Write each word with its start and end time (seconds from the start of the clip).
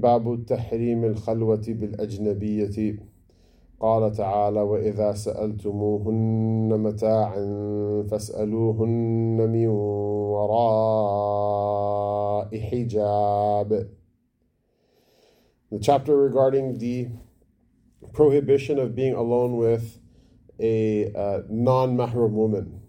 باب 0.00 0.44
تحريم 0.46 1.04
الخلوة 1.04 1.64
بالأجنبية 1.68 2.98
قال 3.80 4.12
تعالى 4.12 4.60
وإذا 4.60 5.12
سألتموهن 5.12 6.80
متاعا 6.80 7.44
فاسألوهن 8.10 9.50
من 9.50 9.66
وراء 11.28 12.60
حجاب 12.60 13.88
The 15.70 15.78
chapter 15.78 16.16
regarding 16.16 16.78
the 16.78 17.08
prohibition 18.14 18.78
of 18.78 18.94
being 18.94 19.12
alone 19.14 19.58
with 19.58 19.98
a 20.58 21.12
uh, 21.12 21.42
non-mahram 21.50 22.30
woman. 22.30 22.80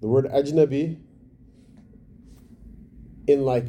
The 0.00 0.08
word 0.08 0.26
ajnabi 0.26 0.98
in 3.26 3.44
like 3.44 3.66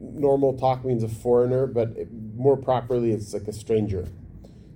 normal 0.00 0.56
talk 0.58 0.84
means 0.84 1.02
a 1.02 1.08
foreigner, 1.08 1.66
but 1.66 1.90
it, 1.96 2.08
more 2.34 2.56
properly 2.56 3.12
it's 3.12 3.32
like 3.32 3.48
a 3.48 3.52
stranger, 3.52 4.08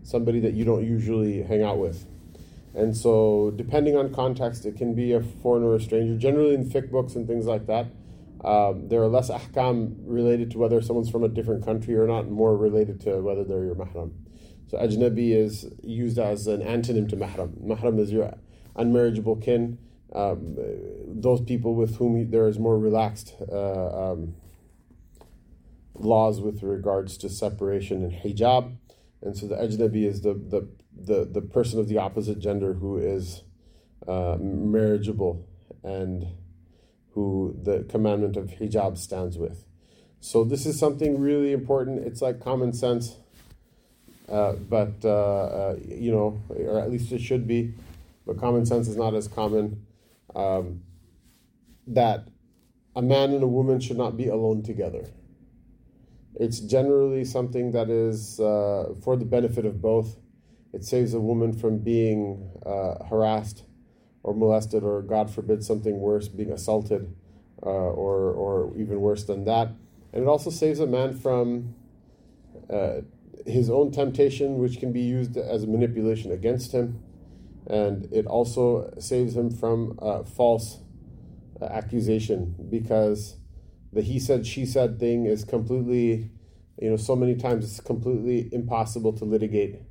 somebody 0.03 0.41
that 0.41 0.55
you 0.55 0.65
don't 0.65 0.84
usually 0.84 1.43
hang 1.43 1.62
out 1.62 1.79
with. 1.79 2.06
And 2.75 2.97
so, 2.97 3.53
depending 3.56 3.97
on 3.97 4.14
context, 4.14 4.64
it 4.64 4.77
can 4.77 4.95
be 4.95 5.12
a 5.12 5.20
foreigner 5.20 5.70
or 5.70 5.77
a 5.77 5.81
stranger. 5.81 6.17
Generally, 6.17 6.55
in 6.55 6.70
fiqh 6.70 6.91
books 6.91 7.17
and 7.17 7.27
things 7.27 7.47
like 7.47 7.67
that, 7.67 7.87
um, 8.45 8.89
there 8.89 9.03
are 9.03 9.09
less 9.09 9.28
ahkam 9.28 9.97
related 10.05 10.53
to 10.53 10.59
whether 10.59 10.81
someone's 10.81 11.11
from 11.11 11.25
a 11.25 11.28
different 11.28 11.65
country 11.65 11.97
or 11.97 12.06
not, 12.06 12.28
more 12.28 12.56
related 12.56 13.00
to 13.03 13.20
whether 13.20 13.42
they're 13.42 13.65
your 13.65 13.75
mahram. 13.75 14.12
So, 14.69 14.78
ajnabi 14.78 15.34
is 15.34 15.67
used 15.83 16.19
as 16.19 16.47
an 16.47 16.61
antonym 16.61 17.09
to 17.09 17.17
mahram. 17.17 17.61
Mahram 17.61 17.98
is 17.98 18.12
your 18.12 18.34
unmarriageable 18.77 19.42
kin 19.42 19.78
um, 20.12 20.56
those 21.06 21.41
people 21.41 21.75
with 21.75 21.97
whom 21.97 22.30
there 22.30 22.48
is 22.48 22.58
more 22.58 22.78
relaxed 22.78 23.34
uh, 23.50 24.12
um, 24.12 24.34
laws 25.94 26.41
with 26.41 26.62
regards 26.62 27.16
to 27.19 27.28
separation 27.28 28.03
and 28.03 28.12
hijab. 28.12 28.77
And 29.22 29.36
so 29.36 29.47
the 29.47 29.56
ajnabi 29.56 30.06
is 30.06 30.22
the, 30.22 30.34
the, 30.34 30.69
the, 30.97 31.25
the 31.25 31.41
person 31.41 31.78
of 31.78 31.88
the 31.88 31.98
opposite 31.98 32.38
gender 32.38 32.75
who 32.75 32.97
is 32.97 33.42
uh, 34.08 34.36
marriageable 34.41 35.44
and 35.84 36.27
who 37.12 37.56
the 37.62 37.84
commandment 37.88 38.36
of 38.36 38.50
hijab 38.50 38.98
stands 38.98 39.38
with. 39.38 39.64
So 40.20 40.44
this 40.44 40.66
is 40.66 40.78
something 40.78 41.20
really 41.20 41.53
important. 41.53 42.06
It's 42.06 42.20
like 42.20 42.41
common 42.41 42.72
sense, 42.72 43.16
uh, 44.28 44.53
but 44.53 44.94
uh, 45.05 45.08
uh 45.08 45.77
you 45.86 46.12
know, 46.12 46.41
or 46.48 46.78
at 46.78 46.91
least 46.91 47.11
it 47.12 47.20
should 47.20 47.47
be. 47.47 47.75
But 48.27 48.38
common 48.38 48.66
sense 48.66 48.86
is 48.86 48.97
not 48.97 49.14
as 49.14 49.28
common 49.28 49.86
um, 50.34 50.83
that 51.86 52.28
a 52.97 53.03
man 53.03 53.33
and 53.33 53.42
a 53.42 53.48
woman 53.48 53.81
should 53.81 53.97
not 53.97 54.17
be 54.17 54.28
alone 54.28 54.62
together. 54.62 55.05
It's 56.34 56.61
generally 56.61 57.25
something 57.25 57.72
that 57.72 57.91
is 57.91 58.41
uh, 58.41 58.95
for 59.03 59.17
the 59.17 59.25
benefit 59.25 59.67
of 59.67 59.81
both. 59.81 60.17
It 60.72 60.84
saves 60.84 61.14
a 61.14 61.20
woman 61.20 61.53
from 61.53 61.78
being 61.78 62.50
uh, 62.64 63.05
harassed 63.05 63.64
or 64.22 64.34
molested, 64.34 64.83
or 64.83 65.03
God 65.03 65.31
forbid, 65.31 65.64
something 65.64 65.98
worse, 65.98 66.28
being 66.28 66.53
assaulted, 66.53 67.15
uh, 67.62 67.69
or, 67.69 68.33
or 68.33 68.77
even 68.77 69.00
worse 69.00 69.25
than 69.25 69.44
that. 69.44 69.69
And 70.12 70.22
it 70.22 70.28
also 70.28 70.50
saves 70.50 70.78
a 70.78 70.87
man 70.87 71.19
from 71.19 71.75
uh, 72.69 73.00
his 73.47 73.71
own 73.71 73.91
temptation, 73.91 74.59
which 74.59 74.78
can 74.78 74.93
be 74.93 75.00
used 75.00 75.37
as 75.37 75.65
a 75.65 75.66
manipulation 75.66 76.31
against 76.33 76.72
him 76.72 77.03
and 77.70 78.12
it 78.12 78.26
also 78.26 78.92
saves 78.98 79.36
him 79.36 79.50
from 79.50 79.97
false 80.26 80.78
uh, 81.60 81.66
accusation 81.66 82.54
because 82.69 83.36
the 83.92 84.03
he 84.03 84.19
said 84.19 84.47
she 84.47 84.66
said 84.66 84.98
thing 84.98 85.26
is 85.26 85.44
completely 85.44 86.30
you 86.80 86.91
know 86.91 86.97
so 86.97 87.14
many 87.14 87.36
times 87.36 87.64
it's 87.64 87.80
completely 87.80 88.48
impossible 88.53 89.12
to 89.12 89.25
litigate 89.25 89.82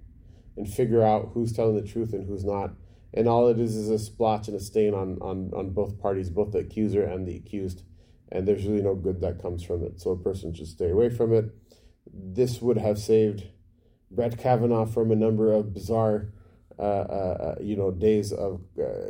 and 0.60 0.72
figure 0.72 1.02
out 1.02 1.32
who's 1.34 1.54
telling 1.54 1.76
the 1.76 1.88
truth 1.88 2.14
and 2.14 2.28
who's 2.28 2.44
not. 2.44 2.72
And 3.14 3.28
all 3.28 3.48
it 3.48 3.60
is 3.60 3.76
is 3.76 3.90
a 3.90 3.98
splotch 3.98 4.48
and 4.50 4.58
a 4.58 4.60
stain 4.60 4.94
on 4.94 5.18
on 5.22 5.52
on 5.56 5.72
both 5.72 6.00
parties 6.00 6.30
both 6.30 6.52
the 6.52 6.60
accuser 6.60 7.04
and 7.04 7.26
the 7.26 7.36
accused. 7.36 7.84
And 8.32 8.48
there's 8.48 8.66
really 8.66 8.84
no 8.84 8.94
good 8.94 9.22
that 9.22 9.42
comes 9.42 9.64
from 9.64 9.84
it. 9.84 10.00
So 10.00 10.12
a 10.12 10.18
person 10.18 10.54
should 10.54 10.68
stay 10.68 10.92
away 10.92 11.10
from 11.10 11.34
it. 11.34 11.46
This 12.14 12.62
would 12.62 12.78
have 12.78 13.00
saved 13.00 13.48
brett 14.12 14.38
kavanaugh 14.38 14.86
from 14.86 15.12
a 15.12 15.16
number 15.16 15.52
of 15.52 15.74
bizarre 15.74 16.34
uh, 16.80 16.82
uh, 16.82 16.86
uh, 17.42 17.56
you 17.62 17.76
know, 17.76 17.92
days 17.92 18.32
of 18.32 18.62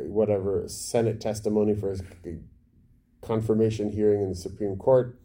whatever 0.02 0.64
Senate 0.66 1.20
testimony 1.20 1.72
for 1.72 1.90
his 1.90 2.02
confirmation 3.22 3.92
hearing 3.92 4.22
in 4.22 4.30
the 4.30 4.34
Supreme 4.34 4.76
Court. 4.76 5.16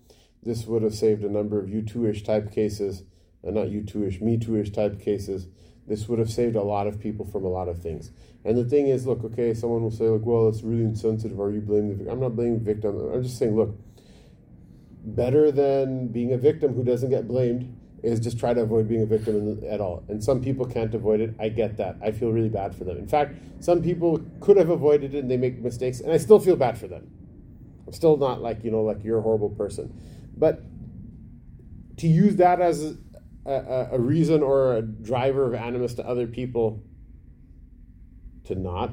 This 0.44 0.68
would 0.68 0.84
have 0.84 0.94
saved 0.94 1.24
a 1.24 1.30
number 1.30 1.60
of 1.60 1.66
U2ish 1.66 2.24
type 2.24 2.52
cases, 2.52 3.02
uh, 3.46 3.50
not 3.50 3.68
U2ish, 3.68 4.22
Me 4.22 4.38
Too-ish 4.38 4.72
type 4.72 5.02
cases. 5.02 5.48
This 5.88 6.08
would 6.08 6.20
have 6.20 6.30
saved 6.30 6.56
a 6.56 6.62
lot 6.62 6.86
of 6.86 7.00
people 7.00 7.26
from 7.26 7.46
a 7.46 7.50
lot 7.50 7.68
of 7.68 7.82
things. 7.82 8.12
And 8.44 8.56
the 8.56 8.64
thing 8.64 8.90
is, 8.90 9.08
look, 9.08 9.24
okay, 9.24 9.56
someone 9.56 9.82
will 9.82 9.90
say, 9.90 10.06
like, 10.06 10.24
well, 10.24 10.48
it's 10.48 10.62
really 10.62 10.84
insensitive. 10.84 11.40
Are 11.40 11.52
you 11.52 11.62
blaming 11.62 11.90
the 11.90 11.96
victim? 11.96 12.14
I'm 12.14 12.20
not 12.20 12.36
blaming 12.36 12.60
the 12.60 12.74
victim. 12.74 13.12
I'm 13.12 13.24
just 13.24 13.40
saying, 13.40 13.56
look, 13.56 13.76
better 15.04 15.52
than 15.52 16.10
being 16.10 16.32
a 16.32 16.38
victim 16.38 16.76
who 16.76 16.84
doesn't 16.84 17.10
get 17.10 17.28
blamed 17.28 17.75
is 18.06 18.20
just 18.20 18.38
try 18.38 18.54
to 18.54 18.62
avoid 18.62 18.88
being 18.88 19.02
a 19.02 19.06
victim 19.06 19.60
at 19.68 19.82
all. 19.82 20.04
And 20.08 20.24
some 20.24 20.42
people 20.42 20.66
can't 20.66 20.94
avoid 20.94 21.22
it. 21.22 21.34
I 21.40 21.50
get 21.50 21.78
that. 21.78 21.98
I 22.02 22.12
feel 22.12 22.32
really 22.32 22.50
bad 22.50 22.76
for 22.76 22.84
them. 22.84 22.98
In 22.98 23.08
fact, 23.08 23.36
some 23.60 23.82
people 23.82 24.24
could 24.40 24.58
have 24.58 24.70
avoided 24.70 25.16
it 25.16 25.20
and 25.20 25.32
they 25.32 25.38
make 25.38 25.60
mistakes, 25.60 26.02
and 26.02 26.12
I 26.12 26.18
still 26.18 26.40
feel 26.40 26.56
bad 26.56 26.78
for 26.78 26.88
them. 26.88 27.10
I'm 27.88 27.94
still 27.94 28.18
not 28.18 28.42
like, 28.42 28.64
you 28.64 28.72
know, 28.72 28.82
like 28.84 29.04
you're 29.04 29.18
a 29.18 29.22
horrible 29.22 29.50
person. 29.50 29.94
But 30.38 30.62
to 31.98 32.08
use 32.08 32.36
that 32.38 32.62
as 32.62 32.96
a, 33.46 33.90
a, 33.92 34.00
reason 34.00 34.44
or 34.44 34.76
a 34.76 34.82
driver 34.82 35.46
of 35.46 35.54
animus 35.54 35.94
to 35.96 36.08
other 36.08 36.28
people 36.28 36.84
to 38.46 38.56
not 38.56 38.92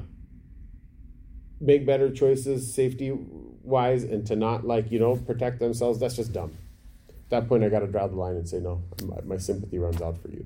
make 1.59 1.85
better 1.85 2.11
choices 2.11 2.73
safety 2.73 3.11
wise 3.11 4.03
and 4.03 4.25
to 4.27 4.35
not 4.35 4.65
like, 4.65 4.91
you 4.91 4.99
know, 4.99 5.15
protect 5.17 5.59
themselves, 5.59 5.99
that's 5.99 6.15
just 6.15 6.33
dumb 6.33 6.51
that 7.33 7.49
point, 7.49 7.63
I 7.63 7.69
got 7.69 7.79
to 7.79 7.87
draw 7.87 8.07
the 8.07 8.15
line 8.15 8.35
and 8.35 8.47
say, 8.47 8.59
no, 8.59 8.83
my, 9.05 9.21
my, 9.25 9.37
sympathy 9.37 9.79
runs 9.79 10.01
out 10.01 10.21
for 10.21 10.29
you. 10.29 10.45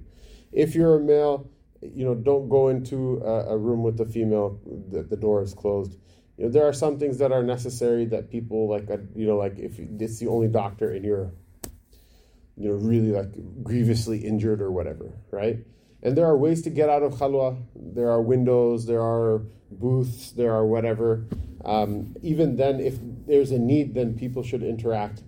If 0.51 0.73
you're 0.73 0.95
a 0.95 0.99
male, 0.99 1.49
you 1.81 2.05
know, 2.05 2.15
don't 2.15 2.49
go 2.49 2.69
into 2.69 3.21
a, 3.23 3.53
a 3.53 3.57
room 3.57 3.83
with 3.83 3.99
a 3.99 4.05
female 4.05 4.59
that 4.91 5.09
the 5.09 5.17
door 5.17 5.41
is 5.41 5.53
closed. 5.53 5.95
You 6.37 6.45
know, 6.45 6.51
there 6.51 6.67
are 6.67 6.73
some 6.73 6.97
things 6.97 7.17
that 7.17 7.31
are 7.31 7.43
necessary 7.43 8.05
that 8.05 8.31
people 8.31 8.69
like, 8.69 8.89
uh, 8.89 8.97
you 9.15 9.27
know, 9.27 9.37
like 9.37 9.59
if 9.59 9.79
it's 9.79 10.19
the 10.19 10.27
only 10.27 10.47
doctor 10.47 10.91
and 10.91 11.03
you're, 11.03 11.31
you 12.55 12.69
know, 12.69 12.75
really 12.75 13.11
like 13.11 13.31
grievously 13.63 14.19
injured 14.19 14.61
or 14.61 14.71
whatever, 14.71 15.11
right? 15.31 15.57
And 16.03 16.15
there 16.15 16.25
are 16.25 16.37
ways 16.37 16.61
to 16.63 16.69
get 16.69 16.89
out 16.89 17.03
of 17.03 17.13
khalwa. 17.13 17.57
There 17.75 18.09
are 18.09 18.21
windows, 18.21 18.85
there 18.85 19.01
are 19.01 19.41
booths, 19.69 20.31
there 20.31 20.53
are 20.53 20.65
whatever. 20.65 21.25
Um, 21.65 22.15
even 22.21 22.55
then, 22.55 22.79
if 22.79 22.95
there's 23.01 23.51
a 23.51 23.59
need, 23.59 23.93
then 23.93 24.17
people 24.17 24.43
should 24.43 24.63
interact 24.63 25.21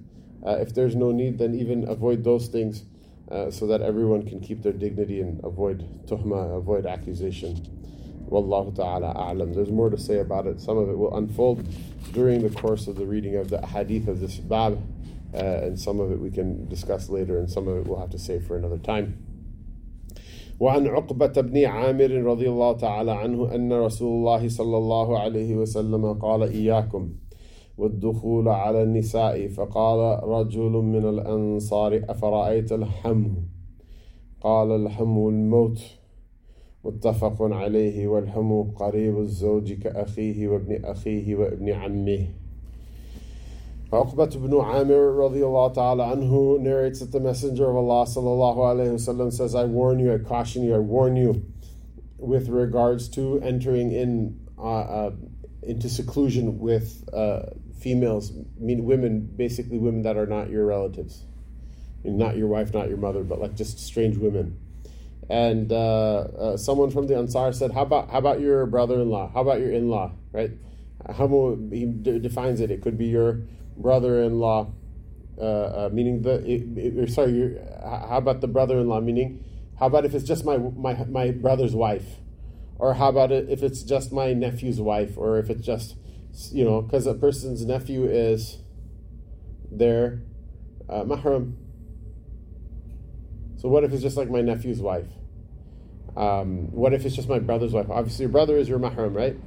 uh, 0.47 0.57
if 0.61 0.75
there's 0.75 0.95
no 0.95 1.11
need, 1.11 1.39
then 1.39 1.55
even 1.55 1.89
avoid 1.89 2.25
those 2.25 2.49
things 2.49 2.85
uh, 3.31 3.51
so 3.51 3.67
that 3.67 3.81
everyone 3.81 4.27
can 4.27 4.41
keep 4.41 4.63
their 4.63 4.73
dignity 4.73 5.21
and 5.21 5.43
avoid 5.45 6.07
tuhma, 6.07 6.57
avoid 6.57 6.87
accusation. 6.87 7.57
Wallahu 8.29 8.75
ta'ala 8.75 9.15
a'lam. 9.15 9.55
There's 9.55 9.71
more 9.71 9.91
to 9.91 9.99
say 9.99 10.19
about 10.19 10.47
it. 10.47 10.61
Some 10.61 10.79
of 10.79 10.89
it 10.89 10.97
will 10.97 11.17
unfold 11.17 11.67
during 12.13 12.43
the 12.43 12.51
course 12.61 12.87
of 12.87 12.97
the 12.97 13.07
reading 13.07 13.37
of 13.37 13.51
the 13.51 13.65
hadith 13.67 14.09
of 14.09 14.21
this 14.21 14.37
bab, 14.37 14.83
uh, 15.35 15.39
and 15.39 15.79
some 15.79 16.01
of 16.01 16.11
it 16.11 16.19
we 16.21 16.31
can 16.31 16.69
discuss 16.69 17.09
later, 17.09 17.39
and 17.39 17.51
some 17.51 17.69
of 17.69 17.77
it 17.79 17.87
we'll 17.87 18.01
have 18.01 18.11
to 18.11 18.19
save 18.19 18.47
for 18.47 18.57
another 18.57 18.79
time. 18.79 19.25
وعن 20.61 20.87
عقبة 20.87 21.41
بن 21.43 21.65
عامر 21.67 22.11
رضي 22.23 22.49
الله 22.49 22.73
تعالى 22.73 23.11
عنه 23.11 23.55
أن 23.55 23.73
رسول 23.73 24.13
الله 24.19 24.49
صلى 24.49 24.77
الله 24.77 25.19
عليه 25.19 25.57
وسلم 25.57 26.13
قال 26.13 26.43
إياكم 26.43 27.11
والدخول 27.80 28.48
على 28.48 28.84
النساء 28.84 29.48
فقال 29.48 30.24
رجل 30.24 30.72
من 30.72 31.10
الأنصار 31.10 32.02
أفرأيت 32.10 32.72
الحم 32.72 33.26
قال 34.42 34.72
الحم 34.72 35.28
الموت 35.28 35.80
متفق 36.84 37.42
عليه 37.42 38.08
والحم 38.08 38.62
قريب 38.64 39.18
الزوج 39.18 39.74
كأخيه 39.74 40.48
وابن 40.48 40.86
أخيه 40.86 41.36
وابن 41.36 41.70
عمه 41.70 42.28
Uqbat 43.92 44.36
ibn 44.36 44.54
Amir 44.54 45.18
radiallahu 45.18 45.74
ta'ala 45.74 46.16
anhu 46.16 46.60
narrates 46.62 47.00
that 47.00 47.12
the 47.12 47.20
Messenger 47.20 47.72
of 47.72 47.76
Allah 47.76 48.06
sallallahu 48.06 48.58
alayhi 48.58 48.94
wasallam 48.94 49.34
says, 49.34 49.56
I 49.56 49.64
warn 49.64 49.98
you, 49.98 50.14
I 50.14 50.20
caution 50.20 50.64
you, 50.64 50.76
I 50.76 50.78
warn 50.78 51.16
you 51.16 51.44
with 52.20 52.50
regards 52.50 53.10
to 53.18 53.42
entering 53.42 53.92
in 53.92 54.40
uh, 54.60 54.82
uh, 54.82 55.12
into 55.64 55.90
seclusion 55.90 56.60
with 56.60 57.04
uh, 57.12 57.42
females, 57.80 58.34
mean 58.58 58.86
women, 58.86 59.22
basically 59.36 59.78
women 59.78 60.04
that 60.04 60.18
are 60.18 60.26
not 60.26 60.50
your 60.50 60.66
relatives. 60.66 61.24
Not 62.04 62.38
your 62.38 62.48
wife, 62.48 62.74
not 62.74 62.88
your 62.88 62.98
mother, 62.98 63.24
but 63.24 63.40
like 63.40 63.56
just 63.56 63.80
strange 63.80 64.18
women. 64.18 64.58
And 65.30 65.72
uh, 65.72 65.76
uh, 65.76 66.58
someone 66.58 66.92
from 66.92 67.08
the 67.08 67.18
Ansar 67.18 67.52
said, 67.54 67.72
"How 67.72 67.84
about 67.84 68.10
how 68.10 68.18
about 68.18 68.40
your 68.40 68.66
brother-in-law? 68.66 69.32
How 69.34 69.42
about 69.42 69.60
your 69.60 69.72
in-law? 69.72 70.14
Right? 70.32 70.52
How 71.08 71.58
he 71.72 71.86
defines 71.86 72.62
it? 72.62 72.72
It 72.72 72.82
could 72.82 72.98
be 72.98 73.08
your 73.08 73.42
brother-in-law, 73.78 74.72
uh, 75.38 75.42
uh, 75.42 75.90
meaning 75.92 76.22
the 76.24 76.44
it, 76.50 76.78
it, 76.78 77.12
sorry. 77.12 77.58
How 77.82 78.18
about 78.18 78.42
the 78.42 78.48
brother-in-law? 78.48 79.02
Meaning, 79.02 79.44
how 79.78 79.88
about 79.88 80.06
if 80.06 80.16
it's 80.16 80.26
just 80.26 80.46
my 80.46 80.58
my 80.58 81.04
my 81.06 81.32
brother's 81.32 81.76
wife, 81.76 82.18
or 82.80 82.96
how 82.96 83.10
about 83.10 83.32
it 83.32 83.50
if 83.50 83.62
it's 83.62 83.84
just 83.84 84.12
my 84.12 84.34
nephew's 84.34 84.82
wife, 84.82 85.18
or 85.18 85.38
if 85.38 85.50
it's 85.50 85.66
just 85.66 85.96
you 86.54 86.64
know 86.64 86.82
because 86.82 87.06
a 87.06 87.14
person's 87.14 87.66
nephew 87.66 88.06
is 88.06 88.58
their 89.72 90.22
uh, 90.90 91.04
mahram. 91.04 91.54
So 93.58 93.68
what 93.68 93.84
if 93.84 93.92
it's 93.92 94.02
just 94.02 94.18
like 94.18 94.30
my 94.30 94.42
nephew's 94.42 94.82
wife? 94.82 95.08
Um, 96.16 96.72
what 96.72 96.94
if 96.94 97.06
it's 97.06 97.16
just 97.16 97.30
my 97.30 97.40
brother's 97.40 97.74
wife? 97.74 97.90
Obviously, 97.90 98.24
your 98.24 98.32
brother 98.32 98.58
is 98.58 98.68
your 98.70 98.80
mahram, 98.80 99.16
right? 99.16 99.38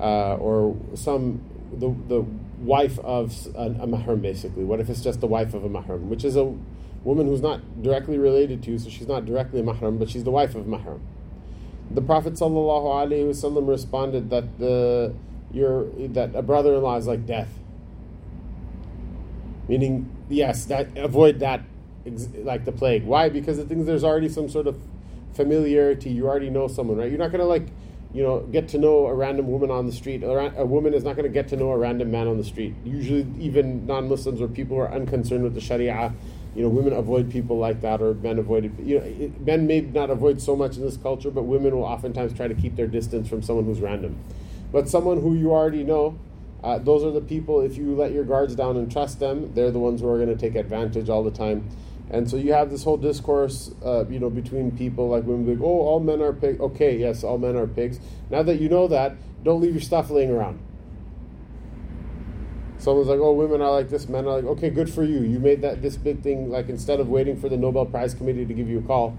Uh, 0.00 0.36
or 0.36 0.76
some 0.94 1.42
the 1.72 1.94
the 2.08 2.20
wife 2.58 2.98
of 3.00 3.32
a, 3.54 3.66
a 3.66 3.86
mahram, 3.86 4.22
basically. 4.22 4.64
What 4.64 4.80
if 4.80 4.88
it's 4.88 5.02
just 5.02 5.20
the 5.20 5.26
wife 5.26 5.54
of 5.54 5.64
a 5.64 5.68
mahram, 5.68 6.02
which 6.02 6.24
is 6.24 6.36
a 6.36 6.54
woman 7.04 7.26
who's 7.26 7.42
not 7.42 7.82
directly 7.82 8.18
related 8.18 8.62
to, 8.64 8.72
you, 8.72 8.78
so 8.78 8.88
she's 8.88 9.08
not 9.08 9.24
directly 9.26 9.60
a 9.60 9.62
mahram, 9.62 9.98
but 9.98 10.08
she's 10.08 10.24
the 10.24 10.30
wife 10.30 10.54
of 10.54 10.66
mahram. 10.66 11.00
The 11.90 12.00
Prophet 12.02 12.34
wasallam 12.34 13.68
responded 13.68 14.30
that 14.30 14.58
the 14.58 15.14
your 15.52 15.84
that 16.08 16.34
a 16.34 16.42
brother-in-law 16.42 16.96
is 16.96 17.06
like 17.06 17.26
death. 17.26 17.48
Meaning, 19.68 20.10
yes, 20.28 20.64
that 20.66 20.96
avoid 20.96 21.40
that 21.40 21.62
like 22.38 22.64
the 22.64 22.72
plague. 22.72 23.04
Why? 23.04 23.28
Because 23.28 23.56
the 23.56 23.64
things 23.64 23.86
there's 23.86 24.04
already 24.04 24.28
some 24.28 24.48
sort 24.48 24.66
of 24.66 24.78
familiarity. 25.34 26.10
You 26.10 26.26
already 26.26 26.50
know 26.50 26.68
someone, 26.68 26.98
right? 26.98 27.08
You're 27.08 27.18
not 27.18 27.30
gonna 27.32 27.44
like 27.44 27.68
you 28.14 28.22
know, 28.22 28.40
get 28.40 28.68
to 28.68 28.78
know 28.78 29.06
a 29.06 29.14
random 29.14 29.48
woman 29.48 29.70
on 29.70 29.86
the 29.86 29.92
street. 29.92 30.22
A 30.22 30.66
woman 30.66 30.92
is 30.92 31.02
not 31.02 31.16
going 31.16 31.24
to 31.24 31.32
get 31.32 31.48
to 31.48 31.56
know 31.56 31.70
a 31.70 31.78
random 31.78 32.10
man 32.10 32.28
on 32.28 32.36
the 32.36 32.44
street. 32.44 32.74
Usually, 32.84 33.26
even 33.38 33.86
non-Muslims 33.86 34.40
or 34.40 34.48
people 34.48 34.76
who 34.76 34.82
are 34.82 34.92
unconcerned 34.92 35.42
with 35.42 35.54
the 35.54 35.62
Sharia, 35.62 36.12
you 36.54 36.62
know, 36.62 36.68
women 36.68 36.92
avoid 36.92 37.30
people 37.30 37.56
like 37.56 37.80
that, 37.80 38.02
or 38.02 38.12
men 38.14 38.38
avoid 38.38 38.66
it. 38.66 38.72
You 38.80 38.98
know, 38.98 39.32
men 39.40 39.66
may 39.66 39.80
not 39.80 40.10
avoid 40.10 40.42
so 40.42 40.54
much 40.54 40.76
in 40.76 40.82
this 40.82 40.98
culture, 40.98 41.30
but 41.30 41.44
women 41.44 41.74
will 41.74 41.84
oftentimes 41.84 42.34
try 42.34 42.48
to 42.48 42.54
keep 42.54 42.76
their 42.76 42.86
distance 42.86 43.28
from 43.28 43.40
someone 43.42 43.64
who's 43.64 43.80
random. 43.80 44.18
But 44.72 44.88
someone 44.88 45.20
who 45.20 45.34
you 45.34 45.52
already 45.52 45.84
know, 45.84 46.18
uh, 46.64 46.78
those 46.78 47.04
are 47.04 47.10
the 47.10 47.20
people. 47.20 47.60
If 47.60 47.76
you 47.76 47.94
let 47.94 48.12
your 48.12 48.24
guards 48.24 48.56
down 48.56 48.76
and 48.76 48.90
trust 48.90 49.20
them, 49.20 49.52
they're 49.54 49.70
the 49.70 49.78
ones 49.78 50.00
who 50.00 50.08
are 50.08 50.16
going 50.16 50.36
to 50.36 50.36
take 50.36 50.54
advantage 50.54 51.08
all 51.08 51.22
the 51.22 51.30
time. 51.30 51.68
And 52.10 52.28
so 52.28 52.36
you 52.36 52.52
have 52.52 52.70
this 52.70 52.84
whole 52.84 52.96
discourse, 52.96 53.74
uh, 53.84 54.06
you 54.08 54.18
know, 54.18 54.30
between 54.30 54.70
people 54.76 55.08
like 55.08 55.24
women 55.24 55.46
like, 55.46 55.62
oh, 55.62 55.80
all 55.80 56.00
men 56.00 56.20
are 56.20 56.32
pigs. 56.32 56.60
Okay, 56.60 56.98
yes, 56.98 57.24
all 57.24 57.38
men 57.38 57.56
are 57.56 57.66
pigs. 57.66 58.00
Now 58.30 58.42
that 58.42 58.60
you 58.60 58.68
know 58.68 58.86
that, 58.88 59.16
don't 59.42 59.60
leave 59.60 59.72
your 59.72 59.80
stuff 59.80 60.10
laying 60.10 60.30
around. 60.30 60.60
Someone's 62.78 63.08
like, 63.08 63.20
oh, 63.20 63.32
women 63.32 63.62
are 63.62 63.70
like 63.70 63.88
this, 63.90 64.08
men 64.08 64.26
are 64.26 64.40
like, 64.40 64.44
okay, 64.44 64.68
good 64.68 64.92
for 64.92 65.04
you. 65.04 65.20
You 65.20 65.38
made 65.38 65.62
that 65.62 65.82
this 65.82 65.96
big 65.96 66.22
thing. 66.22 66.50
Like 66.50 66.68
instead 66.68 66.98
of 66.98 67.08
waiting 67.08 67.40
for 67.40 67.48
the 67.48 67.56
Nobel 67.56 67.86
Prize 67.86 68.12
Committee 68.12 68.44
to 68.44 68.54
give 68.54 68.68
you 68.68 68.80
a 68.80 68.82
call, 68.82 69.16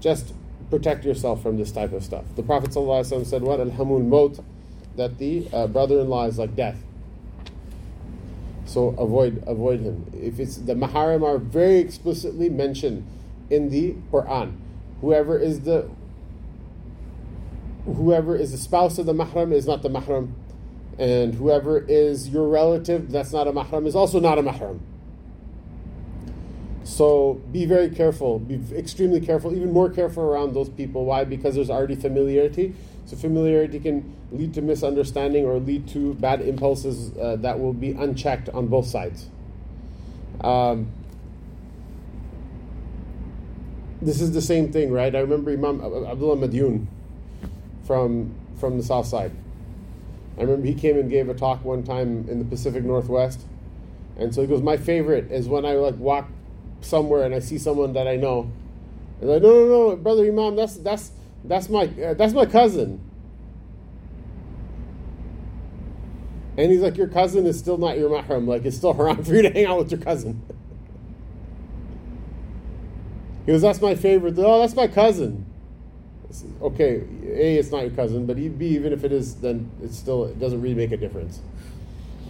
just 0.00 0.32
protect 0.70 1.04
yourself 1.04 1.42
from 1.42 1.58
this 1.58 1.70
type 1.70 1.92
of 1.92 2.02
stuff. 2.02 2.24
The 2.36 2.42
Prophet 2.42 2.70
ﷺ 2.70 3.26
said, 3.26 3.42
what? 3.42 3.60
Alhamul 3.60 4.04
mot, 4.04 4.40
that 4.96 5.18
the 5.18 5.48
uh, 5.52 5.66
brother-in-law 5.66 6.26
is 6.26 6.38
like 6.38 6.56
death. 6.56 6.82
So 8.64 8.88
avoid 8.98 9.42
avoid 9.46 9.80
him. 9.80 10.10
If 10.12 10.40
it's 10.40 10.56
the 10.56 10.74
maharim 10.74 11.22
are 11.22 11.38
very 11.38 11.78
explicitly 11.78 12.48
mentioned 12.48 13.06
in 13.48 13.70
the 13.70 13.94
Quran. 14.12 14.56
Whoever 15.00 15.38
is 15.38 15.60
the 15.60 15.88
whoever 17.84 18.34
is 18.34 18.50
the 18.50 18.58
spouse 18.58 18.98
of 18.98 19.06
the 19.06 19.12
mahram 19.12 19.52
is 19.52 19.66
not 19.66 19.82
the 19.82 19.88
mahram, 19.88 20.32
and 20.98 21.34
whoever 21.34 21.78
is 21.78 22.28
your 22.28 22.48
relative 22.48 23.10
that's 23.12 23.32
not 23.32 23.46
a 23.46 23.52
mahram 23.52 23.86
is 23.86 23.94
also 23.94 24.18
not 24.18 24.38
a 24.38 24.42
mahram. 24.42 24.80
So 26.82 27.40
be 27.52 27.66
very 27.66 27.90
careful, 27.90 28.38
be 28.38 28.60
extremely 28.74 29.20
careful, 29.20 29.54
even 29.54 29.72
more 29.72 29.90
careful 29.90 30.22
around 30.22 30.54
those 30.54 30.68
people. 30.68 31.04
Why? 31.04 31.24
Because 31.24 31.56
there's 31.56 31.70
already 31.70 31.96
familiarity. 31.96 32.74
So 33.06 33.16
familiarity 33.16 33.78
can 33.78 34.14
lead 34.32 34.52
to 34.54 34.62
misunderstanding 34.62 35.46
or 35.46 35.58
lead 35.60 35.86
to 35.88 36.14
bad 36.14 36.40
impulses 36.40 37.16
uh, 37.16 37.36
that 37.36 37.58
will 37.60 37.72
be 37.72 37.92
unchecked 37.92 38.48
on 38.48 38.66
both 38.66 38.86
sides. 38.86 39.28
Um, 40.42 40.88
this 44.02 44.20
is 44.20 44.32
the 44.32 44.42
same 44.42 44.72
thing, 44.72 44.90
right? 44.90 45.14
I 45.14 45.20
remember 45.20 45.52
Imam 45.52 45.80
Abdullah 45.80 46.36
Madyun 46.36 46.86
from 47.84 48.34
from 48.58 48.76
the 48.76 48.82
south 48.82 49.06
side. 49.06 49.32
I 50.36 50.42
remember 50.42 50.66
he 50.66 50.74
came 50.74 50.98
and 50.98 51.08
gave 51.08 51.28
a 51.28 51.34
talk 51.34 51.64
one 51.64 51.82
time 51.84 52.28
in 52.28 52.40
the 52.40 52.44
Pacific 52.44 52.84
Northwest, 52.84 53.40
and 54.18 54.34
so 54.34 54.42
he 54.42 54.48
goes, 54.48 54.62
"My 54.62 54.76
favorite 54.76 55.30
is 55.30 55.48
when 55.48 55.64
I 55.64 55.74
like 55.74 55.96
walk 55.96 56.28
somewhere 56.80 57.24
and 57.24 57.34
I 57.34 57.38
see 57.38 57.56
someone 57.56 57.92
that 57.94 58.08
I 58.08 58.16
know, 58.16 58.50
and 59.20 59.30
like, 59.30 59.42
no, 59.42 59.48
no, 59.48 59.66
no, 59.90 59.96
brother 59.96 60.26
Imam, 60.26 60.56
that's 60.56 60.76
that's 60.76 61.12
that's 61.48 61.68
my 61.68 61.84
uh, 61.84 62.14
that's 62.14 62.32
my 62.32 62.46
cousin. 62.46 63.00
And 66.58 66.72
he's 66.72 66.80
like, 66.80 66.96
your 66.96 67.08
cousin 67.08 67.46
is 67.46 67.58
still 67.58 67.76
not 67.76 67.98
your 67.98 68.08
mahram. 68.08 68.46
Like, 68.46 68.64
it's 68.64 68.76
still 68.76 68.92
haram 68.94 69.22
for 69.22 69.34
you 69.34 69.42
to 69.42 69.50
hang 69.50 69.66
out 69.66 69.78
with 69.78 69.90
your 69.90 70.00
cousin. 70.00 70.42
he 73.44 73.52
goes, 73.52 73.60
that's 73.60 73.80
my 73.80 73.94
favorite. 73.94 74.34
Oh, 74.38 74.60
that's 74.60 74.74
my 74.74 74.86
cousin. 74.86 75.44
Okay, 76.60 77.02
A, 77.24 77.56
it's 77.56 77.70
not 77.70 77.82
your 77.82 77.90
cousin, 77.90 78.26
but 78.26 78.36
B, 78.36 78.66
even 78.68 78.92
if 78.92 79.04
it 79.04 79.12
is, 79.12 79.36
then 79.36 79.70
it's 79.82 79.96
still, 79.96 80.24
it 80.24 80.38
doesn't 80.38 80.60
really 80.60 80.74
make 80.74 80.92
a 80.92 80.96
difference. 80.96 81.40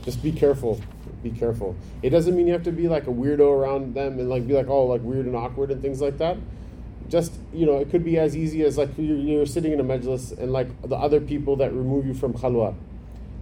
Just 0.05 0.23
be 0.23 0.33
careful. 0.33 0.81
Be 1.23 1.31
careful. 1.31 1.75
It 2.03 2.11
doesn't 2.11 2.37
mean 2.37 2.47
you 2.47 2.53
have 2.53 2.63
to 2.65 2.73
be 2.73 2.89
like 2.89 3.05
a 3.05 3.11
weirdo 3.11 3.51
around 3.51 3.95
them 3.95 4.19
and 4.19 4.29
like 4.29 4.47
be 4.47 4.55
like, 4.55 4.69
oh, 4.69 4.87
like 4.87 5.03
weird 5.03 5.27
and 5.27 5.35
awkward 5.35 5.71
and 5.71 5.81
things 5.81 6.01
like 6.01 6.19
that 6.19 6.37
just 7.09 7.33
you 7.53 7.67
know 7.67 7.77
it 7.77 7.91
could 7.91 8.05
be 8.05 8.19
as 8.19 8.37
easy 8.37 8.63
as 8.63 8.79
like 8.79 8.91
you're, 8.97 9.17
you're, 9.17 9.47
sitting 9.47 9.73
in 9.73 9.81
a 9.81 9.85
majlis 9.85 10.37
and 10.39 10.53
like 10.53 10.69
the 10.83 10.97
other 10.97 11.21
people 11.21 11.57
that 11.57 11.73
remove 11.73 12.07
you 12.07 12.15
from 12.15 12.33
khalwa. 12.35 12.75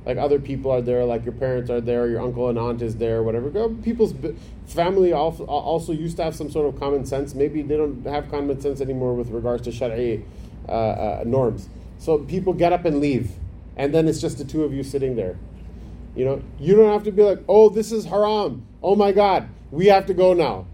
Like 0.05 0.19
other 0.19 0.39
people 0.39 0.71
are 0.71 0.83
there 0.83 1.05
like 1.05 1.25
your 1.25 1.33
parents 1.33 1.71
are 1.71 1.81
there 1.81 2.07
your 2.09 2.21
uncle 2.21 2.51
and 2.51 2.59
aunt 2.59 2.83
is 2.83 2.97
there 2.97 3.23
whatever. 3.23 3.69
People's 3.71 4.15
family 4.67 5.13
also, 5.13 5.93
used 5.93 6.19
to 6.19 6.25
have 6.25 6.37
some 6.37 6.51
sort 6.51 6.73
of 6.73 6.79
common 6.79 7.07
sense. 7.07 7.35
Maybe 7.35 7.63
they 7.63 7.77
don't 7.77 8.05
have 8.05 8.31
common 8.31 8.61
sense 8.61 8.81
anymore 8.83 9.15
with 9.15 9.31
regards 9.31 9.63
to 9.63 9.73
shari 9.73 10.25
uh, 10.69 10.73
uh, 10.73 11.23
norms. 11.25 11.69
So 11.99 12.19
people 12.19 12.53
get 12.53 12.73
up 12.73 12.85
and 12.85 13.01
leave 13.01 13.31
and 13.77 13.95
then 13.95 14.07
it's 14.07 14.21
just 14.21 14.39
the 14.39 14.45
two 14.45 14.63
of 14.65 14.75
you 14.75 14.83
sitting 14.83 15.17
there. 15.17 15.39
You 16.15 16.27
know 16.27 16.43
you 16.61 16.77
don't 16.77 16.93
have 16.93 17.05
to 17.05 17.13
be 17.13 17.23
like 17.23 17.39
oh 17.49 17.71
this 17.71 17.91
is 17.93 18.05
haram. 18.05 18.67
Oh 18.83 18.97
my 18.97 19.13
god 19.13 19.49
we 19.71 19.87
have 19.87 20.07
to 20.07 20.15
go 20.15 20.35
now 20.35 20.67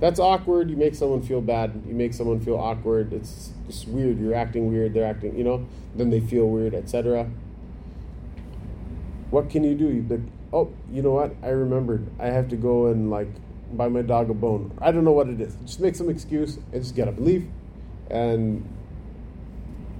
that's 0.00 0.20
awkward. 0.20 0.70
You 0.70 0.76
make 0.76 0.94
someone 0.94 1.22
feel 1.22 1.40
bad. 1.40 1.82
You 1.86 1.94
make 1.94 2.12
someone 2.12 2.40
feel 2.40 2.56
awkward. 2.56 3.12
It's 3.12 3.52
just 3.66 3.88
weird. 3.88 4.18
You're 4.18 4.34
acting 4.34 4.70
weird. 4.70 4.94
They're 4.94 5.06
acting, 5.06 5.36
you 5.36 5.44
know. 5.44 5.66
Then 5.94 6.10
they 6.10 6.20
feel 6.20 6.48
weird, 6.48 6.74
etc. 6.74 7.28
What 9.30 9.48
can 9.48 9.64
you 9.64 9.74
do? 9.74 9.86
You 9.86 10.30
oh, 10.52 10.72
you 10.92 11.02
know 11.02 11.12
what? 11.12 11.34
I 11.42 11.48
remembered. 11.48 12.06
I 12.20 12.26
have 12.26 12.48
to 12.48 12.56
go 12.56 12.86
and 12.86 13.10
like 13.10 13.28
buy 13.72 13.88
my 13.88 14.02
dog 14.02 14.30
a 14.30 14.34
bone. 14.34 14.76
I 14.80 14.92
don't 14.92 15.04
know 15.04 15.12
what 15.12 15.28
it 15.28 15.40
is. 15.40 15.56
Just 15.64 15.80
make 15.80 15.94
some 15.94 16.10
excuse 16.10 16.56
and 16.72 16.82
just 16.82 16.94
get 16.94 17.08
up 17.08 17.16
and 17.16 17.26
leave, 17.26 17.48
and 18.10 18.68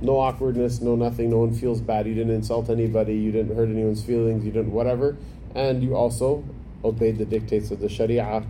no 0.03 0.19
awkwardness, 0.19 0.83
no 0.83 0.95
nothing. 0.95 1.31
No 1.31 1.39
one 1.39 1.55
feels 1.55 1.81
bad. 1.81 2.07
You 2.07 2.15
didn't 2.15 2.35
insult 2.35 2.69
anybody. 2.69 3.15
You 3.15 3.33
didn't 3.33 3.57
hurt 3.57 3.69
anyone's 3.69 4.05
feelings. 4.05 4.45
You 4.45 4.53
didn't 4.53 4.73
whatever, 4.73 5.17
and 5.55 5.83
you 5.83 5.97
also 5.97 6.45
obeyed 6.85 7.17
the 7.17 7.25
dictates 7.25 7.71
of 7.71 7.81
the 7.81 7.89
Sharia 7.89 8.45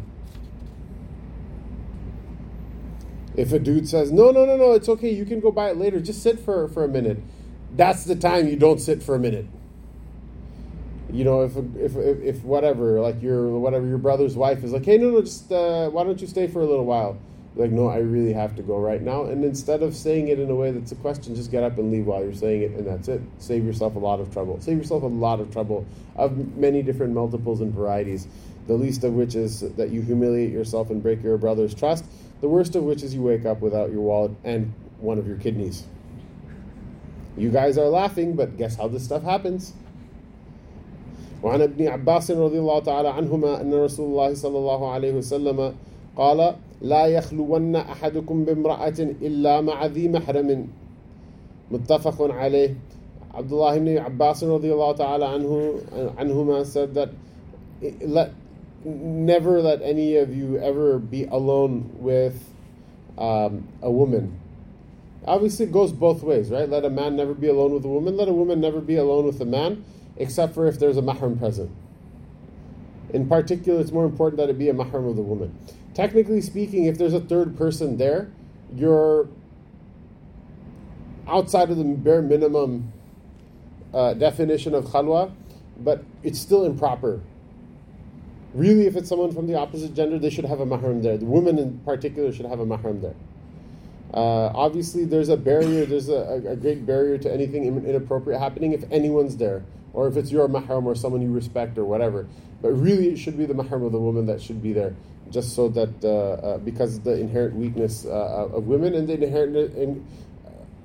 If 3.36 3.52
a 3.52 3.58
dude 3.58 3.88
says, 3.88 4.10
no, 4.10 4.30
no, 4.30 4.44
no, 4.46 4.56
no, 4.56 4.72
it's 4.72 4.88
okay, 4.88 5.10
you 5.10 5.24
can 5.24 5.40
go 5.40 5.50
buy 5.50 5.70
it 5.70 5.76
later, 5.76 6.00
just 6.00 6.22
sit 6.22 6.40
for, 6.40 6.68
for 6.68 6.84
a 6.84 6.88
minute. 6.88 7.18
That's 7.74 8.04
the 8.04 8.16
time 8.16 8.48
you 8.48 8.56
don't 8.56 8.80
sit 8.80 9.02
for 9.02 9.14
a 9.14 9.18
minute. 9.18 9.46
You 11.12 11.24
know, 11.24 11.42
if, 11.42 11.56
if, 11.56 11.96
if, 11.96 12.22
if 12.22 12.44
whatever, 12.44 13.00
like 13.00 13.22
your, 13.22 13.58
whatever, 13.58 13.86
your 13.86 13.98
brother's 13.98 14.36
wife 14.36 14.64
is 14.64 14.72
like, 14.72 14.84
hey, 14.84 14.96
no, 14.96 15.10
no, 15.10 15.20
just, 15.20 15.52
uh, 15.52 15.88
why 15.90 16.04
don't 16.04 16.20
you 16.20 16.26
stay 16.26 16.46
for 16.46 16.60
a 16.60 16.66
little 16.66 16.86
while? 16.86 17.18
like, 17.56 17.70
no, 17.70 17.88
I 17.88 17.98
really 17.98 18.34
have 18.34 18.54
to 18.56 18.62
go 18.62 18.78
right 18.78 19.00
now. 19.00 19.24
And 19.24 19.42
instead 19.42 19.82
of 19.82 19.96
saying 19.96 20.28
it 20.28 20.38
in 20.38 20.50
a 20.50 20.54
way 20.54 20.70
that's 20.72 20.92
a 20.92 20.96
question, 20.96 21.34
just 21.34 21.50
get 21.50 21.62
up 21.62 21.78
and 21.78 21.90
leave 21.90 22.06
while 22.06 22.22
you're 22.22 22.34
saying 22.34 22.62
it, 22.62 22.70
and 22.72 22.86
that's 22.86 23.08
it. 23.08 23.22
Save 23.38 23.64
yourself 23.64 23.96
a 23.96 23.98
lot 23.98 24.20
of 24.20 24.30
trouble. 24.32 24.60
Save 24.60 24.76
yourself 24.76 25.02
a 25.02 25.06
lot 25.06 25.40
of 25.40 25.50
trouble 25.50 25.86
of 26.16 26.56
many 26.56 26.82
different 26.82 27.14
multiples 27.14 27.62
and 27.62 27.72
varieties 27.72 28.28
The 28.67 28.73
least 28.73 29.03
of 29.03 29.13
which 29.13 29.35
is 29.35 29.61
that 29.75 29.89
you 29.89 30.01
humiliate 30.01 30.51
yourself 30.51 30.89
and 30.89 31.01
break 31.01 31.23
your 31.23 31.37
brother's 31.37 31.73
trust. 31.73 32.05
The 32.41 32.47
worst 32.47 32.75
of 32.75 32.83
which 32.83 33.03
is 33.03 33.13
you 33.13 33.21
wake 33.21 33.45
up 33.45 33.61
without 33.61 33.91
your 33.91 34.01
wallet 34.01 34.31
and 34.43 34.73
one 34.99 35.17
of 35.17 35.27
your 35.27 35.37
kidneys. 35.37 35.85
You 37.37 37.49
guys 37.49 37.77
are 37.77 37.87
laughing, 37.87 38.35
but 38.35 38.57
guess 38.57 38.75
how 38.75 38.87
this 38.87 39.03
stuff 39.03 39.23
happens? 39.23 39.73
وعن 41.43 41.61
ابن 41.61 41.87
عباس 41.87 42.31
رضي 42.31 42.59
الله 42.59 42.79
تعالى 42.79 43.09
عنهما 43.09 43.61
أن 43.61 43.73
رسول 43.73 44.05
الله 44.09 44.33
صلى 44.33 44.57
الله 44.57 44.91
عليه 44.91 45.13
وسلم 45.13 45.73
قال 46.15 46.55
لا 46.81 47.05
يخلون 47.05 47.75
أحدكم 47.75 48.45
بامرأة 48.45 48.99
إلا 48.99 49.61
مع 49.61 49.85
ذي 49.85 50.07
محرم 50.07 50.67
متفق 51.71 52.17
عليه 52.21 52.75
Abdullah 53.33 53.77
ibn 53.77 53.97
Abbas 53.97 54.43
radiallahu 54.43 54.97
ta'ala 54.97 55.39
anhu, 55.39 55.79
anhuma 56.19 56.65
said 56.65 56.93
that 56.95 57.09
let 58.01 58.33
never 58.84 59.60
let 59.60 59.82
any 59.82 60.16
of 60.16 60.34
you 60.34 60.58
ever 60.58 60.98
be 60.98 61.24
alone 61.24 61.90
with 61.94 62.52
um, 63.18 63.68
a 63.82 63.90
woman. 63.90 64.38
Obviously, 65.26 65.66
it 65.66 65.72
goes 65.72 65.92
both 65.92 66.22
ways, 66.22 66.50
right? 66.50 66.68
Let 66.68 66.84
a 66.84 66.90
man 66.90 67.16
never 67.16 67.34
be 67.34 67.48
alone 67.48 67.72
with 67.72 67.84
a 67.84 67.88
woman. 67.88 68.16
Let 68.16 68.28
a 68.28 68.32
woman 68.32 68.60
never 68.60 68.80
be 68.80 68.96
alone 68.96 69.26
with 69.26 69.40
a 69.40 69.44
man, 69.44 69.84
except 70.16 70.54
for 70.54 70.66
if 70.66 70.78
there's 70.78 70.96
a 70.96 71.02
mahram 71.02 71.38
present. 71.38 71.70
In 73.12 73.28
particular, 73.28 73.80
it's 73.80 73.92
more 73.92 74.04
important 74.04 74.38
that 74.38 74.50
it 74.50 74.58
be 74.58 74.68
a 74.68 74.74
mahram 74.74 75.08
of 75.08 75.16
the 75.16 75.22
woman 75.22 75.56
technically 75.96 76.42
speaking, 76.42 76.84
if 76.84 76.98
there's 76.98 77.14
a 77.14 77.20
third 77.20 77.56
person 77.56 77.96
there, 77.96 78.30
you're 78.74 79.26
outside 81.26 81.70
of 81.70 81.78
the 81.78 81.84
bare 81.84 82.20
minimum 82.20 82.92
uh, 83.94 84.12
definition 84.12 84.74
of 84.74 84.84
khalwa, 84.84 85.32
but 85.78 86.04
it's 86.22 86.38
still 86.38 86.66
improper. 86.66 87.22
Really, 88.56 88.86
if 88.86 88.96
it's 88.96 89.08
someone 89.08 89.32
from 89.32 89.46
the 89.46 89.54
opposite 89.54 89.94
gender, 89.94 90.18
they 90.18 90.30
should 90.30 90.46
have 90.46 90.60
a 90.60 90.66
mahram 90.66 91.02
there. 91.02 91.18
The 91.18 91.26
woman 91.26 91.58
in 91.58 91.78
particular 91.80 92.32
should 92.32 92.46
have 92.46 92.58
a 92.58 92.64
mahram 92.64 93.02
there. 93.02 93.14
Uh, 94.14 94.50
obviously, 94.54 95.04
there's 95.04 95.28
a 95.28 95.36
barrier, 95.36 95.84
there's 95.84 96.08
a, 96.08 96.42
a, 96.48 96.56
great 96.56 96.86
barrier 96.86 97.18
to 97.18 97.30
anything 97.30 97.66
inappropriate 97.66 98.40
happening 98.40 98.72
if 98.72 98.82
anyone's 98.90 99.36
there, 99.36 99.62
or 99.92 100.08
if 100.08 100.16
it's 100.16 100.30
your 100.30 100.48
mahram 100.48 100.86
or 100.86 100.94
someone 100.94 101.20
you 101.20 101.30
respect 101.30 101.76
or 101.76 101.84
whatever. 101.84 102.26
But 102.62 102.70
really, 102.70 103.08
it 103.10 103.18
should 103.18 103.36
be 103.36 103.44
the 103.44 103.52
mahram 103.52 103.84
of 103.84 103.92
the 103.92 104.00
woman 104.00 104.24
that 104.26 104.40
should 104.40 104.62
be 104.62 104.72
there 104.72 104.94
just 105.30 105.54
so 105.54 105.68
that 105.68 106.04
uh, 106.04 106.08
uh, 106.08 106.58
because 106.58 107.00
the 107.00 107.18
inherent 107.18 107.54
weakness 107.54 108.06
uh, 108.06 108.48
of 108.52 108.66
women 108.66 108.94
and 108.94 109.08
the 109.08 109.14
inherent 109.22 109.56
in 109.76 110.06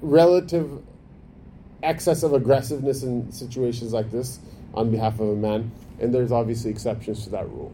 relative 0.02 0.82
excess 1.84 2.24
of 2.24 2.34
aggressiveness 2.34 3.04
in 3.04 3.32
situations 3.32 3.94
like 3.94 4.12
this 4.12 4.40
on 4.74 4.92
behalf 4.92 5.20
of 5.20 5.30
a 5.30 5.36
man, 5.36 5.72
and 6.02 6.14
there's 6.14 6.32
obviously 6.32 6.72
exceptions 6.72 7.24
to 7.24 7.30
that 7.30 7.48
rule. 7.50 7.72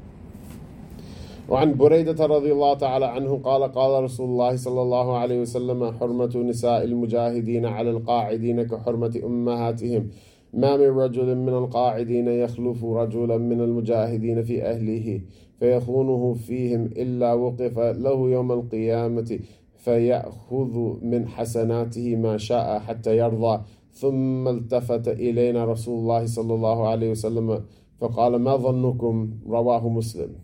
وعن 1.49 1.77
بريدة 1.77 2.25
رضي 2.25 2.51
الله 2.51 2.73
تعالى 2.73 3.05
عنه 3.05 3.37
قال 3.43 3.63
قال 3.71 4.03
رسول 4.03 4.29
الله 4.29 4.55
صلى 4.55 4.81
الله 4.81 5.17
عليه 5.17 5.41
وسلم 5.41 5.91
حرمة 5.91 6.37
نساء 6.37 6.83
المجاهدين 6.83 7.65
على 7.65 7.89
القاعدين 7.89 8.63
كحرمة 8.63 9.21
أمهاتهم 9.25 10.09
ما 10.53 10.77
من 10.77 10.87
رجل 10.87 11.35
من 11.35 11.53
القاعدين 11.53 12.27
يخلف 12.27 12.85
رجلا 12.85 13.37
من 13.37 13.61
المجاهدين 13.61 14.43
في 14.43 14.63
أهله 14.63 15.21
فيخونه 15.59 16.33
فيهم 16.33 16.85
إلا 16.85 17.33
وقف 17.33 17.79
له 17.79 18.29
يوم 18.29 18.51
القيامة 18.51 19.39
فيأخذ 19.77 21.05
من 21.05 21.27
حسناته 21.27 22.15
ما 22.15 22.37
شاء 22.37 22.79
حتى 22.79 23.17
يرضى 23.17 23.61
ثم 23.93 24.47
التفت 24.47 25.07
إلينا 25.07 25.65
رسول 25.65 25.99
الله 25.99 26.25
صلى 26.25 26.53
الله 26.53 26.87
عليه 26.87 27.11
وسلم 27.11 27.63
فقال 28.00 28.36
ما 28.36 28.56
ظنكم 28.56 29.40
رواه 29.46 29.88
مسلم 29.88 30.34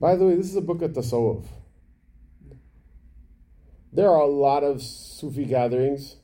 By 0.00 0.16
the 0.16 0.26
way, 0.26 0.34
this 0.34 0.46
is 0.46 0.56
a 0.56 0.60
book 0.60 0.82
at 0.82 0.94
Tasawwuf. 0.94 1.44
There 3.92 4.10
are 4.10 4.22
a 4.22 4.26
lot 4.26 4.64
of 4.64 4.82
Sufi 4.82 5.44
gatherings 5.44 6.16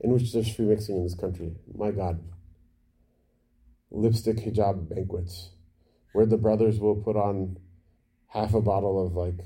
in 0.00 0.12
which 0.12 0.34
there's 0.34 0.54
free 0.54 0.66
mixing 0.66 0.96
in 0.96 1.04
this 1.04 1.14
country. 1.14 1.52
My 1.74 1.92
God. 1.92 2.20
Lipstick 3.90 4.36
hijab 4.36 4.88
banquets, 4.94 5.50
where 6.12 6.26
the 6.26 6.36
brothers 6.36 6.78
will 6.78 6.96
put 6.96 7.16
on 7.16 7.58
half 8.28 8.52
a 8.52 8.60
bottle 8.60 9.06
of 9.06 9.14
like 9.14 9.40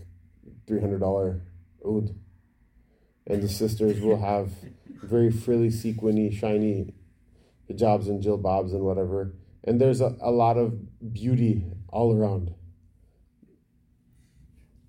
$300 0.69 1.41
oud, 1.85 2.15
and 3.27 3.41
the 3.41 3.49
sisters 3.49 3.99
will 4.01 4.19
have 4.19 4.51
very 5.03 5.31
frilly, 5.31 5.69
sequiny, 5.69 6.31
shiny 6.31 6.93
hijabs 7.69 8.07
and 8.07 8.23
jilbabs 8.23 8.71
and 8.71 8.81
whatever. 8.81 9.33
And 9.63 9.79
there's 9.79 10.01
a, 10.01 10.15
a 10.21 10.31
lot 10.31 10.57
of 10.57 11.13
beauty 11.13 11.65
all 11.89 12.15
around. 12.15 12.53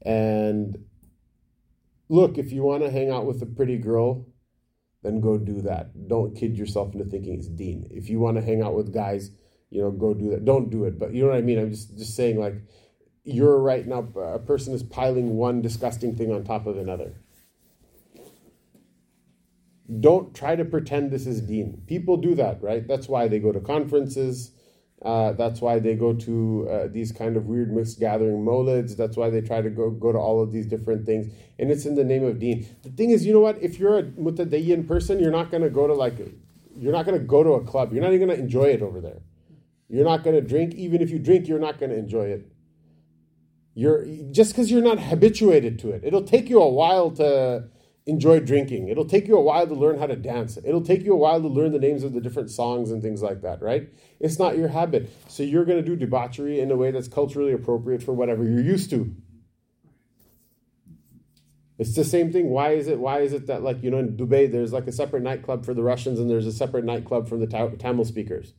And 0.02 0.84
look, 2.08 2.38
if 2.38 2.52
you 2.52 2.62
want 2.62 2.82
to 2.82 2.90
hang 2.90 3.10
out 3.10 3.26
with 3.26 3.42
a 3.42 3.46
pretty 3.46 3.78
girl, 3.78 4.26
then 5.02 5.20
go 5.20 5.38
do 5.38 5.62
that. 5.62 6.08
Don't 6.08 6.34
kid 6.34 6.56
yourself 6.56 6.92
into 6.92 7.04
thinking 7.04 7.34
it's 7.34 7.49
Deen. 7.49 7.87
If 7.90 8.08
you 8.08 8.20
want 8.20 8.37
to 8.37 8.42
hang 8.42 8.62
out 8.62 8.75
with 8.75 8.92
guys, 8.92 9.30
you 9.70 9.82
know, 9.82 9.90
go 9.90 10.14
do 10.14 10.30
that. 10.30 10.44
Don't 10.44 10.70
do 10.70 10.84
it. 10.84 10.99
But 10.99 11.14
you 11.14 11.22
know 11.22 11.30
what 11.30 11.38
I 11.38 11.42
mean? 11.42 11.58
I'm 11.58 11.70
just 11.70 11.96
just 11.96 12.16
saying 12.16 12.38
like 12.38 12.54
you're 13.24 13.58
right 13.58 13.86
now 13.86 14.08
a 14.16 14.38
person 14.38 14.74
is 14.74 14.82
piling 14.82 15.36
one 15.36 15.62
disgusting 15.62 16.16
thing 16.16 16.32
on 16.32 16.44
top 16.44 16.66
of 16.66 16.76
another. 16.76 17.14
Don't 20.00 20.34
try 20.34 20.54
to 20.54 20.64
pretend 20.64 21.10
this 21.10 21.26
is 21.26 21.40
deen. 21.40 21.82
People 21.86 22.16
do 22.16 22.34
that, 22.36 22.62
right? 22.62 22.86
That's 22.86 23.08
why 23.08 23.26
they 23.26 23.40
go 23.40 23.50
to 23.50 23.60
conferences 23.60 24.52
uh, 25.02 25.32
that's 25.32 25.62
why 25.62 25.78
they 25.78 25.94
go 25.94 26.12
to 26.12 26.68
uh, 26.70 26.88
these 26.88 27.10
kind 27.10 27.36
of 27.36 27.46
weird 27.46 27.72
mixed 27.72 27.98
gathering 27.98 28.44
molids. 28.44 28.96
That's 28.96 29.16
why 29.16 29.30
they 29.30 29.40
try 29.40 29.62
to 29.62 29.70
go, 29.70 29.90
go 29.90 30.12
to 30.12 30.18
all 30.18 30.42
of 30.42 30.52
these 30.52 30.66
different 30.66 31.06
things. 31.06 31.32
And 31.58 31.70
it's 31.70 31.86
in 31.86 31.94
the 31.94 32.04
name 32.04 32.24
of 32.24 32.38
deen. 32.38 32.66
The 32.82 32.90
thing 32.90 33.10
is, 33.10 33.24
you 33.24 33.32
know 33.32 33.40
what? 33.40 33.62
If 33.62 33.78
you're 33.78 33.98
a 33.98 34.02
mutadayyin 34.02 34.86
person, 34.86 35.18
you're 35.18 35.30
not 35.30 35.50
going 35.50 35.62
to 35.62 35.70
go 35.70 35.86
to 35.86 35.94
like, 35.94 36.18
you're 36.76 36.92
not 36.92 37.06
going 37.06 37.18
to 37.18 37.24
go 37.24 37.42
to 37.42 37.52
a 37.52 37.64
club. 37.64 37.92
You're 37.92 38.02
not 38.02 38.12
even 38.12 38.28
going 38.28 38.38
to 38.38 38.42
enjoy 38.42 38.64
it 38.64 38.82
over 38.82 39.00
there. 39.00 39.20
You're 39.88 40.04
not 40.04 40.22
going 40.22 40.36
to 40.36 40.46
drink. 40.46 40.74
Even 40.74 41.00
if 41.00 41.10
you 41.10 41.18
drink, 41.18 41.48
you're 41.48 41.58
not 41.58 41.78
going 41.78 41.90
to 41.90 41.98
enjoy 41.98 42.24
it. 42.26 42.46
You're 43.80 44.04
just 44.30 44.52
because 44.52 44.70
you're 44.70 44.82
not 44.82 44.99
habituated 45.00 45.78
to 45.78 45.90
it. 45.90 46.02
It'll 46.04 46.22
take 46.22 46.50
you 46.50 46.60
a 46.60 46.68
while 46.68 47.10
to 47.12 47.64
enjoy 48.04 48.40
drinking. 48.40 48.88
It'll 48.88 49.06
take 49.06 49.26
you 49.26 49.38
a 49.38 49.40
while 49.40 49.66
to 49.66 49.72
learn 49.72 49.99
how 49.99 50.06
to 50.06 50.16
dance. 50.16 50.58
It'll 50.62 50.82
take 50.82 51.02
you 51.02 51.14
a 51.14 51.16
while 51.16 51.40
to 51.40 51.49
learn 51.49 51.72
the 51.72 51.78
names 51.78 52.04
of 52.04 52.12
the 52.12 52.20
different 52.20 52.50
songs 52.50 52.90
and 52.90 53.00
things 53.00 53.22
like 53.22 53.40
that, 53.40 53.62
right? 53.62 53.88
It's 54.20 54.38
not 54.38 54.58
your 54.58 54.68
habit. 54.68 55.08
So 55.28 55.42
you're 55.42 55.64
going 55.64 55.82
to 55.82 55.82
do 55.82 55.96
debauchery 55.96 56.60
in 56.60 56.70
a 56.70 56.76
way 56.76 56.90
that's 56.90 57.08
culturally 57.08 57.52
appropriate 57.54 58.02
for 58.02 58.12
whatever 58.12 58.44
you're 58.44 58.60
used 58.60 58.90
to. 58.90 59.14
It's 61.78 61.96
the 61.96 62.04
same 62.04 62.30
thing. 62.30 62.50
Why 62.50 62.72
is 62.72 62.87
it? 62.87 62.99
Why 62.99 63.20
is 63.20 63.32
it 63.32 63.46
that 63.46 63.62
like 63.62 63.82
you 63.82 63.90
know 63.90 64.00
in 64.00 64.14
Dubai 64.14 64.52
there's 64.52 64.75
like 64.75 64.88
a 64.88 64.92
separate 64.92 65.22
nightclub 65.22 65.64
for 65.64 65.72
the 65.72 65.82
Russians 65.82 66.20
and 66.20 66.28
there's 66.28 66.46
a 66.46 66.52
separate 66.52 66.84
nightclub 66.84 67.30
for 67.30 67.38
the 67.38 67.46
Tamil 67.46 68.04
speakers? 68.04 68.52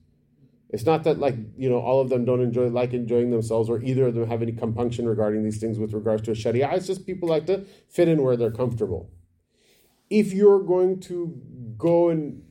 It's 0.72 0.86
not 0.86 1.04
that 1.04 1.20
like 1.20 1.36
you 1.58 1.70
know 1.70 1.80
all 1.80 2.02
of 2.02 2.10
them 2.10 2.26
don't 2.26 2.42
enjoy 2.42 2.68
like 2.68 2.94
enjoying 2.94 3.30
themselves 3.30 3.70
or 3.70 3.82
either 3.82 4.08
of 4.08 4.16
them 4.16 4.28
have 4.28 4.42
any 4.42 4.54
compunction 4.54 5.08
regarding 5.08 5.44
these 5.44 5.60
things 5.60 5.78
with 5.78 5.94
regards 5.94 6.24
to 6.24 6.32
a 6.32 6.36
Sharia. 6.36 6.72
It's 6.74 6.88
just 6.88 7.06
people 7.06 7.30
like 7.30 7.46
to 7.48 7.66
fit 7.90 8.08
in 8.08 8.22
where 8.24 8.38
they're 8.38 8.52
comfortable 8.52 9.10
if 10.12 10.34
you're 10.34 10.60
going 10.60 11.00
to 11.00 11.42
go 11.78 12.10
and 12.10 12.44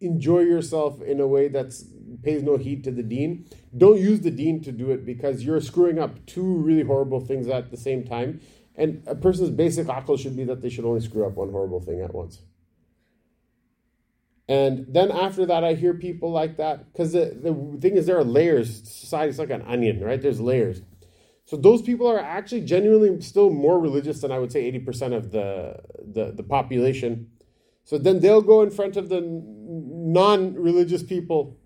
enjoy 0.00 0.40
yourself 0.40 1.00
in 1.00 1.18
a 1.18 1.26
way 1.26 1.48
that 1.48 1.72
pays 2.22 2.42
no 2.42 2.58
heed 2.58 2.84
to 2.84 2.90
the 2.90 3.02
deen, 3.02 3.46
don't 3.76 3.98
use 3.98 4.20
the 4.20 4.30
deen 4.30 4.62
to 4.62 4.70
do 4.70 4.90
it 4.90 5.04
because 5.04 5.42
you're 5.42 5.60
screwing 5.60 5.98
up 5.98 6.24
two 6.26 6.44
really 6.44 6.82
horrible 6.82 7.20
things 7.20 7.48
at 7.48 7.70
the 7.70 7.76
same 7.76 8.04
time. 8.04 8.40
And 8.76 9.02
a 9.06 9.14
person's 9.14 9.48
basic 9.48 9.86
akal 9.86 10.18
should 10.18 10.36
be 10.36 10.44
that 10.44 10.60
they 10.60 10.68
should 10.68 10.84
only 10.84 11.00
screw 11.00 11.26
up 11.26 11.32
one 11.32 11.50
horrible 11.50 11.80
thing 11.80 12.02
at 12.02 12.14
once. 12.14 12.42
And 14.48 14.86
then 14.88 15.10
after 15.10 15.44
that, 15.46 15.64
I 15.64 15.74
hear 15.74 15.94
people 15.94 16.30
like 16.30 16.56
that 16.58 16.92
because 16.92 17.12
the, 17.12 17.36
the 17.42 17.78
thing 17.80 17.96
is, 17.96 18.06
there 18.06 18.18
are 18.18 18.24
layers. 18.24 18.88
Society's 18.88 19.38
like 19.38 19.50
an 19.50 19.62
onion, 19.62 20.00
right? 20.00 20.20
There's 20.20 20.40
layers. 20.40 20.82
So 21.46 21.56
those 21.56 21.82
people 21.82 22.06
are 22.08 22.18
actually 22.18 22.62
genuinely 22.62 23.20
still 23.20 23.50
more 23.50 23.78
religious 23.78 24.20
than 24.20 24.32
I 24.32 24.38
would 24.38 24.52
say 24.52 24.70
80% 24.70 25.16
of 25.16 25.30
the, 25.30 25.80
the, 26.04 26.32
the 26.32 26.42
population. 26.42 27.30
So 27.84 27.98
then 27.98 28.20
they'll 28.20 28.42
go 28.42 28.62
in 28.62 28.70
front 28.70 28.96
of 28.96 29.08
the 29.08 29.20
non-religious 29.20 31.04
people 31.04 31.56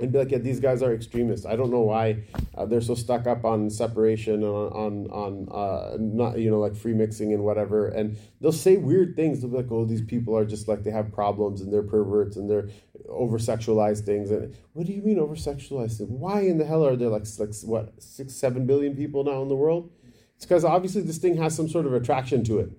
and 0.00 0.12
be 0.12 0.18
like, 0.18 0.30
yeah, 0.30 0.38
these 0.38 0.60
guys 0.60 0.82
are 0.82 0.94
extremists. 0.94 1.44
I 1.44 1.56
don't 1.56 1.70
know 1.70 1.80
why 1.80 2.22
uh, 2.56 2.66
they're 2.66 2.80
so 2.80 2.94
stuck 2.94 3.26
up 3.26 3.44
on 3.44 3.68
separation, 3.68 4.44
on 4.44 4.72
on, 4.72 5.06
on 5.10 5.48
uh, 5.50 5.96
not 5.98 6.38
you 6.38 6.50
know 6.50 6.60
like 6.60 6.76
free 6.76 6.94
mixing 6.94 7.32
and 7.32 7.42
whatever. 7.42 7.88
And 7.88 8.16
they'll 8.40 8.52
say 8.52 8.76
weird 8.76 9.16
things. 9.16 9.40
They'll 9.40 9.50
be 9.50 9.56
like, 9.56 9.70
oh, 9.70 9.84
these 9.84 10.02
people 10.02 10.36
are 10.36 10.44
just 10.44 10.68
like 10.68 10.84
they 10.84 10.90
have 10.90 11.12
problems 11.12 11.60
and 11.60 11.72
they're 11.72 11.82
perverts 11.82 12.36
and 12.36 12.48
they're 12.48 12.68
over 13.08 13.38
sexualize 13.38 14.00
things. 14.00 14.30
And 14.30 14.54
what 14.72 14.86
do 14.86 14.92
you 14.92 15.02
mean 15.02 15.18
over 15.18 15.34
sexualize 15.34 15.98
things? 15.98 16.10
Why 16.10 16.42
in 16.42 16.58
the 16.58 16.64
hell 16.64 16.86
are 16.86 16.96
there 16.96 17.08
like 17.08 17.26
like 17.38 17.54
what 17.64 18.00
six 18.02 18.34
seven 18.34 18.66
billion 18.66 18.94
people 18.94 19.24
now 19.24 19.42
in 19.42 19.48
the 19.48 19.56
world? 19.56 19.90
It's 20.36 20.44
because 20.44 20.64
obviously 20.64 21.02
this 21.02 21.18
thing 21.18 21.36
has 21.38 21.56
some 21.56 21.68
sort 21.68 21.86
of 21.86 21.92
attraction 21.92 22.44
to 22.44 22.60
it. 22.60 22.70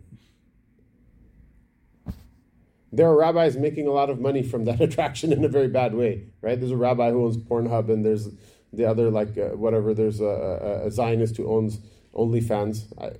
There 2.91 3.08
are 3.08 3.15
rabbis 3.15 3.55
making 3.55 3.88
a 3.88 3.91
lot 3.91 4.10
of 4.10 4.19
money 4.19 4.43
from 4.43 4.65
that 4.65 4.81
attraction 4.88 5.31
in 5.31 5.43
a 5.43 5.48
very 5.50 5.67
bad 5.67 5.93
way, 5.93 6.25
right? 6.41 6.60
There's 6.60 6.72
a 6.72 6.77
rabbi 6.77 7.12
who 7.12 7.25
owns 7.25 7.38
Pornhub, 7.38 7.89
and 7.89 8.05
there's 8.05 8.29
the 8.74 8.86
other 8.86 9.10
like 9.10 9.38
uh, 9.38 9.50
whatever. 9.55 9.93
There's 9.93 10.19
a, 10.19 10.25
a, 10.25 10.88
a, 10.88 10.91
Zionist 10.91 11.38
who 11.38 11.48
owns 11.50 11.79
OnlyFans. 12.13 12.86
I, 13.01 13.12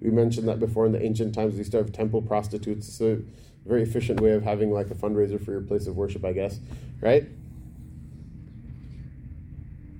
we 0.00 0.10
mentioned 0.10 0.48
that 0.48 0.58
before 0.58 0.86
in 0.86 0.92
the 0.92 1.02
ancient 1.02 1.34
times. 1.34 1.54
They 1.54 1.58
used 1.58 1.72
to 1.72 1.78
have 1.78 1.92
temple 1.92 2.22
prostitutes. 2.22 2.88
It's 2.88 3.00
a 3.00 3.20
very 3.64 3.82
efficient 3.82 4.20
way 4.20 4.32
of 4.32 4.42
having 4.42 4.72
like 4.72 4.90
a 4.90 4.94
fundraiser 4.94 5.42
for 5.42 5.52
your 5.52 5.60
place 5.60 5.86
of 5.86 5.96
worship, 5.96 6.24
I 6.24 6.32
guess, 6.32 6.58
right? 7.00 7.26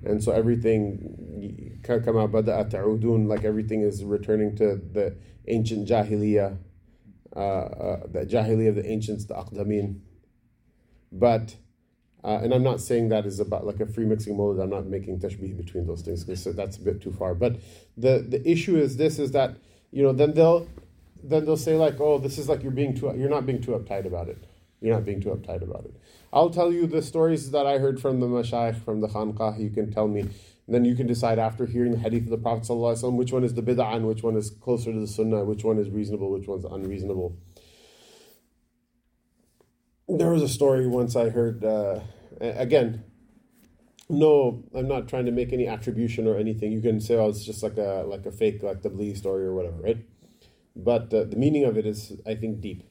And 0.05 0.21
so 0.21 0.33
everything 0.33 1.79
like 1.87 3.43
everything 3.43 3.81
is 3.81 4.03
returning 4.03 4.55
to 4.57 4.75
the 4.75 5.15
ancient 5.47 5.87
jahiliyyah, 5.87 6.57
uh, 7.35 7.39
uh, 7.39 8.07
the 8.11 8.25
jahiliyyah 8.25 8.69
of 8.69 8.75
the 8.75 8.85
ancients, 8.85 9.25
the 9.25 9.33
aqdamin. 9.33 9.99
But 11.11 11.55
uh, 12.23 12.39
and 12.41 12.53
I'm 12.53 12.63
not 12.63 12.79
saying 12.79 13.09
that 13.09 13.25
is 13.25 13.39
about 13.39 13.65
like 13.65 13.79
a 13.79 13.85
free 13.85 14.05
mixing 14.05 14.37
mode. 14.37 14.59
I'm 14.59 14.69
not 14.69 14.85
making 14.85 15.19
tashbih 15.19 15.57
between 15.57 15.85
those 15.85 16.01
things 16.01 16.23
because 16.23 16.43
that's 16.55 16.77
a 16.77 16.81
bit 16.81 17.01
too 17.01 17.11
far. 17.11 17.35
But 17.35 17.57
the 17.97 18.25
the 18.27 18.47
issue 18.49 18.77
is 18.77 18.97
this: 18.97 19.19
is 19.19 19.31
that 19.31 19.57
you 19.91 20.03
know 20.03 20.13
then 20.13 20.33
they'll 20.33 20.67
then 21.23 21.45
they'll 21.45 21.57
say 21.57 21.75
like, 21.75 21.99
oh, 21.99 22.17
this 22.19 22.37
is 22.37 22.47
like 22.47 22.63
you're 22.63 22.71
being 22.71 22.95
too 22.95 23.13
you're 23.17 23.29
not 23.29 23.45
being 23.45 23.61
too 23.61 23.71
uptight 23.71 24.05
about 24.05 24.29
it. 24.29 24.43
You're 24.83 24.93
not 24.93 25.05
being 25.05 25.21
too 25.21 25.29
uptight 25.29 25.63
about 25.63 25.85
it. 25.85 25.95
I'll 26.31 26.51
tell 26.51 26.71
you 26.71 26.85
the 26.85 27.01
stories 27.01 27.49
that 27.51 27.65
I 27.65 27.79
heard 27.79 27.99
from 27.99 28.19
the 28.19 28.27
mashayikh 28.27 28.83
from 28.83 29.01
the 29.01 29.07
khanqah. 29.07 29.59
You 29.59 29.71
can 29.71 29.91
tell 29.91 30.07
me. 30.07 30.29
then 30.67 30.85
you 30.85 30.95
can 30.95 31.07
decide 31.07 31.39
after 31.39 31.65
hearing 31.65 31.93
the 31.93 31.97
hadith 31.97 32.25
of 32.25 32.29
the 32.29 32.37
Prophet 32.37 32.63
ﷺ, 32.67 33.15
which 33.15 33.33
one 33.33 33.43
is 33.43 33.55
the 33.55 33.63
bid'ah 33.63 33.95
and 33.95 34.07
which 34.07 34.21
one 34.21 34.35
is 34.35 34.51
closer 34.51 34.93
to 34.93 34.99
the 34.99 35.07
sunnah, 35.07 35.43
which 35.43 35.63
one 35.63 35.79
is 35.79 35.89
reasonable, 35.89 36.29
which 36.31 36.47
one's 36.47 36.65
unreasonable 36.65 37.35
there 40.07 40.29
was 40.29 40.41
a 40.41 40.49
story 40.49 40.87
once 40.87 41.15
I 41.15 41.29
heard. 41.29 41.63
Uh, 41.63 42.01
again, 42.39 43.03
no, 44.09 44.63
I'm 44.75 44.87
not 44.87 45.07
trying 45.07 45.25
to 45.25 45.31
make 45.31 45.53
any 45.53 45.67
attribution 45.67 46.27
or 46.27 46.37
anything. 46.37 46.71
You 46.71 46.81
can 46.81 46.99
say, 46.99 47.15
"Oh, 47.15 47.29
it's 47.29 47.43
just 47.43 47.63
like 47.63 47.77
a 47.77 48.03
like 48.07 48.25
a 48.25 48.31
fake 48.31 48.63
like 48.63 48.81
the 48.81 48.89
Blee 48.89 49.15
story 49.15 49.45
or 49.45 49.53
whatever," 49.53 49.81
right? 49.81 50.05
But 50.75 51.13
uh, 51.13 51.25
the 51.25 51.35
meaning 51.37 51.65
of 51.65 51.77
it 51.77 51.85
is, 51.85 52.13
I 52.25 52.35
think, 52.35 52.61
deep. 52.61 52.83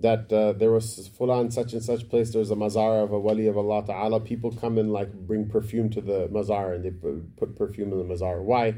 That 0.00 0.32
uh, 0.32 0.52
there 0.52 0.70
was 0.70 1.10
fulan 1.18 1.52
such 1.52 1.72
and 1.74 1.82
such 1.82 2.08
place. 2.08 2.32
There's 2.32 2.50
a 2.50 2.56
mazar 2.56 3.04
of 3.04 3.12
a 3.12 3.20
wali 3.20 3.46
of 3.46 3.58
Allah 3.58 3.82
Taala. 3.82 4.24
People 4.24 4.50
come 4.52 4.78
and 4.78 4.92
like 4.92 5.12
bring 5.12 5.48
perfume 5.48 5.90
to 5.90 6.00
the 6.00 6.28
mazar, 6.28 6.74
and 6.74 6.84
they 6.84 6.90
put 6.90 7.56
perfume 7.56 7.92
in 7.92 7.98
the 7.98 8.14
mazar. 8.14 8.42
Why? 8.42 8.76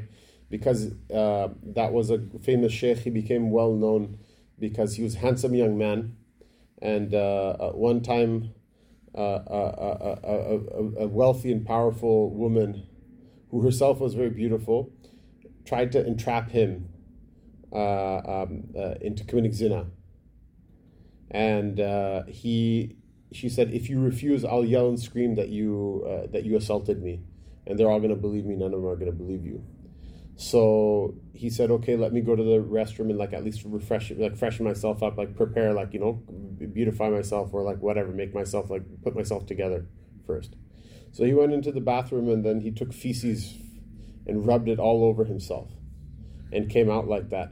Because 0.49 0.91
uh, 1.13 1.49
that 1.63 1.93
was 1.93 2.09
a 2.09 2.19
famous 2.41 2.73
sheikh. 2.73 2.99
He 2.99 3.09
became 3.09 3.51
well 3.51 3.73
known 3.73 4.17
because 4.59 4.95
he 4.95 5.03
was 5.03 5.15
a 5.15 5.19
handsome 5.19 5.55
young 5.55 5.77
man 5.77 6.15
and 6.83 7.15
uh, 7.15 7.71
one 7.71 8.01
time, 8.01 8.53
uh, 9.17 9.39
a, 9.47 10.17
a, 10.23 11.03
a, 11.03 11.07
wealthy 11.07 11.51
and 11.53 11.65
powerful 11.65 12.29
woman, 12.31 12.85
who 13.49 13.61
herself 13.61 14.01
was 14.01 14.15
very 14.15 14.29
beautiful, 14.29 14.91
tried 15.63 15.93
to 15.93 16.05
entrap 16.05 16.51
him 16.51 16.89
uh, 17.71 18.17
um, 18.17 18.65
uh, 18.77 18.95
into 18.99 19.23
committing 19.23 19.53
zina. 19.53 19.85
And 21.33 21.79
uh, 21.79 22.23
he, 22.27 22.95
she 23.31 23.49
said, 23.49 23.71
"If 23.73 23.89
you 23.89 23.99
refuse, 23.99 24.45
I'll 24.45 24.65
yell 24.65 24.87
and 24.87 24.99
scream 24.99 25.35
that 25.35 25.49
you 25.49 26.05
uh, 26.07 26.31
that 26.31 26.45
you 26.45 26.55
assaulted 26.55 27.01
me, 27.01 27.21
and 27.65 27.77
they're 27.77 27.89
all 27.89 27.99
going 27.99 28.15
to 28.15 28.21
believe 28.21 28.45
me. 28.45 28.55
None 28.55 28.73
of 28.73 28.81
them 28.81 28.85
are 28.85 28.95
going 28.95 29.11
to 29.11 29.17
believe 29.17 29.45
you." 29.45 29.63
So 30.35 31.15
he 31.33 31.49
said, 31.49 31.69
okay, 31.69 31.95
let 31.95 32.11
me 32.11 32.21
go 32.21 32.35
to 32.35 32.43
the 32.43 32.57
restroom 32.57 33.09
and 33.09 33.17
like 33.17 33.33
at 33.33 33.43
least 33.43 33.61
refresh, 33.65 34.11
like 34.11 34.35
freshen 34.35 34.65
myself 34.65 35.03
up, 35.03 35.17
like 35.17 35.35
prepare, 35.35 35.73
like, 35.73 35.93
you 35.93 35.99
know, 35.99 36.13
beautify 36.73 37.09
myself 37.09 37.53
or 37.53 37.61
like 37.61 37.79
whatever, 37.79 38.11
make 38.11 38.33
myself 38.33 38.69
like 38.69 38.83
put 39.03 39.15
myself 39.15 39.45
together 39.45 39.85
first. 40.25 40.55
So 41.11 41.23
he 41.23 41.33
went 41.33 41.53
into 41.53 41.71
the 41.71 41.81
bathroom 41.81 42.29
and 42.29 42.43
then 42.43 42.61
he 42.61 42.71
took 42.71 42.93
feces 42.93 43.53
and 44.25 44.47
rubbed 44.47 44.69
it 44.69 44.79
all 44.79 45.03
over 45.03 45.25
himself 45.25 45.69
and 46.51 46.69
came 46.69 46.89
out 46.89 47.07
like 47.07 47.29
that. 47.29 47.51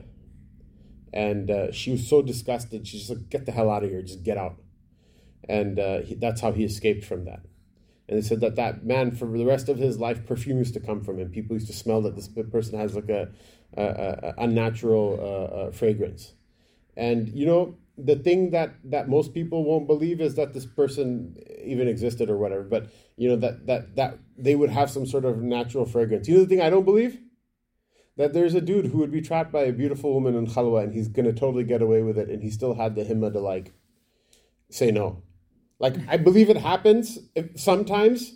And 1.13 1.51
uh, 1.51 1.71
she 1.71 1.91
was 1.91 2.07
so 2.07 2.21
disgusted. 2.21 2.87
She's 2.87 3.09
like, 3.09 3.29
get 3.29 3.45
the 3.45 3.51
hell 3.51 3.69
out 3.69 3.83
of 3.83 3.89
here, 3.89 4.01
just 4.01 4.23
get 4.23 4.37
out. 4.37 4.57
And 5.47 5.79
uh, 5.79 6.01
he, 6.01 6.15
that's 6.15 6.41
how 6.41 6.51
he 6.51 6.63
escaped 6.63 7.03
from 7.03 7.25
that. 7.25 7.41
And 8.07 8.17
they 8.17 8.27
said 8.27 8.41
that 8.41 8.55
that 8.57 8.85
man, 8.85 9.11
for 9.11 9.25
the 9.25 9.45
rest 9.45 9.69
of 9.69 9.77
his 9.77 9.97
life, 9.97 10.25
perfume 10.25 10.57
used 10.57 10.73
to 10.73 10.79
come 10.79 11.01
from 11.01 11.19
him. 11.19 11.29
People 11.29 11.55
used 11.55 11.67
to 11.67 11.73
smell 11.73 12.01
that 12.01 12.15
this 12.15 12.27
person 12.27 12.77
has 12.77 12.95
like 12.95 13.09
a, 13.09 13.29
a, 13.75 13.83
a 13.83 14.33
unnatural 14.37 15.17
uh, 15.19 15.55
uh, 15.55 15.71
fragrance. 15.71 16.33
And 16.97 17.29
you 17.29 17.45
know, 17.45 17.77
the 17.97 18.15
thing 18.15 18.51
that 18.51 18.75
that 18.83 19.07
most 19.07 19.33
people 19.33 19.63
won't 19.63 19.87
believe 19.87 20.19
is 20.21 20.35
that 20.35 20.53
this 20.53 20.65
person 20.65 21.37
even 21.63 21.87
existed 21.87 22.29
or 22.29 22.37
whatever. 22.37 22.63
But 22.63 22.87
you 23.15 23.29
know 23.29 23.37
that 23.37 23.65
that 23.67 23.95
that 23.95 24.19
they 24.37 24.55
would 24.55 24.69
have 24.69 24.89
some 24.89 25.05
sort 25.05 25.25
of 25.25 25.41
natural 25.41 25.85
fragrance. 25.85 26.27
You 26.27 26.35
know 26.35 26.41
the 26.41 26.47
thing 26.47 26.61
I 26.61 26.69
don't 26.69 26.85
believe 26.85 27.19
that 28.17 28.33
there's 28.33 28.55
a 28.55 28.61
dude 28.61 28.87
who 28.87 28.97
would 28.99 29.11
be 29.11 29.21
trapped 29.21 29.51
by 29.51 29.61
a 29.61 29.73
beautiful 29.73 30.13
woman 30.13 30.35
in 30.35 30.47
khalwa 30.47 30.83
and 30.83 30.93
he's 30.93 31.07
gonna 31.07 31.33
totally 31.33 31.63
get 31.63 31.81
away 31.81 32.01
with 32.01 32.17
it, 32.17 32.29
and 32.29 32.43
he 32.43 32.49
still 32.49 32.75
had 32.75 32.95
the 32.95 33.03
himma 33.03 33.31
to 33.33 33.39
like 33.39 33.73
say 34.69 34.91
no. 34.91 35.23
Like 35.79 35.95
I 36.07 36.17
believe 36.17 36.49
it 36.49 36.57
happens 36.57 37.17
sometimes, 37.55 38.35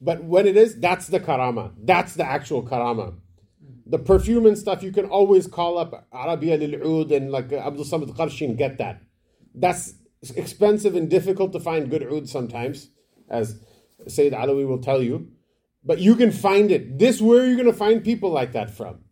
but 0.00 0.24
when 0.24 0.46
it 0.46 0.56
is, 0.56 0.78
that's 0.80 1.08
the 1.08 1.20
karama. 1.20 1.72
That's 1.82 2.14
the 2.14 2.24
actual 2.24 2.62
karama. 2.62 3.14
The 3.86 3.98
perfume 3.98 4.46
and 4.46 4.58
stuff, 4.58 4.82
you 4.82 4.92
can 4.92 5.04
always 5.04 5.46
call 5.46 5.78
up 5.78 6.08
Arabiya 6.12 6.58
lil 6.58 7.12
and 7.12 7.30
like 7.30 7.52
Abdul 7.52 7.84
Samad 7.84 8.16
Qarshi 8.16 8.46
and 8.46 8.58
get 8.58 8.78
that. 8.78 9.02
That's 9.54 9.94
expensive 10.34 10.96
and 10.96 11.08
difficult 11.08 11.52
to 11.52 11.60
find 11.60 11.88
good 11.90 12.02
oud 12.02 12.28
sometimes, 12.28 12.90
as 13.28 13.60
Sayyid 14.08 14.32
Alawi 14.32 14.66
will 14.66 14.82
tell 14.82 15.02
you. 15.02 15.28
But 15.84 16.00
you 16.00 16.16
can 16.16 16.32
find 16.32 16.72
it. 16.72 16.98
This 16.98 17.20
where 17.20 17.46
you're 17.46 17.64
to 17.64 17.72
find 17.72 18.02
people 18.02 18.30
like 18.30 18.52
that 18.52 18.70
from. 18.70 19.04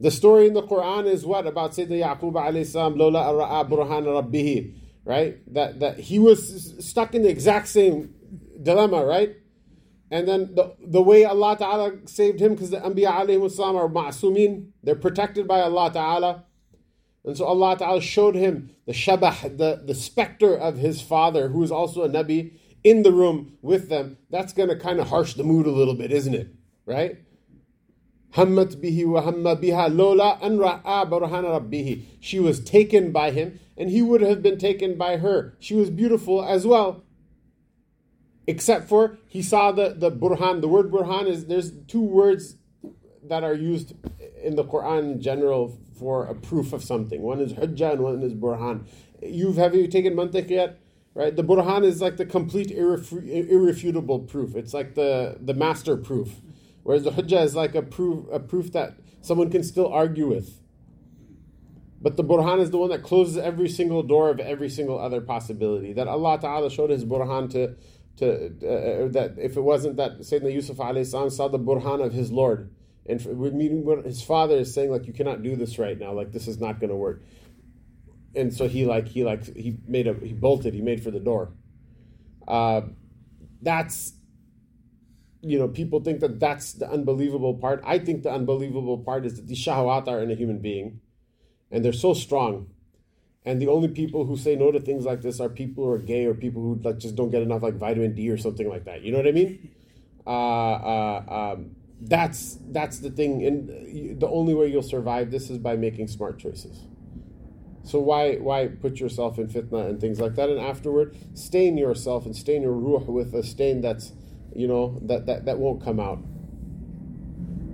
The 0.00 0.10
story 0.10 0.46
in 0.46 0.54
the 0.54 0.62
Quran 0.62 1.06
is 1.06 1.26
what 1.26 1.46
about 1.46 1.72
Sayyidina 1.72 2.20
Yaqub 2.20 2.34
alayhi 2.34 2.66
salam, 2.66 2.96
Lola 2.96 3.22
ara'a 3.22 3.68
burhan 3.68 4.04
rabbihi 4.04 4.74
right? 5.08 5.38
That 5.54 5.80
that 5.80 5.98
he 5.98 6.18
was 6.18 6.74
stuck 6.86 7.14
in 7.14 7.22
the 7.22 7.30
exact 7.30 7.68
same 7.68 8.14
dilemma, 8.62 9.04
right? 9.04 9.36
And 10.10 10.28
then 10.28 10.54
the, 10.54 10.74
the 10.86 11.02
way 11.02 11.24
Allah 11.24 11.56
Ta'ala 11.56 12.06
saved 12.06 12.40
him, 12.40 12.52
because 12.52 12.70
the 12.70 12.78
Anbiya 12.78 13.12
alayhi 13.12 13.50
salam 13.50 13.76
are 13.76 13.88
ma'asumin, 13.88 14.68
they're 14.82 14.94
protected 14.94 15.48
by 15.48 15.60
Allah 15.60 15.90
Ta'ala. 15.92 16.44
And 17.24 17.36
so 17.36 17.46
Allah 17.46 17.76
Ta'ala 17.76 18.00
showed 18.02 18.34
him 18.34 18.70
the 18.86 18.92
shabah, 18.92 19.56
the, 19.56 19.82
the 19.84 19.94
specter 19.94 20.54
of 20.54 20.76
his 20.76 21.00
father, 21.00 21.48
who 21.48 21.62
is 21.62 21.70
also 21.70 22.04
a 22.04 22.08
Nabi, 22.08 22.52
in 22.84 23.02
the 23.02 23.12
room 23.12 23.58
with 23.60 23.88
them. 23.88 24.18
That's 24.30 24.52
going 24.52 24.68
to 24.68 24.76
kind 24.76 25.00
of 25.00 25.08
harsh 25.08 25.34
the 25.34 25.44
mood 25.44 25.66
a 25.66 25.70
little 25.70 25.94
bit, 25.94 26.12
isn't 26.12 26.34
it? 26.34 26.54
Right? 26.86 27.18
Hammat 28.34 28.76
bihi 28.76 29.06
wa 29.06 29.22
hamma 29.22 29.56
biha 29.56 29.94
lola 29.94 30.38
an 30.42 30.58
ra'a 30.58 31.08
rabbihi. 31.08 32.04
She 32.20 32.38
was 32.38 32.60
taken 32.60 33.10
by 33.10 33.30
him, 33.30 33.58
and 33.76 33.90
he 33.90 34.02
would 34.02 34.20
have 34.20 34.42
been 34.42 34.58
taken 34.58 34.98
by 34.98 35.16
her. 35.16 35.56
She 35.58 35.74
was 35.74 35.90
beautiful 35.90 36.44
as 36.44 36.66
well. 36.66 37.04
Except 38.46 38.88
for 38.88 39.18
he 39.26 39.42
saw 39.42 39.72
the, 39.72 39.94
the 39.96 40.10
burhan. 40.10 40.60
The 40.60 40.68
word 40.68 40.90
burhan 40.90 41.26
is 41.26 41.46
there's 41.46 41.72
two 41.86 42.02
words 42.02 42.56
that 43.22 43.44
are 43.44 43.54
used 43.54 43.94
in 44.42 44.56
the 44.56 44.64
Quran 44.64 45.12
in 45.12 45.20
general 45.20 45.78
for 45.98 46.26
a 46.26 46.34
proof 46.34 46.72
of 46.72 46.82
something. 46.82 47.20
One 47.20 47.40
is 47.40 47.52
hujjah 47.52 47.92
and 47.92 48.02
one 48.02 48.22
is 48.22 48.34
burhan. 48.34 48.86
You've 49.22 49.56
have 49.56 49.74
you 49.74 49.86
taken 49.88 50.14
mantiq 50.14 50.48
yet? 50.48 50.78
Right? 51.14 51.34
The 51.34 51.42
burhan 51.42 51.84
is 51.84 52.00
like 52.00 52.16
the 52.16 52.24
complete 52.24 52.70
irrefutable 52.70 54.20
proof. 54.20 54.54
It's 54.54 54.72
like 54.72 54.94
the, 54.94 55.36
the 55.40 55.54
master 55.54 55.96
proof. 55.96 56.40
Whereas 56.82 57.04
the 57.04 57.10
hujjah 57.10 57.44
is 57.44 57.54
like 57.54 57.74
a 57.74 57.82
proof, 57.82 58.26
a 58.32 58.40
proof 58.40 58.72
that 58.72 58.94
someone 59.20 59.50
can 59.50 59.62
still 59.62 59.88
argue 59.88 60.28
with. 60.28 60.60
But 62.00 62.16
the 62.16 62.24
burhan 62.24 62.60
is 62.60 62.70
the 62.70 62.78
one 62.78 62.90
that 62.90 63.02
closes 63.02 63.36
every 63.36 63.68
single 63.68 64.02
door 64.02 64.30
of 64.30 64.38
every 64.38 64.68
single 64.68 64.98
other 64.98 65.20
possibility. 65.20 65.92
That 65.92 66.06
Allah 66.06 66.38
Ta'ala 66.40 66.70
showed 66.70 66.90
His 66.90 67.04
burhan 67.04 67.50
to, 67.50 67.74
to 68.18 68.54
uh, 68.62 69.04
uh 69.04 69.08
that 69.08 69.34
if 69.38 69.56
it 69.56 69.60
wasn't 69.60 69.96
that 69.96 70.20
Sayyidina 70.20 70.52
Yusuf 70.52 70.76
salam 70.76 71.30
saw 71.30 71.48
the 71.48 71.58
burhan 71.58 72.04
of 72.04 72.12
his 72.12 72.30
Lord, 72.30 72.70
and 73.06 73.24
with 73.38 73.52
meeting 73.54 73.84
his 74.04 74.22
father 74.22 74.56
is 74.56 74.72
saying 74.72 74.90
like 74.90 75.06
you 75.06 75.12
cannot 75.12 75.42
do 75.42 75.56
this 75.56 75.78
right 75.78 75.98
now, 75.98 76.12
like 76.12 76.30
this 76.30 76.46
is 76.46 76.60
not 76.60 76.78
going 76.78 76.90
to 76.90 76.96
work. 76.96 77.22
And 78.36 78.54
so 78.54 78.68
he 78.68 78.84
like 78.84 79.08
he 79.08 79.24
like 79.24 79.44
he 79.56 79.78
made 79.86 80.06
a 80.06 80.14
he 80.14 80.34
bolted, 80.34 80.74
he 80.74 80.82
made 80.82 81.02
for 81.02 81.10
the 81.10 81.20
door. 81.20 81.52
Uh, 82.46 82.82
that's 83.60 84.12
you 85.40 85.58
know, 85.58 85.68
people 85.68 86.00
think 86.00 86.20
that 86.20 86.40
that's 86.40 86.72
the 86.72 86.90
unbelievable 86.90 87.54
part. 87.54 87.82
I 87.84 87.98
think 87.98 88.22
the 88.22 88.32
unbelievable 88.32 88.98
part 88.98 89.24
is 89.26 89.34
that 89.36 89.46
the 89.46 89.54
shahwat 89.54 90.08
are 90.08 90.20
in 90.22 90.30
a 90.30 90.34
human 90.34 90.58
being, 90.58 91.00
and 91.70 91.84
they're 91.84 91.92
so 91.92 92.14
strong, 92.14 92.68
And 93.44 93.62
the 93.62 93.68
only 93.68 93.88
people 93.88 94.26
who 94.26 94.36
say 94.36 94.56
no 94.56 94.70
to 94.72 94.80
things 94.80 95.04
like 95.06 95.22
this 95.22 95.40
are 95.40 95.48
people 95.48 95.84
who 95.84 95.90
are 95.90 95.98
gay 95.98 96.26
or 96.26 96.34
people 96.34 96.62
who 96.62 96.80
like 96.82 96.98
just 96.98 97.16
don't 97.16 97.30
get 97.30 97.42
enough 97.42 97.62
like 97.62 97.76
vitamin 97.76 98.14
D 98.14 98.30
or 98.30 98.38
something 98.38 98.68
like 98.68 98.84
that. 98.84 99.02
You 99.02 99.12
know 99.12 99.18
what 99.18 99.28
I 99.28 99.32
mean? 99.32 99.70
Uh, 100.26 100.30
uh, 100.94 101.54
um, 101.54 101.70
that's 102.02 102.58
that's 102.70 102.98
the 103.00 103.10
thing. 103.10 103.46
And 103.46 104.20
the 104.20 104.28
only 104.28 104.54
way 104.54 104.66
you'll 104.68 104.82
survive 104.82 105.30
this 105.30 105.48
is 105.50 105.58
by 105.58 105.76
making 105.76 106.08
smart 106.08 106.38
choices. 106.38 106.84
So 107.82 108.00
why 108.00 108.36
why 108.36 108.68
put 108.68 109.00
yourself 109.00 109.38
in 109.38 109.48
fitna 109.48 109.88
and 109.88 110.00
things 110.00 110.20
like 110.20 110.34
that? 110.34 110.50
And 110.50 110.60
afterward, 110.60 111.16
stain 111.34 111.78
yourself 111.78 112.26
and 112.26 112.36
stain 112.36 112.62
your 112.62 112.72
ruh 112.72 113.00
with 113.00 113.34
a 113.34 113.42
stain 113.42 113.80
that's 113.80 114.12
you 114.54 114.66
know 114.66 114.98
that 115.02 115.26
that, 115.26 115.44
that 115.46 115.58
won't 115.58 115.82
come 115.82 116.00
out. 116.00 116.18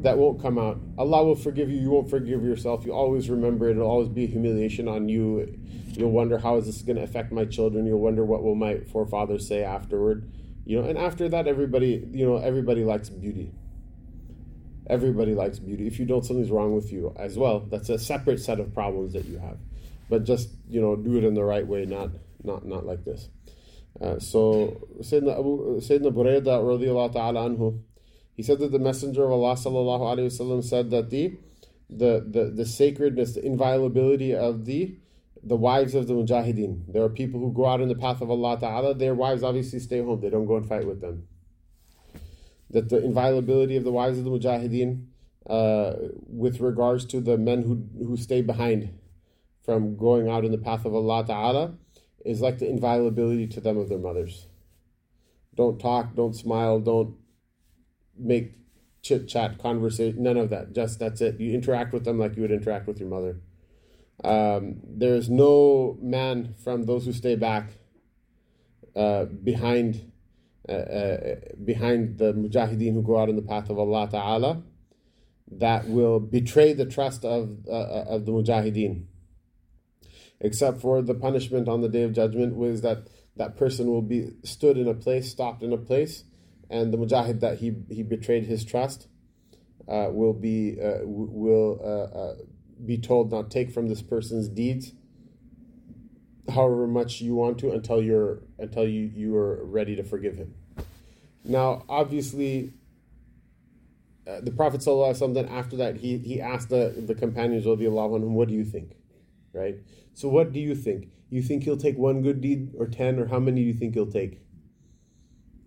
That 0.02 0.18
won't 0.18 0.40
come 0.40 0.58
out. 0.58 0.80
Allah 0.98 1.24
will 1.24 1.34
forgive 1.34 1.70
you. 1.70 1.78
You 1.78 1.90
won't 1.90 2.10
forgive 2.10 2.44
yourself. 2.44 2.84
You 2.84 2.92
always 2.92 3.30
remember 3.30 3.68
it. 3.68 3.72
It'll 3.72 3.88
always 3.88 4.08
be 4.08 4.26
humiliation 4.26 4.86
on 4.86 5.08
you. 5.08 5.58
You'll 5.92 6.10
wonder 6.10 6.38
how 6.38 6.56
is 6.58 6.66
this 6.66 6.82
going 6.82 6.96
to 6.96 7.02
affect 7.02 7.32
my 7.32 7.46
children. 7.46 7.86
You'll 7.86 8.00
wonder 8.00 8.24
what 8.24 8.42
will 8.42 8.54
my 8.54 8.80
forefathers 8.80 9.48
say 9.48 9.62
afterward. 9.62 10.30
You 10.66 10.82
know, 10.82 10.88
and 10.88 10.98
after 10.98 11.28
that, 11.30 11.46
everybody 11.46 12.06
you 12.12 12.26
know 12.26 12.36
everybody 12.36 12.84
likes 12.84 13.08
beauty. 13.08 13.52
Everybody 14.88 15.34
likes 15.34 15.58
beauty. 15.58 15.86
If 15.86 15.98
you 15.98 16.04
don't, 16.04 16.24
something's 16.24 16.50
wrong 16.50 16.74
with 16.74 16.92
you 16.92 17.14
as 17.16 17.38
well. 17.38 17.60
That's 17.60 17.88
a 17.88 17.98
separate 17.98 18.40
set 18.40 18.60
of 18.60 18.74
problems 18.74 19.14
that 19.14 19.24
you 19.24 19.38
have 19.38 19.56
but 20.08 20.24
just 20.24 20.50
you 20.68 20.80
know 20.80 20.96
do 20.96 21.16
it 21.16 21.24
in 21.24 21.34
the 21.34 21.44
right 21.44 21.66
way, 21.66 21.84
not 21.84 22.10
not 22.42 22.66
not 22.66 22.86
like 22.86 23.04
this. 23.04 23.28
Uh, 24.00 24.18
so 24.18 24.88
Sayyidina, 25.00 25.38
Abu, 25.38 25.80
Sayyidina 25.80 26.12
Burayda 26.12 26.60
radiallahu 26.62 27.12
ta'ala 27.12 27.48
anhu, 27.48 27.80
he 28.36 28.42
said 28.42 28.58
that 28.58 28.72
the 28.72 28.78
Messenger 28.78 29.24
of 29.24 29.32
Allah 29.32 29.54
sallallahu 29.54 30.00
alayhi 30.00 30.26
wasallam 30.26 30.64
said 30.64 30.90
that 30.90 31.10
the, 31.10 31.36
the 31.88 32.26
the 32.28 32.50
the 32.50 32.66
sacredness, 32.66 33.34
the 33.34 33.44
inviolability 33.46 34.34
of 34.34 34.64
the 34.64 34.96
the 35.44 35.56
wives 35.56 35.94
of 35.94 36.06
the 36.06 36.14
mujahideen. 36.14 36.92
There 36.92 37.02
are 37.02 37.08
people 37.08 37.38
who 37.38 37.52
go 37.52 37.66
out 37.66 37.80
in 37.80 37.88
the 37.88 37.94
path 37.94 38.22
of 38.22 38.30
Allah 38.30 38.58
Ta'ala, 38.58 38.94
their 38.94 39.14
wives 39.14 39.42
obviously 39.42 39.78
stay 39.78 40.00
home, 40.00 40.20
they 40.20 40.30
don't 40.30 40.46
go 40.46 40.56
and 40.56 40.66
fight 40.66 40.86
with 40.86 41.00
them. 41.00 41.28
That 42.70 42.88
the 42.88 43.04
inviolability 43.04 43.76
of 43.76 43.84
the 43.84 43.92
wives 43.92 44.18
of 44.18 44.24
the 44.24 44.30
mujahideen 44.30 45.04
uh, 45.48 45.92
with 46.26 46.60
regards 46.60 47.04
to 47.06 47.20
the 47.20 47.36
men 47.36 47.62
who, 47.62 47.86
who 48.04 48.16
stay 48.16 48.40
behind 48.40 48.98
from 49.62 49.96
going 49.96 50.28
out 50.28 50.44
in 50.44 50.50
the 50.50 50.58
path 50.58 50.84
of 50.86 50.94
Allah 50.94 51.24
Ta'ala 51.26 51.74
is 52.24 52.40
like 52.40 52.58
the 52.58 52.68
inviolability 52.68 53.46
to 53.48 53.60
them 53.60 53.76
of 53.76 53.88
their 53.88 53.98
mothers. 53.98 54.46
Don't 55.54 55.78
talk, 55.78 56.14
don't 56.14 56.34
smile, 56.34 56.80
don't 56.80 57.14
make 58.18 58.52
chit 59.02 59.28
chat, 59.28 59.58
conversation, 59.58 60.22
none 60.22 60.36
of 60.36 60.50
that. 60.50 60.74
Just 60.74 60.98
that's 60.98 61.20
it. 61.20 61.38
You 61.38 61.52
interact 61.52 61.92
with 61.92 62.04
them 62.04 62.18
like 62.18 62.36
you 62.36 62.42
would 62.42 62.50
interact 62.50 62.86
with 62.86 62.98
your 62.98 63.08
mother. 63.08 63.40
Um, 64.22 64.80
there 64.84 65.14
is 65.14 65.28
no 65.28 65.98
man 66.00 66.54
from 66.62 66.84
those 66.84 67.04
who 67.04 67.12
stay 67.12 67.36
back 67.36 67.70
uh, 68.96 69.24
behind 69.24 70.10
uh, 70.66 70.72
uh, 70.72 71.34
behind 71.62 72.16
the 72.16 72.32
mujahideen 72.32 72.94
who 72.94 73.02
go 73.02 73.18
out 73.18 73.28
in 73.28 73.36
the 73.36 73.42
path 73.42 73.68
of 73.68 73.78
Allah 73.78 74.08
Ta'ala 74.10 74.62
that 75.50 75.86
will 75.88 76.18
betray 76.20 76.72
the 76.72 76.86
trust 76.86 77.22
of, 77.24 77.58
uh, 77.68 77.70
uh, 77.70 78.04
of 78.08 78.24
the 78.24 78.32
mujahideen 78.32 79.04
except 80.44 80.80
for 80.80 81.02
the 81.02 81.14
punishment 81.14 81.68
on 81.68 81.80
the 81.80 81.88
day 81.88 82.02
of 82.02 82.12
judgment 82.12 82.54
was 82.54 82.82
that 82.82 83.08
that 83.36 83.56
person 83.56 83.88
will 83.88 84.02
be 84.02 84.30
stood 84.44 84.76
in 84.76 84.86
a 84.86 84.94
place, 84.94 85.30
stopped 85.30 85.62
in 85.62 85.72
a 85.72 85.76
place, 85.76 86.24
and 86.70 86.92
the 86.92 86.98
mujahid 86.98 87.40
that 87.40 87.58
he, 87.58 87.74
he 87.88 88.02
betrayed 88.02 88.44
his 88.44 88.64
trust 88.64 89.08
uh, 89.88 90.08
will 90.10 90.32
be 90.32 90.78
uh, 90.80 91.00
will 91.02 91.80
uh, 91.82 92.18
uh, 92.18 92.34
be 92.84 92.98
told 92.98 93.32
not 93.32 93.50
take 93.50 93.70
from 93.72 93.88
this 93.88 94.02
person's 94.02 94.48
deeds 94.48 94.92
however 96.52 96.86
much 96.86 97.20
you 97.20 97.34
want 97.34 97.58
to 97.58 97.72
until 97.72 98.02
you're 98.02 98.42
until 98.58 98.86
you 98.86 99.10
you 99.14 99.36
are 99.36 99.64
ready 99.64 99.96
to 99.96 100.02
forgive 100.02 100.36
him. 100.36 100.54
Now, 101.44 101.84
obviously, 101.88 102.72
uh, 104.26 104.40
the 104.40 104.50
Prophet 104.50 104.80
sallallahu 104.80 105.34
then 105.34 105.48
after 105.48 105.76
that 105.76 105.96
he 105.96 106.18
he 106.18 106.40
asked 106.40 106.68
the 106.68 106.94
the 107.06 107.14
companions 107.14 107.66
of 107.66 107.78
the 107.78 107.86
Allah 107.86 108.08
what 108.08 108.48
do 108.48 108.54
you 108.54 108.64
think, 108.64 108.96
right? 109.54 109.76
So 110.12 110.28
what 110.28 110.52
do 110.52 110.60
you 110.60 110.74
think? 110.74 111.08
You 111.30 111.42
think 111.42 111.64
he'll 111.64 111.76
take 111.76 111.96
one 111.96 112.22
good 112.22 112.40
deed 112.40 112.74
or 112.78 112.86
10 112.86 113.18
or 113.18 113.26
how 113.26 113.38
many 113.38 113.62
do 113.62 113.66
you 113.66 113.72
think 113.72 113.94
he'll 113.94 114.10
take? 114.10 114.40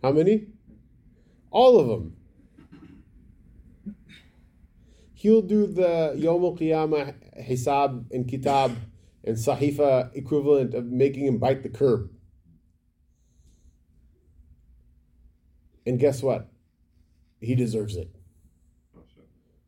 How 0.03 0.11
many? 0.11 0.47
All 1.49 1.79
of 1.79 1.87
them. 1.87 2.15
He'll 5.13 5.41
do 5.41 5.65
the 5.65 6.13
Yom 6.15 6.41
Qiyamah 6.41 7.15
Hisab 7.43 8.05
and 8.11 8.27
Kitab 8.27 8.77
and 9.23 9.35
Sahifa 9.35 10.15
equivalent 10.15 10.75
of 10.75 10.85
making 10.85 11.25
him 11.25 11.37
bite 11.39 11.63
the 11.63 11.69
curb. 11.69 12.11
And 15.87 15.99
guess 15.99 16.21
what? 16.21 16.51
He 17.39 17.55
deserves 17.55 17.95
it. 17.95 18.13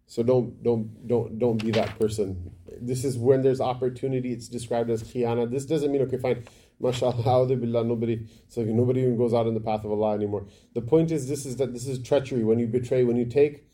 So 0.05 0.23
don't 0.23 0.61
don't 0.63 1.07
don't 1.07 1.39
don't 1.39 1.63
be 1.63 1.71
that 1.71 1.97
person. 1.99 2.51
This 2.81 3.03
is 3.03 3.17
when 3.17 3.41
there's 3.41 3.61
opportunity. 3.61 4.31
It's 4.31 4.47
described 4.47 4.89
as 4.89 5.03
khiyana. 5.03 5.49
This 5.49 5.65
doesn't 5.65 5.91
mean 5.91 6.01
okay, 6.03 6.17
fine. 6.17 6.45
Mashallah, 6.79 7.47
nobody 7.83 8.25
so 8.47 8.63
nobody 8.63 9.01
even 9.01 9.17
goes 9.17 9.33
out 9.33 9.47
in 9.47 9.53
the 9.53 9.59
path 9.59 9.83
of 9.83 9.91
Allah 9.91 10.13
anymore. 10.13 10.47
The 10.73 10.81
point 10.81 11.11
is 11.11 11.27
this 11.27 11.45
is 11.45 11.57
that 11.57 11.73
this 11.73 11.87
is 11.87 12.01
treachery 12.01 12.43
when 12.43 12.59
you 12.59 12.67
betray, 12.67 13.03
when 13.03 13.17
you 13.17 13.25
take 13.25 13.65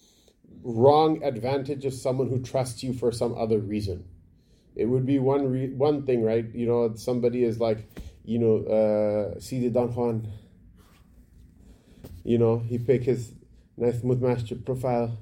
wrong 0.63 1.23
advantage 1.23 1.85
of 1.85 1.93
someone 1.93 2.27
who 2.27 2.41
trusts 2.41 2.83
you 2.83 2.93
for 2.93 3.11
some 3.11 3.37
other 3.37 3.59
reason. 3.59 4.03
It 4.75 4.85
would 4.85 5.05
be 5.05 5.19
one 5.19 5.47
re- 5.47 5.73
one 5.73 6.05
thing, 6.05 6.23
right? 6.23 6.45
You 6.53 6.65
know, 6.65 6.95
somebody 6.95 7.43
is 7.43 7.59
like, 7.59 7.87
you 8.25 8.39
know, 8.39 8.57
uh, 8.65 9.39
the 9.59 9.69
Don 9.69 9.93
Juan. 9.93 10.27
You 12.23 12.39
know, 12.39 12.57
he 12.59 12.79
pick 12.79 13.03
his 13.03 13.31
nice 13.77 14.03
master 14.03 14.55
profile 14.55 15.17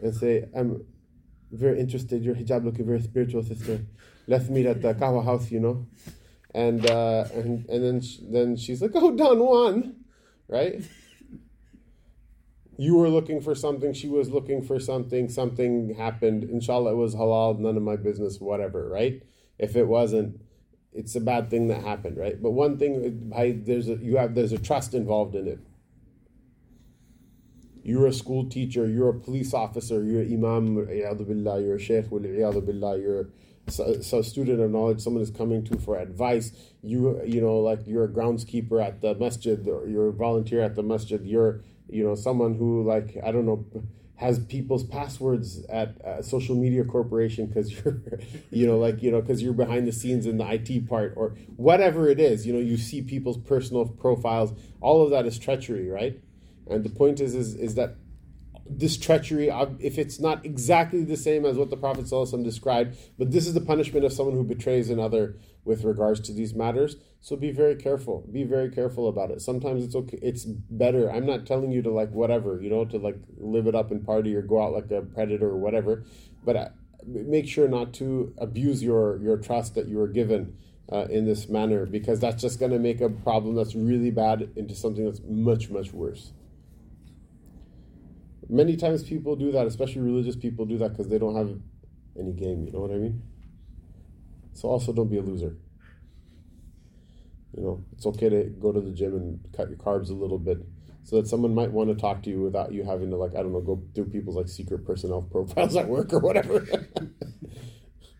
and 0.00 0.14
say, 0.14 0.48
I'm 0.54 0.84
very 1.52 1.78
interested, 1.80 2.24
your 2.24 2.34
hijab 2.34 2.64
looking 2.64 2.86
very 2.86 3.00
spiritual, 3.00 3.42
sister. 3.42 3.80
Let's 4.26 4.48
meet 4.48 4.66
at 4.66 4.82
the 4.82 4.94
Kawa 4.94 5.22
house, 5.22 5.50
you 5.50 5.60
know. 5.60 5.86
And 6.54 6.88
uh, 6.88 7.26
and 7.34 7.68
and 7.68 7.84
then 7.84 8.02
then 8.30 8.56
she's 8.56 8.82
like, 8.82 8.92
oh, 8.94 9.16
Don 9.16 9.38
Juan, 9.38 9.96
right? 10.48 10.82
You 12.78 12.96
were 12.96 13.08
looking 13.08 13.40
for 13.40 13.54
something, 13.54 13.92
she 13.92 14.08
was 14.08 14.30
looking 14.30 14.62
for 14.62 14.80
something, 14.80 15.28
something 15.28 15.94
happened. 15.94 16.44
Inshallah, 16.44 16.92
it 16.92 16.96
was 16.96 17.14
halal, 17.14 17.58
none 17.58 17.76
of 17.76 17.82
my 17.82 17.96
business, 17.96 18.40
whatever, 18.40 18.88
right? 18.88 19.22
If 19.58 19.76
it 19.76 19.86
wasn't, 19.86 20.40
it's 20.92 21.14
a 21.14 21.20
bad 21.20 21.48
thing 21.48 21.68
that 21.68 21.82
happened, 21.82 22.16
right? 22.16 22.40
But 22.42 22.52
one 22.52 22.78
thing, 22.78 23.30
there's 23.64 23.88
a, 23.88 23.96
you 23.96 24.16
have 24.16 24.34
there's 24.34 24.52
a 24.52 24.58
trust 24.58 24.94
involved 24.94 25.34
in 25.34 25.46
it 25.46 25.58
you're 27.82 28.06
a 28.06 28.12
school 28.12 28.48
teacher, 28.48 28.86
you're 28.88 29.08
a 29.08 29.14
police 29.14 29.52
officer, 29.54 30.04
you're 30.04 30.22
imam, 30.22 30.76
you're 30.88 31.76
a 31.76 31.78
sheikh, 31.78 32.06
you're 32.10 33.26
so 33.68 34.22
student 34.22 34.60
of 34.60 34.70
knowledge, 34.70 35.00
someone 35.00 35.22
is 35.22 35.30
coming 35.30 35.64
to 35.64 35.78
for 35.78 35.98
advice. 35.98 36.52
You 36.82 37.22
you 37.24 37.40
know 37.40 37.58
like 37.58 37.86
you're 37.86 38.04
a 38.04 38.08
groundskeeper 38.08 38.84
at 38.84 39.00
the 39.00 39.14
masjid, 39.14 39.66
or 39.68 39.86
you're 39.86 40.08
a 40.08 40.12
volunteer 40.12 40.62
at 40.62 40.74
the 40.74 40.82
masjid. 40.82 41.24
You're 41.24 41.62
you 41.88 42.04
know 42.04 42.14
someone 42.14 42.54
who 42.54 42.82
like 42.82 43.16
I 43.24 43.30
don't 43.30 43.46
know 43.46 43.64
has 44.16 44.38
people's 44.38 44.84
passwords 44.84 45.64
at 45.66 45.96
a 46.04 46.22
social 46.22 46.54
media 46.54 46.84
corporation 46.84 47.46
because 47.46 47.72
you're 47.72 48.00
you 48.50 48.66
know 48.66 48.78
like 48.78 49.02
you 49.02 49.10
know 49.10 49.20
because 49.20 49.42
you're 49.42 49.52
behind 49.52 49.86
the 49.86 49.92
scenes 49.92 50.26
in 50.26 50.38
the 50.38 50.52
IT 50.52 50.88
part 50.88 51.14
or 51.16 51.36
whatever 51.56 52.08
it 52.08 52.18
is. 52.18 52.46
You 52.46 52.52
know 52.52 52.60
you 52.60 52.76
see 52.76 53.00
people's 53.00 53.38
personal 53.38 53.86
profiles. 53.86 54.52
All 54.80 55.04
of 55.04 55.10
that 55.10 55.24
is 55.24 55.38
treachery, 55.38 55.88
right? 55.88 56.20
And 56.68 56.84
the 56.84 56.90
point 56.90 57.20
is, 57.20 57.34
is, 57.34 57.54
is 57.54 57.74
that 57.74 57.96
this 58.68 58.96
treachery, 58.96 59.48
if 59.80 59.98
it's 59.98 60.20
not 60.20 60.44
exactly 60.44 61.04
the 61.04 61.16
same 61.16 61.44
as 61.44 61.56
what 61.56 61.70
the 61.70 61.76
Prophet 61.76 62.06
ﷺ 62.06 62.44
described, 62.44 62.96
but 63.18 63.30
this 63.32 63.46
is 63.46 63.54
the 63.54 63.60
punishment 63.60 64.04
of 64.04 64.12
someone 64.12 64.36
who 64.36 64.44
betrays 64.44 64.88
another 64.88 65.36
with 65.64 65.84
regards 65.84 66.20
to 66.20 66.32
these 66.32 66.54
matters. 66.54 66.96
So 67.20 67.36
be 67.36 67.52
very 67.52 67.76
careful. 67.76 68.26
Be 68.32 68.44
very 68.44 68.70
careful 68.70 69.08
about 69.08 69.30
it. 69.30 69.40
Sometimes 69.40 69.84
it's 69.84 69.94
okay. 69.94 70.18
It's 70.22 70.44
better. 70.44 71.10
I'm 71.10 71.26
not 71.26 71.46
telling 71.46 71.70
you 71.70 71.82
to 71.82 71.90
like 71.90 72.10
whatever, 72.10 72.60
you 72.60 72.70
know, 72.70 72.84
to 72.86 72.98
like 72.98 73.16
live 73.38 73.66
it 73.66 73.74
up 73.74 73.90
and 73.90 74.04
party 74.04 74.34
or 74.34 74.42
go 74.42 74.62
out 74.62 74.72
like 74.72 74.90
a 74.90 75.02
predator 75.02 75.48
or 75.48 75.56
whatever. 75.56 76.04
But 76.44 76.56
uh, 76.56 76.68
make 77.06 77.48
sure 77.48 77.68
not 77.68 77.92
to 77.94 78.34
abuse 78.38 78.82
your 78.82 79.18
your 79.22 79.36
trust 79.36 79.74
that 79.76 79.86
you 79.86 79.98
were 79.98 80.08
given 80.08 80.56
uh, 80.90 81.06
in 81.10 81.24
this 81.24 81.48
manner 81.48 81.86
because 81.86 82.18
that's 82.18 82.42
just 82.42 82.58
going 82.58 82.72
to 82.72 82.78
make 82.78 83.00
a 83.00 83.08
problem 83.08 83.54
that's 83.54 83.74
really 83.74 84.10
bad 84.10 84.50
into 84.56 84.74
something 84.74 85.04
that's 85.04 85.20
much 85.24 85.70
much 85.70 85.92
worse. 85.92 86.32
Many 88.52 88.76
times 88.76 89.02
people 89.02 89.34
do 89.34 89.50
that, 89.52 89.66
especially 89.66 90.02
religious 90.02 90.36
people 90.36 90.66
do 90.66 90.76
that 90.76 90.90
because 90.90 91.08
they 91.08 91.18
don't 91.18 91.34
have 91.34 91.58
any 92.20 92.34
game, 92.34 92.66
you 92.66 92.72
know 92.72 92.80
what 92.80 92.90
I 92.90 92.98
mean? 92.98 93.22
So 94.52 94.68
also 94.68 94.92
don't 94.92 95.08
be 95.08 95.16
a 95.16 95.22
loser. 95.22 95.56
You 97.56 97.62
know, 97.62 97.84
it's 97.92 98.04
okay 98.04 98.28
to 98.28 98.44
go 98.60 98.70
to 98.70 98.82
the 98.82 98.90
gym 98.90 99.14
and 99.14 99.40
cut 99.56 99.70
your 99.70 99.78
carbs 99.78 100.10
a 100.10 100.12
little 100.12 100.38
bit 100.38 100.58
so 101.02 101.16
that 101.16 101.28
someone 101.28 101.54
might 101.54 101.72
want 101.72 101.88
to 101.88 101.94
talk 101.94 102.22
to 102.24 102.30
you 102.30 102.42
without 102.42 102.74
you 102.74 102.84
having 102.84 103.08
to 103.08 103.16
like, 103.16 103.30
I 103.34 103.38
don't 103.38 103.54
know, 103.54 103.62
go 103.62 103.82
through 103.94 104.10
people's 104.10 104.36
like 104.36 104.48
secret 104.48 104.84
personnel 104.84 105.22
profiles 105.22 105.74
at 105.82 105.88
work 105.88 106.12
or 106.12 106.18
whatever. 106.18 106.66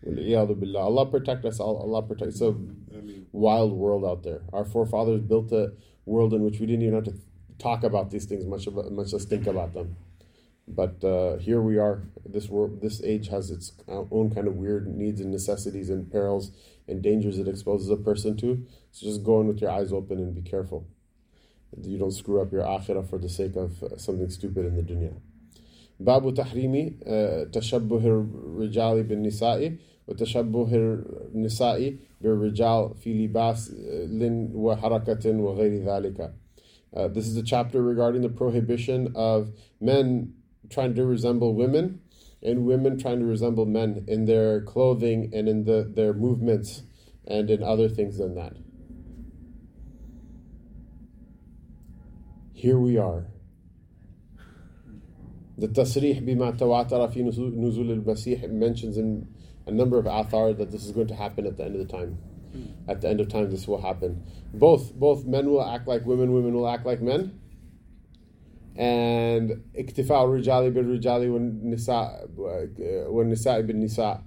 Allah 0.05 1.05
protect 1.05 1.45
us. 1.45 1.59
Allah 1.59 2.01
protect. 2.01 2.41
A 2.41 2.55
wild 3.31 3.71
world 3.71 4.03
out 4.03 4.23
there. 4.23 4.41
Our 4.51 4.65
forefathers 4.65 5.21
built 5.21 5.51
a 5.51 5.73
world 6.07 6.33
in 6.33 6.43
which 6.43 6.59
we 6.59 6.65
didn't 6.65 6.81
even 6.81 6.95
have 6.95 7.03
to 7.03 7.13
talk 7.59 7.83
about 7.83 8.09
these 8.09 8.25
things 8.25 8.47
much, 8.47 8.67
much 8.67 9.13
less 9.13 9.25
think 9.25 9.45
about 9.45 9.75
them 9.75 9.95
But 10.66 11.02
uh, 11.02 11.38
here 11.38 11.62
we 11.62 11.78
are. 11.78 12.02
This 12.26 12.48
world, 12.48 12.82
this 12.82 13.02
age 13.02 13.28
has 13.28 13.50
its 13.50 13.72
own 13.88 14.30
kind 14.34 14.46
of 14.46 14.56
weird 14.56 14.86
needs 14.86 15.20
and 15.20 15.30
necessities 15.30 15.88
and 15.88 16.10
perils 16.10 16.50
and 16.86 17.02
dangers 17.02 17.38
it 17.38 17.48
exposes 17.48 17.88
a 17.90 17.96
person 17.96 18.36
to. 18.38 18.66
So 18.92 19.06
just 19.06 19.22
go 19.24 19.40
in 19.40 19.48
with 19.48 19.60
your 19.60 19.70
eyes 19.70 19.92
open 19.92 20.18
and 20.18 20.34
be 20.34 20.42
careful. 20.42 20.86
You 21.82 21.98
don't 21.98 22.12
screw 22.12 22.40
up 22.40 22.52
your 22.52 22.64
akhirah 22.64 23.08
for 23.08 23.18
the 23.18 23.28
sake 23.28 23.56
of 23.56 23.82
uh, 23.82 23.96
something 23.98 24.28
stupid 24.30 24.66
in 24.66 24.76
the 24.76 24.82
dunya. 24.82 25.14
باب 26.00 26.34
تحريم 26.34 27.00
تشبه 27.52 28.06
الرجال 28.06 29.02
بالنساء 29.02 29.76
وتشبه 30.08 30.68
النساء 31.34 31.96
بالرجال 32.20 32.94
في 32.94 33.26
لباس 33.26 33.74
وحركة 34.54 35.40
وغير 35.40 35.84
ذلك. 35.84 36.32
Uh, 36.94 37.08
this 37.08 37.26
is 37.26 37.36
a 37.36 37.42
chapter 37.42 37.82
regarding 37.82 38.22
the 38.22 38.28
prohibition 38.28 39.12
of 39.14 39.50
men 39.80 40.32
trying 40.69 40.95
to 40.95 41.05
resemble 41.05 41.53
women 41.53 42.01
and 42.41 42.65
women 42.65 42.99
trying 42.99 43.19
to 43.19 43.25
resemble 43.25 43.65
men 43.65 44.03
in 44.07 44.25
their 44.25 44.61
clothing 44.61 45.31
and 45.33 45.47
in 45.47 45.63
the, 45.63 45.89
their 45.95 46.13
movements 46.13 46.83
and 47.25 47.49
in 47.49 47.63
other 47.63 47.87
things 47.87 48.17
than 48.17 48.35
that. 48.35 48.53
Here 52.53 52.77
we 52.77 52.97
are. 52.97 53.27
The 55.57 55.67
tasrih 55.67 56.25
bima 56.25 56.57
tawatara 56.57 57.13
fi 57.13 57.21
nuzul 57.21 57.89
al-masih 57.89 58.49
mentions 58.49 58.97
in 58.97 59.27
a 59.65 59.71
number 59.71 59.97
of 59.97 60.05
athar 60.05 60.57
that 60.57 60.71
this 60.71 60.85
is 60.85 60.91
going 60.91 61.07
to 61.07 61.15
happen 61.15 61.45
at 61.45 61.57
the 61.57 61.63
end 61.63 61.75
of 61.75 61.87
the 61.87 61.91
time. 61.93 62.17
At 62.87 63.01
the 63.01 63.09
end 63.09 63.19
of 63.19 63.29
time, 63.29 63.49
this 63.49 63.67
will 63.67 63.81
happen. 63.81 64.23
Both 64.53 64.93
both 64.93 65.25
men 65.25 65.49
will 65.49 65.63
act 65.63 65.87
like 65.87 66.05
women, 66.05 66.33
women 66.33 66.53
will 66.53 66.67
act 66.67 66.85
like 66.85 67.01
men 67.01 67.39
and 68.75 69.49
when 71.29 71.59
nisa 71.69 72.27
when 72.35 73.29
nisa 73.29 73.63
bin 73.63 73.79
nisa 73.79 74.23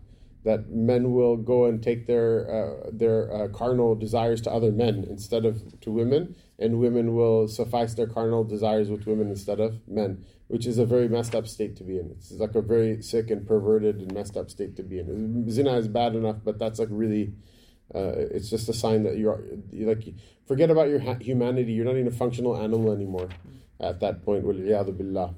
that 0.47 0.71
men 0.71 1.13
will 1.13 1.37
go 1.37 1.65
and 1.65 1.83
take 1.83 2.07
their 2.07 2.49
uh, 2.49 2.91
their 2.93 3.35
uh, 3.35 3.49
carnal 3.49 3.97
desires 3.97 4.41
to 4.41 4.51
other 4.51 4.71
men 4.71 5.05
instead 5.11 5.45
of 5.45 5.81
to 5.81 5.91
women, 5.91 6.37
and 6.57 6.79
women 6.79 7.17
will 7.17 7.49
suffice 7.49 7.95
their 7.95 8.07
carnal 8.07 8.45
desires 8.45 8.89
with 8.89 9.07
women 9.07 9.29
instead 9.29 9.59
of 9.59 9.81
men, 9.89 10.25
which 10.47 10.65
is 10.65 10.79
a 10.79 10.87
very 10.87 11.09
messed 11.09 11.35
up 11.35 11.49
state 11.49 11.75
to 11.75 11.83
be 11.83 11.99
in. 11.99 12.13
It's 12.13 12.31
like 12.31 12.55
a 12.55 12.63
very 12.63 13.03
sick 13.03 13.29
and 13.29 13.45
perverted 13.45 13.97
and 13.97 14.15
messed 14.15 14.37
up 14.37 14.49
state 14.49 14.77
to 14.77 14.85
be 14.85 15.01
in. 15.01 15.51
Zina 15.51 15.77
is 15.79 15.89
bad 15.89 16.15
enough, 16.15 16.37
but 16.45 16.59
that's 16.59 16.79
like 16.79 16.89
really. 16.93 17.35
Uh, 17.95 18.15
it's 18.33 18.51
just 18.51 18.69
a 18.69 18.73
sign 18.73 19.05
that 19.05 19.17
you're, 19.17 19.45
you're 19.71 19.95
like 19.95 20.05
forget 20.49 20.71
about 20.71 20.89
your 20.89 20.99
humanity. 21.21 21.73
You're 21.73 21.85
not 21.85 21.95
even 21.95 22.09
a 22.09 22.11
functional 22.11 22.57
animal 22.57 22.91
anymore 22.93 23.29
at 23.81 24.01
that 24.01 24.25
point 24.25 24.45
والعياذ 24.45 24.91
بالله. 24.91 25.31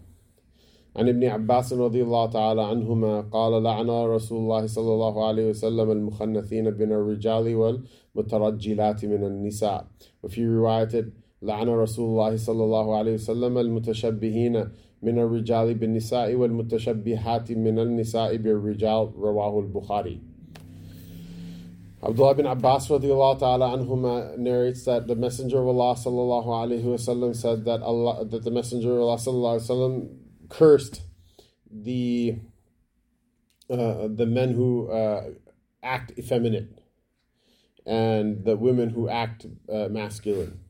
عن 0.96 1.08
ابن 1.08 1.24
عباس 1.24 1.72
رضي 1.72 2.02
الله 2.02 2.26
تعالى 2.26 2.62
عنهما 2.62 3.20
قال 3.20 3.62
لعن 3.62 3.90
رسول 3.90 4.38
الله 4.38 4.66
صلى 4.66 4.92
الله 4.94 5.26
عليه 5.26 5.50
وسلم 5.50 5.90
المخنثين 5.90 6.64
من 6.64 6.92
الرجال 6.92 7.54
والمترجلات 7.54 9.04
من 9.04 9.24
النساء. 9.24 9.86
وفي 10.22 10.46
رواية 10.46 11.12
لعن 11.42 11.68
رسول 11.68 12.06
الله 12.10 12.36
صلى 12.36 12.64
الله 12.64 12.96
عليه 12.96 13.14
وسلم 13.14 13.58
المتشبهين 13.58 14.64
من 15.02 15.18
الرجال 15.18 15.74
بالنساء 15.74 16.34
والمتشبهات 16.34 17.52
من 17.52 17.78
النساء 17.78 18.36
بالرجال. 18.36 19.12
رواه 19.18 19.60
البخاري. 19.60 20.27
Abdullah 22.00 22.34
bin 22.36 22.46
Abbas 22.46 22.86
ta'ala 22.86 23.76
anhuma 23.76 24.38
narrates 24.38 24.84
that 24.84 25.08
the 25.08 25.16
Messenger 25.16 25.58
of 25.58 25.66
Allah 25.66 25.96
sallallahu 25.96 26.46
alaihi 26.46 26.84
wasallam 26.84 27.34
said 27.34 27.64
that 27.64 27.82
Allah 27.82 28.24
that 28.24 28.44
the 28.44 28.52
Messenger 28.52 28.92
of 28.92 29.00
Allah 29.00 29.16
sallallahu 29.16 29.58
alaihi 29.58 29.68
wasallam 29.68 30.18
cursed 30.48 31.02
the 31.70 32.38
uh, 33.68 34.08
the 34.08 34.26
men 34.26 34.54
who 34.54 34.88
uh, 34.90 35.30
act 35.82 36.12
effeminate 36.16 36.78
and 37.84 38.44
the 38.44 38.56
women 38.56 38.90
who 38.90 39.08
act 39.08 39.46
uh, 39.72 39.88
masculine. 39.88 40.60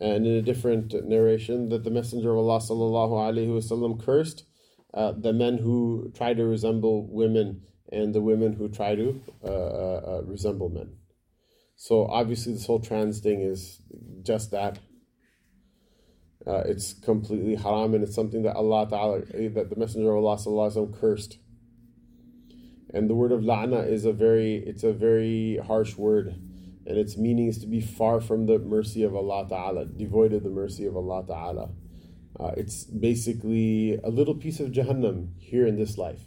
And 0.00 0.26
in 0.26 0.34
a 0.34 0.42
different 0.42 0.94
narration, 1.06 1.70
that 1.70 1.82
the 1.84 1.90
Messenger 1.90 2.30
of 2.32 2.38
Allah 2.38 2.58
sallallahu 2.60 3.12
alaihi 3.12 3.48
wasallam 3.48 4.02
cursed 4.02 4.44
uh, 4.94 5.12
the 5.12 5.32
men 5.32 5.58
who 5.58 6.10
try 6.14 6.34
to 6.34 6.44
resemble 6.44 7.06
women 7.06 7.62
and 7.92 8.14
the 8.14 8.20
women 8.20 8.52
who 8.52 8.68
try 8.68 8.94
to 8.94 9.20
uh, 9.44 9.48
uh, 9.48 10.02
uh, 10.06 10.22
resemble 10.24 10.68
men. 10.68 10.96
So 11.76 12.06
obviously, 12.06 12.52
this 12.52 12.66
whole 12.66 12.80
trans 12.80 13.20
thing 13.20 13.40
is 13.40 13.80
just 14.22 14.50
that. 14.50 14.78
It's 16.48 16.94
completely 16.94 17.56
haram, 17.56 17.94
and 17.94 18.04
it's 18.04 18.14
something 18.14 18.44
that 18.44 18.54
Allah 18.54 18.86
Taala, 18.86 19.54
that 19.54 19.68
the 19.68 19.76
Messenger 19.76 20.12
of 20.12 20.24
Allah 20.24 20.36
Sallallahu 20.36 20.98
cursed. 20.98 21.38
And 22.94 23.10
the 23.10 23.16
word 23.16 23.32
of 23.32 23.40
la'na 23.40 23.86
is 23.90 24.04
a 24.04 24.12
very, 24.12 24.56
it's 24.64 24.84
a 24.84 24.92
very 24.92 25.58
harsh 25.66 25.96
word, 25.96 26.28
and 26.86 26.96
its 26.96 27.18
meaning 27.18 27.48
is 27.48 27.58
to 27.58 27.66
be 27.66 27.80
far 27.80 28.20
from 28.20 28.46
the 28.46 28.60
mercy 28.60 29.02
of 29.02 29.14
Allah 29.16 29.46
Taala, 29.50 29.98
devoid 29.98 30.32
of 30.32 30.44
the 30.44 30.50
mercy 30.50 30.86
of 30.86 30.96
Allah 30.96 31.24
Taala. 31.24 31.72
Uh, 32.38 32.52
it's 32.56 32.84
basically 32.84 33.98
a 34.04 34.10
little 34.10 34.34
piece 34.34 34.60
of 34.60 34.70
Jahannam 34.70 35.30
here 35.38 35.66
in 35.66 35.76
this 35.76 35.96
life 35.96 36.20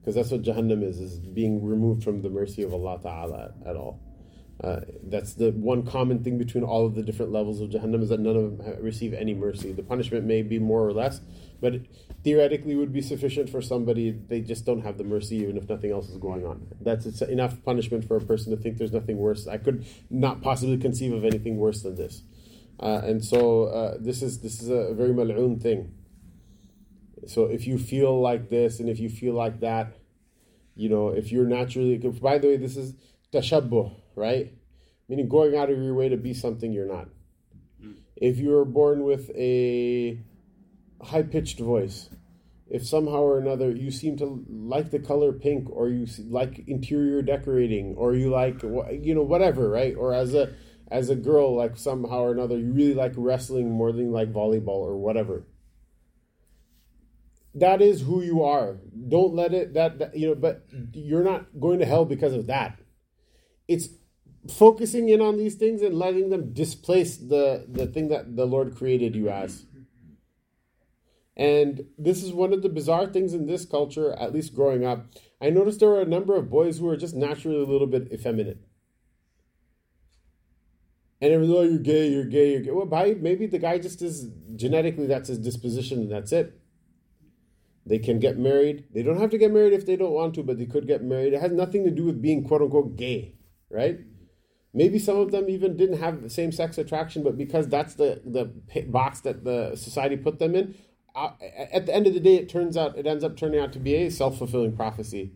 because 0.00 0.14
that's 0.14 0.30
what 0.30 0.42
Jahannam 0.42 0.82
is, 0.82 0.98
is 0.98 1.18
being 1.18 1.64
removed 1.64 2.02
from 2.02 2.22
the 2.22 2.30
mercy 2.30 2.62
of 2.62 2.72
Allah 2.72 2.98
Ta'ala 3.00 3.52
at 3.64 3.76
all. 3.76 4.00
Uh, 4.62 4.80
that's 5.04 5.34
the 5.34 5.50
one 5.50 5.84
common 5.84 6.22
thing 6.22 6.38
between 6.38 6.62
all 6.62 6.86
of 6.86 6.94
the 6.94 7.02
different 7.02 7.32
levels 7.32 7.60
of 7.60 7.70
Jahannam 7.70 8.02
is 8.02 8.10
that 8.10 8.20
none 8.20 8.36
of 8.36 8.58
them 8.58 8.76
receive 8.80 9.12
any 9.12 9.34
mercy. 9.34 9.72
The 9.72 9.82
punishment 9.82 10.24
may 10.24 10.42
be 10.42 10.58
more 10.58 10.86
or 10.86 10.92
less, 10.92 11.20
but 11.60 11.74
theoretically 12.22 12.76
would 12.76 12.92
be 12.92 13.02
sufficient 13.02 13.50
for 13.50 13.60
somebody. 13.60 14.10
They 14.10 14.40
just 14.40 14.64
don't 14.64 14.82
have 14.82 14.98
the 14.98 15.04
mercy, 15.04 15.36
even 15.36 15.56
if 15.56 15.68
nothing 15.68 15.90
else 15.90 16.08
is 16.08 16.16
going 16.16 16.46
on. 16.46 16.68
That's 16.80 17.22
enough 17.22 17.62
punishment 17.64 18.06
for 18.06 18.16
a 18.16 18.20
person 18.20 18.54
to 18.54 18.62
think 18.62 18.78
there's 18.78 18.92
nothing 18.92 19.16
worse. 19.16 19.48
I 19.48 19.58
could 19.58 19.84
not 20.10 20.42
possibly 20.42 20.78
conceive 20.78 21.12
of 21.12 21.24
anything 21.24 21.56
worse 21.56 21.82
than 21.82 21.96
this. 21.96 22.22
Uh, 22.80 23.00
and 23.04 23.24
so 23.24 23.64
uh, 23.64 23.96
this 24.00 24.22
is 24.22 24.40
this 24.40 24.60
is 24.60 24.68
a 24.68 24.92
very 24.94 25.12
mal'oon 25.12 25.60
thing. 25.60 25.94
So 27.26 27.44
if 27.44 27.66
you 27.66 27.78
feel 27.78 28.20
like 28.20 28.50
this 28.50 28.80
and 28.80 28.88
if 28.88 28.98
you 28.98 29.08
feel 29.08 29.34
like 29.34 29.60
that, 29.60 29.96
you 30.74 30.88
know, 30.88 31.08
if 31.08 31.30
you're 31.30 31.46
naturally, 31.46 31.96
by 31.98 32.38
the 32.38 32.48
way, 32.48 32.56
this 32.56 32.76
is 32.76 32.94
tashabbuh, 33.32 33.94
right? 34.16 34.52
Meaning 35.08 35.28
going 35.28 35.56
out 35.56 35.70
of 35.70 35.78
your 35.78 35.94
way 35.94 36.08
to 36.08 36.16
be 36.16 36.34
something 36.34 36.72
you're 36.72 36.92
not. 36.92 37.08
Mm. 37.82 37.96
If 38.16 38.38
you're 38.38 38.64
born 38.64 39.04
with 39.04 39.30
a 39.36 40.18
high 41.02 41.22
pitched 41.22 41.60
voice, 41.60 42.08
if 42.72 42.86
somehow 42.86 43.20
or 43.20 43.38
another 43.38 43.70
you 43.70 43.90
seem 43.90 44.16
to 44.16 44.44
like 44.48 44.90
the 44.90 44.98
color 44.98 45.30
pink 45.30 45.68
or 45.70 45.90
you 45.90 46.06
like 46.30 46.66
interior 46.66 47.20
decorating 47.20 47.94
or 47.96 48.14
you 48.14 48.30
like 48.30 48.62
you 48.62 49.14
know 49.14 49.22
whatever 49.22 49.68
right 49.68 49.94
or 49.94 50.14
as 50.14 50.32
a 50.32 50.54
as 50.92 51.10
a 51.10 51.16
girl 51.16 51.56
like 51.56 51.76
somehow 51.76 52.20
or 52.20 52.32
another 52.32 52.58
you 52.58 52.72
really 52.72 52.94
like 52.94 53.12
wrestling 53.16 53.70
more 53.70 53.92
than 53.92 54.12
like 54.12 54.32
volleyball 54.32 54.68
or 54.68 54.96
whatever 54.96 55.44
that 57.54 57.82
is 57.82 58.02
who 58.02 58.22
you 58.22 58.42
are. 58.42 58.78
Don't 59.08 59.34
let 59.34 59.52
it 59.52 59.74
that, 59.74 59.98
that, 59.98 60.16
you 60.16 60.28
know, 60.28 60.34
but 60.34 60.66
you're 60.92 61.24
not 61.24 61.60
going 61.60 61.78
to 61.80 61.86
hell 61.86 62.04
because 62.04 62.32
of 62.32 62.46
that. 62.46 62.78
It's 63.68 63.88
focusing 64.50 65.08
in 65.08 65.20
on 65.20 65.36
these 65.36 65.54
things 65.54 65.82
and 65.82 65.98
letting 65.98 66.30
them 66.30 66.52
displace 66.52 67.16
the 67.16 67.66
the 67.68 67.86
thing 67.86 68.08
that 68.08 68.36
the 68.36 68.46
Lord 68.46 68.76
created 68.76 69.14
you 69.14 69.28
as. 69.28 69.66
And 71.36 71.86
this 71.96 72.22
is 72.22 72.32
one 72.32 72.52
of 72.52 72.62
the 72.62 72.68
bizarre 72.68 73.06
things 73.06 73.32
in 73.32 73.46
this 73.46 73.64
culture, 73.64 74.12
at 74.14 74.34
least 74.34 74.54
growing 74.54 74.84
up. 74.84 75.06
I 75.40 75.50
noticed 75.50 75.80
there 75.80 75.88
were 75.88 76.02
a 76.02 76.06
number 76.06 76.36
of 76.36 76.50
boys 76.50 76.78
who 76.78 76.86
were 76.86 76.96
just 76.96 77.14
naturally 77.14 77.56
a 77.56 77.66
little 77.66 77.86
bit 77.86 78.12
effeminate. 78.12 78.58
And 81.22 81.32
everyone's, 81.32 81.56
oh, 81.56 81.62
you're 81.62 81.78
gay, 81.78 82.08
you're 82.08 82.24
gay, 82.24 82.50
you're 82.50 82.60
gay. 82.62 82.72
Well, 82.72 83.14
maybe 83.20 83.46
the 83.46 83.60
guy 83.60 83.78
just 83.78 84.02
is 84.02 84.28
genetically, 84.56 85.06
that's 85.06 85.28
his 85.28 85.38
disposition, 85.38 86.00
and 86.00 86.10
that's 86.10 86.32
it. 86.32 86.60
They 87.86 88.00
can 88.00 88.18
get 88.18 88.38
married. 88.38 88.86
They 88.92 89.04
don't 89.04 89.20
have 89.20 89.30
to 89.30 89.38
get 89.38 89.52
married 89.52 89.72
if 89.72 89.86
they 89.86 89.94
don't 89.94 90.10
want 90.10 90.34
to, 90.34 90.42
but 90.42 90.58
they 90.58 90.66
could 90.66 90.88
get 90.88 91.04
married. 91.04 91.32
It 91.32 91.40
has 91.40 91.52
nothing 91.52 91.84
to 91.84 91.92
do 91.92 92.06
with 92.06 92.20
being 92.20 92.42
quote 92.42 92.60
unquote 92.60 92.96
gay, 92.96 93.36
right? 93.70 94.00
Maybe 94.74 94.98
some 94.98 95.16
of 95.16 95.30
them 95.30 95.48
even 95.48 95.76
didn't 95.76 96.00
have 96.00 96.22
the 96.22 96.30
same 96.30 96.50
sex 96.50 96.76
attraction, 96.76 97.22
but 97.22 97.38
because 97.38 97.68
that's 97.68 97.94
the, 97.94 98.20
the 98.24 98.52
box 98.88 99.20
that 99.20 99.44
the 99.44 99.76
society 99.76 100.16
put 100.16 100.40
them 100.40 100.56
in, 100.56 100.74
uh, 101.14 101.30
at 101.72 101.86
the 101.86 101.94
end 101.94 102.08
of 102.08 102.14
the 102.14 102.20
day, 102.20 102.34
it 102.34 102.48
turns 102.48 102.76
out 102.76 102.98
it 102.98 103.06
ends 103.06 103.22
up 103.22 103.36
turning 103.36 103.60
out 103.60 103.72
to 103.74 103.78
be 103.78 103.94
a 103.94 104.10
self 104.10 104.38
fulfilling 104.38 104.74
prophecy 104.74 105.34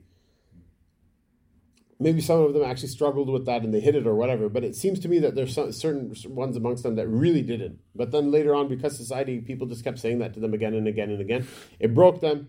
maybe 1.99 2.21
some 2.21 2.41
of 2.41 2.53
them 2.53 2.65
actually 2.65 2.89
struggled 2.89 3.29
with 3.29 3.47
that 3.47 3.63
and 3.63 3.73
they 3.73 3.81
hit 3.81 3.95
it 3.95 4.07
or 4.07 4.15
whatever. 4.15 4.49
But 4.49 4.65
it 4.65 4.77
seems 4.77 4.99
to 5.01 5.09
me 5.09 5.19
that 5.21 5.35
there's 5.35 5.55
some, 5.55 5.73
certain 5.73 6.15
ones 6.27 6.57
amongst 6.57 6.83
them 6.83 6.97
that 6.97 7.09
really 7.09 7.43
didn't. 7.43 7.79
But 7.95 8.11
then 8.11 8.31
later 8.31 8.55
on, 8.55 8.69
because 8.69 8.97
society, 8.97 9.41
people 9.41 9.67
just 9.67 9.85
kept 9.85 9.99
saying 9.99 10.19
that 10.19 10.35
to 10.35 10.41
them 10.41 10.55
again 10.55 10.75
and 10.75 10.87
again 10.87 11.11
and 11.11 11.21
again, 11.21 11.47
it 11.81 11.95
broke 11.95 12.21
them, 12.21 12.49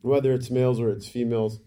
whether 0.00 0.32
it's 0.32 0.50
males 0.50 0.80
or 0.80 0.90
it's 0.90 1.08
females. 1.08 1.60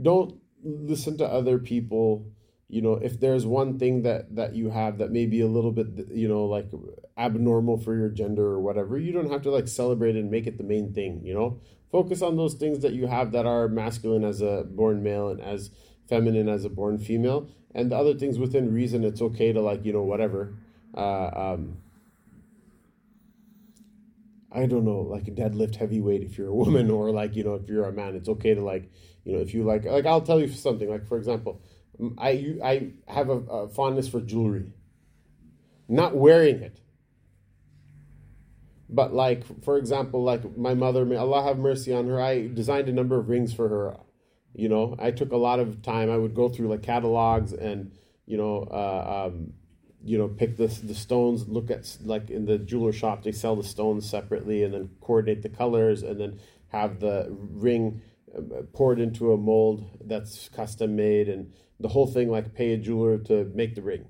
Don't 0.00 0.40
listen 0.62 1.18
to 1.18 1.26
other 1.26 1.58
people 1.58 2.26
you 2.68 2.80
know 2.82 2.94
if 2.94 3.20
there's 3.20 3.46
one 3.46 3.78
thing 3.78 4.02
that 4.02 4.34
that 4.34 4.54
you 4.54 4.70
have 4.70 4.98
that 4.98 5.10
may 5.10 5.26
be 5.26 5.40
a 5.40 5.46
little 5.46 5.70
bit 5.70 5.86
you 6.10 6.26
know 6.26 6.44
like 6.44 6.68
abnormal 7.18 7.78
for 7.78 7.94
your 7.96 8.08
gender 8.08 8.44
or 8.44 8.60
whatever 8.60 8.98
you 8.98 9.12
don't 9.12 9.30
have 9.30 9.42
to 9.42 9.50
like 9.50 9.68
celebrate 9.68 10.16
and 10.16 10.30
make 10.30 10.46
it 10.46 10.58
the 10.58 10.64
main 10.64 10.92
thing 10.92 11.20
you 11.24 11.34
know 11.34 11.60
focus 11.92 12.22
on 12.22 12.36
those 12.36 12.54
things 12.54 12.80
that 12.80 12.92
you 12.92 13.06
have 13.06 13.32
that 13.32 13.46
are 13.46 13.68
masculine 13.68 14.24
as 14.24 14.40
a 14.40 14.64
born 14.70 15.02
male 15.02 15.28
and 15.28 15.40
as 15.40 15.70
feminine 16.08 16.48
as 16.48 16.64
a 16.64 16.68
born 16.68 16.98
female 16.98 17.48
and 17.74 17.90
the 17.90 17.96
other 17.96 18.14
things 18.14 18.38
within 18.38 18.72
reason 18.72 19.04
it's 19.04 19.22
okay 19.22 19.52
to 19.52 19.60
like 19.60 19.84
you 19.84 19.92
know 19.92 20.02
whatever 20.02 20.54
uh, 20.96 21.30
um, 21.34 21.76
I 24.54 24.66
don't 24.66 24.84
know, 24.84 25.00
like 25.00 25.26
a 25.26 25.32
deadlift 25.32 25.76
heavyweight 25.76 26.22
if 26.22 26.38
you're 26.38 26.48
a 26.48 26.54
woman, 26.64 26.90
or 26.90 27.10
like 27.10 27.34
you 27.34 27.42
know 27.44 27.54
if 27.54 27.68
you're 27.68 27.84
a 27.84 27.92
man, 27.92 28.14
it's 28.14 28.28
okay 28.28 28.54
to 28.54 28.62
like 28.62 28.90
you 29.24 29.32
know 29.32 29.40
if 29.40 29.52
you 29.52 29.64
like 29.64 29.84
like 29.84 30.06
I'll 30.06 30.20
tell 30.20 30.40
you 30.40 30.48
something 30.48 30.88
like 30.88 31.06
for 31.06 31.18
example, 31.18 31.60
I 32.16 32.56
I 32.62 32.90
have 33.08 33.28
a, 33.28 33.38
a 33.38 33.68
fondness 33.68 34.08
for 34.08 34.20
jewelry, 34.20 34.72
not 35.88 36.16
wearing 36.16 36.62
it, 36.62 36.80
but 38.88 39.12
like 39.12 39.62
for 39.64 39.76
example, 39.76 40.22
like 40.22 40.56
my 40.56 40.74
mother, 40.74 41.04
may 41.04 41.16
Allah 41.16 41.42
have 41.42 41.58
mercy 41.58 41.92
on 41.92 42.06
her. 42.06 42.20
I 42.20 42.46
designed 42.46 42.88
a 42.88 42.92
number 42.92 43.18
of 43.18 43.28
rings 43.28 43.52
for 43.52 43.68
her. 43.68 43.96
You 44.54 44.68
know, 44.68 44.96
I 44.98 45.10
took 45.10 45.32
a 45.32 45.36
lot 45.36 45.58
of 45.60 45.82
time. 45.82 46.10
I 46.10 46.16
would 46.16 46.34
go 46.34 46.48
through 46.48 46.68
like 46.68 46.82
catalogs 46.82 47.52
and 47.52 47.92
you 48.26 48.36
know. 48.36 48.68
Uh, 48.70 49.26
um, 49.28 49.52
you 50.04 50.18
know, 50.18 50.28
pick 50.28 50.56
the 50.56 50.66
the 50.66 50.94
stones. 50.94 51.48
Look 51.48 51.70
at 51.70 51.96
like 52.04 52.30
in 52.30 52.44
the 52.44 52.58
jeweler 52.58 52.92
shop, 52.92 53.22
they 53.22 53.32
sell 53.32 53.56
the 53.56 53.64
stones 53.64 54.08
separately, 54.08 54.62
and 54.62 54.74
then 54.74 54.90
coordinate 55.00 55.42
the 55.42 55.48
colors, 55.48 56.02
and 56.02 56.20
then 56.20 56.38
have 56.68 57.00
the 57.00 57.28
ring 57.30 58.02
uh, 58.36 58.62
poured 58.72 59.00
into 59.00 59.32
a 59.32 59.38
mold 59.38 59.84
that's 60.04 60.48
custom 60.50 60.94
made, 60.94 61.28
and 61.28 61.52
the 61.80 61.88
whole 61.88 62.06
thing. 62.06 62.30
Like 62.30 62.54
pay 62.54 62.74
a 62.74 62.76
jeweler 62.76 63.18
to 63.18 63.50
make 63.54 63.74
the 63.74 63.82
ring. 63.82 64.06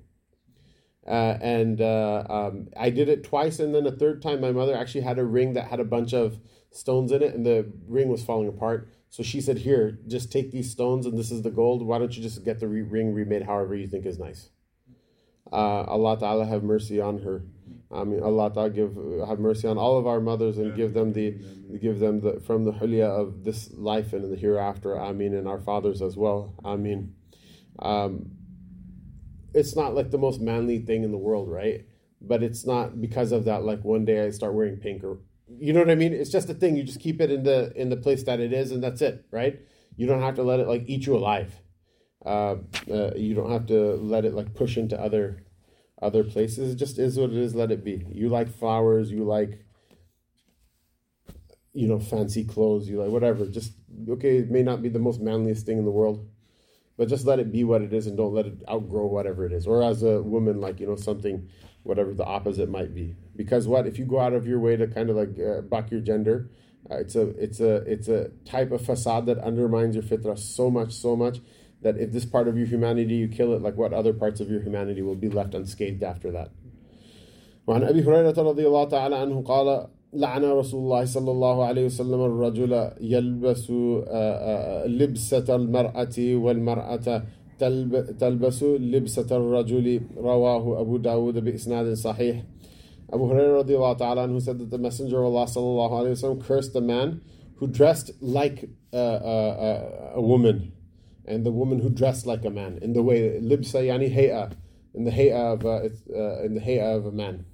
Uh, 1.07 1.37
and 1.39 1.81
uh, 1.81 2.23
um, 2.27 2.67
I 2.75 2.89
did 2.89 3.09
it 3.09 3.23
twice, 3.23 3.59
and 3.59 3.73
then 3.73 3.85
a 3.85 3.91
third 3.91 4.21
time, 4.21 4.41
my 4.41 4.51
mother 4.51 4.75
actually 4.75 5.01
had 5.01 5.19
a 5.19 5.23
ring 5.23 5.53
that 5.53 5.67
had 5.67 5.79
a 5.79 5.85
bunch 5.85 6.13
of 6.13 6.39
stones 6.71 7.11
in 7.11 7.21
it, 7.21 7.33
and 7.33 7.45
the 7.45 7.71
ring 7.87 8.09
was 8.09 8.23
falling 8.23 8.49
apart. 8.49 8.89
So 9.15 9.23
she 9.23 9.39
said, 9.39 9.59
"Here, 9.59 9.97
just 10.07 10.29
take 10.29 10.51
these 10.51 10.69
stones, 10.69 11.05
and 11.05 11.17
this 11.17 11.31
is 11.31 11.41
the 11.41 11.49
gold. 11.49 11.81
Why 11.87 11.99
don't 11.99 12.13
you 12.17 12.21
just 12.21 12.43
get 12.43 12.59
the 12.59 12.67
ring 12.67 13.13
remade 13.13 13.43
however 13.43 13.73
you 13.73 13.87
think 13.87 14.05
is 14.05 14.19
nice?" 14.19 14.49
Uh, 15.53 15.83
Allah 15.87 16.19
Ta'ala 16.19 16.45
have 16.45 16.63
mercy 16.63 16.99
on 16.99 17.19
her. 17.19 17.45
I 17.89 18.03
mean, 18.03 18.21
Allah 18.21 18.51
Ta'ala 18.53 18.69
give 18.71 18.97
have 19.25 19.39
mercy 19.39 19.69
on 19.69 19.77
all 19.77 19.97
of 19.97 20.05
our 20.05 20.19
mothers 20.19 20.57
and 20.57 20.75
give 20.75 20.93
them 20.93 21.13
the 21.13 21.31
give 21.79 21.99
them 21.99 22.19
the 22.19 22.41
from 22.41 22.65
the 22.65 22.73
hulya 22.73 23.05
of 23.05 23.45
this 23.45 23.71
life 23.71 24.11
and 24.11 24.29
the 24.29 24.35
hereafter. 24.35 24.99
I 24.99 25.13
mean, 25.13 25.33
and 25.33 25.47
our 25.47 25.61
fathers 25.61 26.01
as 26.01 26.17
well. 26.17 26.53
I 26.65 26.75
mean, 26.75 27.15
um, 27.79 28.31
it's 29.53 29.77
not 29.77 29.95
like 29.95 30.11
the 30.11 30.17
most 30.17 30.41
manly 30.41 30.79
thing 30.79 31.05
in 31.05 31.11
the 31.11 31.17
world, 31.17 31.47
right? 31.49 31.85
But 32.19 32.43
it's 32.43 32.65
not 32.65 32.99
because 32.99 33.31
of 33.31 33.45
that. 33.45 33.63
Like 33.63 33.81
one 33.85 34.03
day 34.03 34.25
I 34.25 34.31
start 34.31 34.53
wearing 34.53 34.75
pink, 34.75 35.05
or 35.05 35.19
you 35.47 35.73
know 35.73 35.79
what 35.79 35.89
I 35.91 35.95
mean. 35.95 36.13
It's 36.13 36.31
just 36.31 36.49
a 36.49 36.53
thing. 36.53 36.75
You 36.75 36.83
just 36.83 36.99
keep 36.99 37.21
it 37.21 37.31
in 37.31 37.43
the 37.43 37.71
in 37.75 37.89
the 37.89 37.97
place 37.97 38.23
that 38.23 38.39
it 38.39 38.53
is, 38.53 38.71
and 38.71 38.83
that's 38.83 39.01
it, 39.01 39.25
right? 39.31 39.59
You 39.97 40.07
don't 40.07 40.21
have 40.21 40.35
to 40.35 40.43
let 40.43 40.59
it 40.59 40.67
like 40.67 40.83
eat 40.87 41.05
you 41.05 41.15
alive 41.15 41.53
uh, 42.25 42.55
uh, 42.91 43.11
you 43.15 43.35
don't 43.35 43.51
have 43.51 43.67
to 43.67 43.95
let 43.95 44.25
it 44.25 44.33
like 44.33 44.53
push 44.55 44.77
into 44.77 44.99
other 44.99 45.43
other 46.01 46.23
places. 46.23 46.73
It 46.73 46.75
just 46.75 46.99
is 46.99 47.17
what 47.17 47.29
it 47.31 47.37
is. 47.37 47.55
Let 47.55 47.71
it 47.71 47.83
be. 47.83 48.05
You 48.11 48.29
like 48.29 48.49
flowers. 48.49 49.11
You 49.11 49.23
like 49.23 49.63
you 51.73 51.87
know 51.87 51.99
fancy 51.99 52.43
clothes. 52.43 52.87
You 52.87 53.01
like 53.01 53.11
whatever. 53.11 53.45
Just 53.45 53.73
okay. 54.09 54.37
It 54.37 54.49
may 54.51 54.63
not 54.63 54.81
be 54.81 54.89
the 54.89 54.99
most 54.99 55.21
manliest 55.21 55.65
thing 55.65 55.77
in 55.77 55.85
the 55.85 55.91
world, 55.91 56.27
but 56.97 57.09
just 57.09 57.25
let 57.25 57.39
it 57.39 57.51
be 57.51 57.63
what 57.63 57.81
it 57.81 57.93
is, 57.93 58.07
and 58.07 58.17
don't 58.17 58.33
let 58.33 58.47
it 58.47 58.55
outgrow 58.69 59.07
whatever 59.07 59.45
it 59.45 59.53
is. 59.53 59.67
Or 59.67 59.83
as 59.83 60.03
a 60.03 60.21
woman, 60.23 60.61
like 60.61 60.79
you 60.79 60.87
know 60.87 60.95
something, 60.95 61.49
whatever 61.84 62.12
the 62.14 62.24
opposite 62.24 62.68
might 62.68 62.94
be. 62.94 63.16
Because 63.36 63.66
what 63.66 63.86
if 63.86 63.98
you 63.98 64.04
go 64.04 64.20
out 64.20 64.32
of 64.32 64.46
your 64.46 64.58
way 64.58 64.76
to 64.76 64.86
kind 64.86 65.10
of 65.10 65.16
like 65.16 65.38
uh, 65.38 65.60
buck 65.62 65.90
your 65.90 66.00
gender? 66.00 66.50
Uh, 66.90 66.96
it's 66.96 67.14
a 67.14 67.28
it's 67.38 67.60
a 67.60 67.76
it's 67.92 68.08
a 68.08 68.30
type 68.44 68.70
of 68.72 68.84
facade 68.84 69.26
that 69.26 69.38
undermines 69.38 69.94
your 69.94 70.02
fitra 70.02 70.38
so 70.38 70.70
much 70.70 70.92
so 70.92 71.14
much 71.14 71.38
that 71.82 71.96
if 71.96 72.12
this 72.12 72.24
part 72.24 72.48
of 72.48 72.56
your 72.56 72.66
humanity 72.66 73.14
you 73.14 73.28
kill 73.28 73.52
it, 73.54 73.62
like 73.62 73.76
what 73.76 73.92
other 73.92 74.12
parts 74.12 74.40
of 74.40 74.50
your 74.50 74.60
humanity 74.60 75.02
will 75.02 75.14
be 75.14 75.28
left 75.28 75.54
unscathed 75.54 76.02
after 76.02 76.30
that. 76.32 76.50
وعن 77.68 77.84
أبي 77.84 78.02
هريرة 78.02 78.34
رضي 78.38 78.66
الله 78.66 78.84
تعالى 78.84 79.16
عنه 79.16 79.42
قال 79.42 79.86
لعن 80.12 80.44
رسول 80.44 80.80
الله 80.80 81.04
صلى 81.04 81.30
الله 81.30 81.64
عليه 81.64 81.84
وسلم 81.84 82.20
الرجل 82.20 82.90
يلبس 83.00 83.70
لبسة 84.86 85.56
المرأة 85.56 86.16
والمرأة 86.18 87.22
تلبس 88.20 88.62
لبسة 88.62 89.36
الرجل 89.36 90.00
رواه 90.16 90.80
أبو 90.80 90.96
داود 90.96 91.44
بإسناد 91.44 91.92
صحيح 91.92 92.44
Abu 93.12 93.24
Hurairah 93.24 93.64
radiallahu 93.64 93.98
ta'ala 93.98 94.28
anhu 94.28 94.40
said 94.40 94.58
that 94.60 94.70
the 94.70 94.78
Messenger 94.78 95.18
of 95.18 95.34
Allah 95.34 95.46
sallallahu 95.46 95.90
alayhi 95.90 96.14
wasallam 96.14 96.46
cursed 96.46 96.76
a 96.76 96.80
man 96.80 97.20
who 97.56 97.66
dressed 97.66 98.12
like 98.20 98.70
a, 98.92 98.98
a, 98.98 100.12
a 100.14 100.20
woman 100.20 100.72
and 101.26 101.44
the 101.44 101.50
woman 101.50 101.80
who 101.80 101.90
dressed 101.90 102.24
like 102.24 102.44
a 102.44 102.50
man 102.50 102.78
in 102.82 102.92
the 102.92 103.02
way 103.02 103.40
libsa 103.40 103.84
yani 103.84 104.14
hay'a 104.14 104.52
in 104.94 105.04
the 105.04 105.10
hay'a 105.10 105.54
of 105.54 105.64
a, 105.64 105.90
uh, 106.16 106.44
in 106.44 106.54
the 106.54 106.60
hay'a 106.60 106.96
of 106.96 107.06
a 107.06 107.12
man 107.12 107.44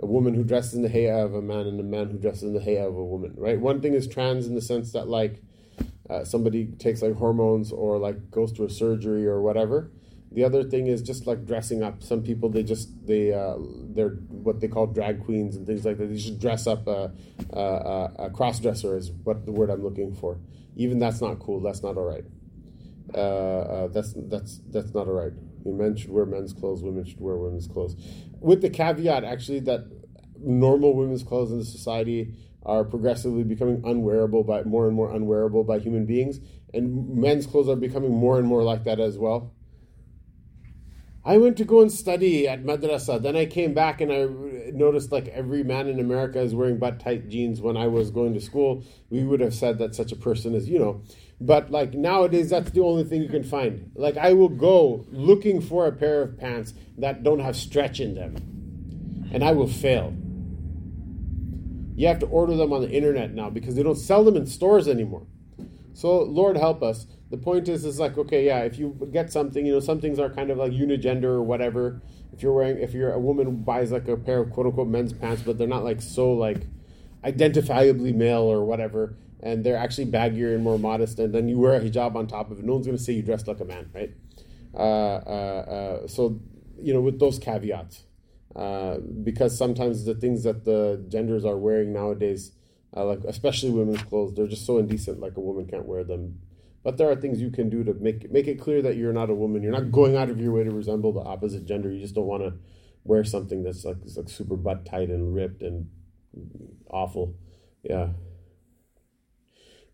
a 0.00 0.06
woman 0.06 0.34
who 0.34 0.44
dresses 0.44 0.74
in 0.74 0.82
the 0.82 0.88
hay'a 0.88 1.24
of 1.24 1.34
a 1.34 1.42
man 1.42 1.66
and 1.66 1.80
a 1.80 1.82
man 1.82 2.10
who 2.10 2.18
dresses 2.18 2.42
in 2.42 2.52
the 2.52 2.60
hay'a 2.60 2.86
of 2.86 2.94
a 2.94 3.04
woman 3.04 3.34
right 3.36 3.58
one 3.58 3.80
thing 3.80 3.94
is 3.94 4.06
trans 4.06 4.46
in 4.46 4.54
the 4.54 4.62
sense 4.62 4.92
that 4.92 5.08
like 5.08 5.42
uh, 6.09 6.23
somebody 6.25 6.67
takes 6.79 7.01
like 7.01 7.15
hormones 7.15 7.71
or 7.71 7.97
like 7.97 8.31
goes 8.31 8.51
to 8.53 8.65
a 8.65 8.69
surgery 8.69 9.27
or 9.27 9.41
whatever. 9.41 9.91
The 10.31 10.43
other 10.43 10.63
thing 10.63 10.87
is 10.87 11.01
just 11.01 11.25
like 11.27 11.45
dressing 11.45 11.83
up. 11.83 12.03
Some 12.03 12.21
people 12.23 12.49
they 12.49 12.63
just 12.63 12.89
they 13.07 13.33
uh, 13.33 13.55
they're 13.59 14.11
what 14.29 14.59
they 14.59 14.67
call 14.67 14.87
drag 14.87 15.23
queens 15.25 15.55
and 15.55 15.65
things 15.65 15.85
like 15.85 15.97
that. 15.97 16.07
They 16.07 16.15
just 16.15 16.39
dress 16.39 16.67
up 16.67 16.87
a, 16.87 17.11
a, 17.51 18.11
a 18.25 18.29
cross 18.29 18.59
dresser 18.59 18.97
is 18.97 19.11
what 19.23 19.45
the 19.45 19.51
word 19.51 19.69
i'm 19.69 19.83
looking 19.83 20.13
for. 20.13 20.37
Even 20.75 20.99
that's 20.99 21.21
not 21.21 21.39
cool. 21.39 21.59
That's 21.61 21.83
not 21.83 21.97
all 21.97 22.05
right 22.05 22.25
uh, 23.13 23.17
uh, 23.17 23.87
that's 23.87 24.13
that's 24.15 24.59
that's 24.69 24.93
not 24.93 25.07
all 25.07 25.13
right. 25.13 25.33
Men 25.65 25.95
should 25.95 26.11
wear 26.11 26.25
men's 26.25 26.53
clothes. 26.53 26.83
Women 26.83 27.05
should 27.05 27.19
wear 27.19 27.37
women's 27.37 27.67
clothes, 27.67 27.95
with 28.39 28.61
the 28.61 28.69
caveat 28.69 29.23
actually 29.23 29.59
that 29.61 29.85
normal 30.39 30.95
women's 30.95 31.23
clothes 31.23 31.51
in 31.51 31.59
the 31.59 31.65
society 31.65 32.33
are 32.63 32.83
progressively 32.83 33.43
becoming 33.43 33.81
unwearable 33.85 34.43
by 34.43 34.63
more 34.63 34.87
and 34.87 34.95
more 34.95 35.13
unwearable 35.13 35.63
by 35.63 35.79
human 35.79 36.05
beings, 36.05 36.39
and 36.73 37.15
men's 37.15 37.45
clothes 37.45 37.69
are 37.69 37.75
becoming 37.75 38.11
more 38.11 38.37
and 38.37 38.47
more 38.47 38.63
like 38.63 38.83
that 38.83 38.99
as 38.99 39.17
well. 39.17 39.53
I 41.25 41.37
went 41.37 41.57
to 41.57 41.65
go 41.65 41.81
and 41.81 41.91
study 41.91 42.47
at 42.47 42.63
madrasa. 42.63 43.21
Then 43.21 43.35
I 43.35 43.45
came 43.45 43.73
back 43.73 43.99
and 43.99 44.11
I 44.11 44.25
noticed 44.71 45.11
like 45.11 45.27
every 45.27 45.63
man 45.63 45.87
in 45.87 45.99
America 45.99 46.39
is 46.39 46.55
wearing 46.55 46.77
butt 46.77 46.99
tight 46.99 47.29
jeans. 47.29 47.61
When 47.61 47.75
I 47.75 47.87
was 47.87 48.09
going 48.09 48.33
to 48.33 48.41
school, 48.41 48.83
we 49.09 49.23
would 49.23 49.41
have 49.41 49.53
said 49.53 49.79
that 49.79 49.95
such 49.95 50.11
a 50.11 50.15
person 50.15 50.55
is, 50.55 50.69
you 50.69 50.79
know, 50.79 51.03
but 51.41 51.71
like 51.71 51.93
nowadays, 51.93 52.49
that's 52.49 52.71
the 52.71 52.81
only 52.81 53.03
thing 53.03 53.21
you 53.21 53.29
can 53.29 53.43
find. 53.43 53.91
Like 53.95 54.17
I 54.17 54.33
will 54.33 54.49
go 54.49 55.05
looking 55.11 55.61
for 55.61 55.85
a 55.85 55.91
pair 55.91 56.21
of 56.21 56.37
pants 56.37 56.73
that 56.97 57.21
don't 57.21 57.39
have 57.39 57.55
stretch 57.55 57.99
in 57.99 58.15
them, 58.15 59.29
and 59.31 59.43
I 59.43 59.51
will 59.51 59.67
fail. 59.67 60.13
You 61.99 62.07
have 62.07 62.19
to 62.19 62.27
order 62.27 62.55
them 62.55 62.71
on 62.71 62.81
the 62.81 62.89
internet 62.89 63.33
now 63.33 63.49
because 63.49 63.75
they 63.75 63.83
don't 63.83 63.97
sell 63.97 64.23
them 64.23 64.37
in 64.37 64.45
stores 64.45 64.87
anymore. 64.87 65.27
So 65.93 66.23
Lord 66.23 66.55
help 66.55 66.81
us. 66.81 67.05
The 67.29 67.37
point 67.37 67.67
is, 67.67 67.83
is 67.83 67.99
like 67.99 68.17
okay, 68.17 68.45
yeah. 68.45 68.59
If 68.59 68.79
you 68.79 69.09
get 69.11 69.31
something, 69.33 69.65
you 69.65 69.73
know, 69.73 69.81
some 69.81 69.99
things 69.99 70.17
are 70.17 70.29
kind 70.29 70.49
of 70.49 70.57
like 70.57 70.71
unigender 70.71 71.25
or 71.25 71.43
whatever. 71.43 72.01
If 72.31 72.41
you're 72.41 72.53
wearing, 72.53 72.77
if 72.77 72.93
you're 72.93 73.11
a 73.11 73.19
woman 73.19 73.47
who 73.47 73.51
buys 73.51 73.91
like 73.91 74.07
a 74.07 74.15
pair 74.15 74.39
of 74.39 74.51
quote 74.51 74.67
unquote 74.67 74.87
men's 74.87 75.11
pants, 75.11 75.41
but 75.41 75.57
they're 75.57 75.67
not 75.67 75.83
like 75.83 76.01
so 76.01 76.31
like 76.31 76.61
identifiably 77.25 78.15
male 78.15 78.43
or 78.43 78.63
whatever 78.63 79.17
and 79.41 79.63
they're 79.63 79.77
actually 79.77 80.05
baggier 80.05 80.53
and 80.53 80.63
more 80.63 80.77
modest, 80.77 81.19
and 81.19 81.33
then 81.33 81.47
you 81.47 81.57
wear 81.57 81.75
a 81.75 81.79
hijab 81.79 82.15
on 82.15 82.27
top 82.27 82.51
of 82.51 82.59
it. 82.59 82.65
No 82.65 82.73
one's 82.73 82.85
going 82.85 82.97
to 82.97 83.03
say 83.03 83.13
you 83.13 83.21
dressed 83.21 83.47
like 83.47 83.59
a 83.59 83.65
man, 83.65 83.89
right? 83.93 84.13
Uh, 84.73 84.77
uh, 84.77 85.99
uh, 86.03 86.07
so, 86.07 86.39
you 86.81 86.93
know, 86.93 87.01
with 87.01 87.19
those 87.19 87.39
caveats, 87.39 88.03
uh, 88.58 88.98
because 88.98 89.56
sometimes 89.56 90.04
the 90.04 90.14
things 90.14 90.44
that 90.44 90.64
the 90.64 91.04
genders 91.08 91.44
are 91.44 91.56
wearing 91.56 91.92
nowadays, 91.92 92.52
uh, 92.96 93.04
like 93.04 93.20
especially 93.24 93.70
women's 93.70 94.02
clothes, 94.02 94.34
they're 94.34 94.46
just 94.46 94.64
so 94.64 94.78
indecent. 94.78 95.20
Like 95.20 95.36
a 95.36 95.40
woman 95.40 95.66
can't 95.66 95.86
wear 95.86 96.04
them. 96.04 96.40
But 96.84 96.98
there 96.98 97.10
are 97.10 97.16
things 97.16 97.40
you 97.40 97.50
can 97.50 97.70
do 97.70 97.82
to 97.82 97.94
make 97.94 98.30
make 98.30 98.46
it 98.46 98.60
clear 98.60 98.82
that 98.82 98.96
you're 98.96 99.12
not 99.12 99.30
a 99.30 99.34
woman. 99.34 99.62
You're 99.62 99.72
not 99.72 99.90
going 99.90 100.16
out 100.16 100.30
of 100.30 100.40
your 100.40 100.52
way 100.52 100.64
to 100.64 100.70
resemble 100.70 101.12
the 101.12 101.20
opposite 101.20 101.64
gender. 101.64 101.90
You 101.90 102.00
just 102.00 102.14
don't 102.14 102.26
want 102.26 102.42
to 102.44 102.52
wear 103.04 103.24
something 103.24 103.62
that's 103.62 103.84
like, 103.84 103.96
like 104.16 104.28
super 104.28 104.56
butt 104.56 104.86
tight 104.86 105.08
and 105.08 105.34
ripped 105.34 105.62
and 105.62 105.88
awful. 106.90 107.34
Yeah. 107.82 108.08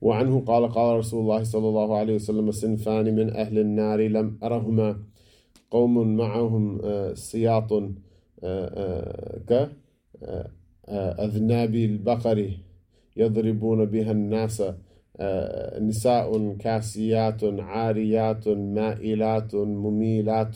وعنه 0.01 0.45
قال 0.47 0.73
قال 0.73 0.99
رسول 0.99 1.21
الله 1.21 1.45
صلى 1.45 1.69
الله 1.69 1.99
عليه 1.99 2.15
وسلم 2.15 2.51
صنفان 2.51 3.15
من 3.15 3.37
أهل 3.37 3.59
النار 3.59 4.01
لم 4.01 4.39
أرهما 4.43 4.97
قوم 5.71 6.17
معهم 6.17 6.81
سياط 7.15 7.73
كأذناب 10.88 11.76
البقر 11.76 12.50
يضربون 13.18 13.86
بها 13.86 14.12
الناس 14.12 14.64
نساء 15.82 16.56
كاسيات 16.60 17.44
عاريات 17.44 18.48
مائلات 18.48 19.56
مميلات 19.56 20.56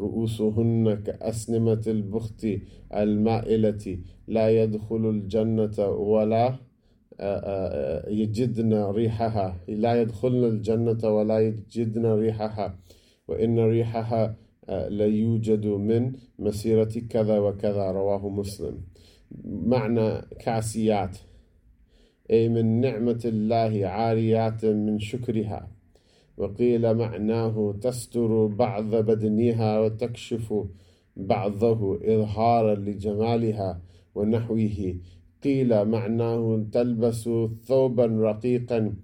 رؤوسهن 0.00 0.94
كأسنمة 0.94 1.82
البخت 1.86 2.46
المائلة. 2.94 3.98
لا 4.28 4.62
يدخل 4.62 5.10
الجنة 5.10 5.86
ولا 5.88 6.56
يجدن 8.08 8.74
ريحها. 8.74 9.56
لا 9.68 10.00
يدخلن 10.00 10.44
الجنة 10.44 11.02
ولا 11.04 11.38
يجدن 11.38 12.06
ريحها. 12.06 12.78
وإن 13.28 13.58
ريحها 13.58 14.36
لا 14.68 15.06
يوجد 15.06 15.66
من 15.66 16.12
مسيرة 16.38 16.92
كذا 17.10 17.38
وكذا 17.38 17.90
رواه 17.90 18.28
مسلم. 18.28 18.80
معنى 19.44 20.20
كاسيات 20.40 21.18
أي 22.30 22.48
من 22.48 22.80
نعمة 22.80 23.20
الله 23.24 23.86
عاريات 23.86 24.64
من 24.64 24.98
شكرها. 24.98 25.68
وقيل 26.36 26.94
معناه 26.94 27.74
تستر 27.80 28.46
بعض 28.46 28.94
بدنها 28.94 29.80
وتكشف 29.80 30.54
بعضه 31.16 31.98
إظهارا 32.04 32.74
لجمالها 32.74 33.80
ونحوه. 34.14 34.94
قيل 35.44 35.84
معناه 35.84 36.66
تلبس 36.72 37.28
ثوبا 37.66 38.06
رقيقا 38.06 38.94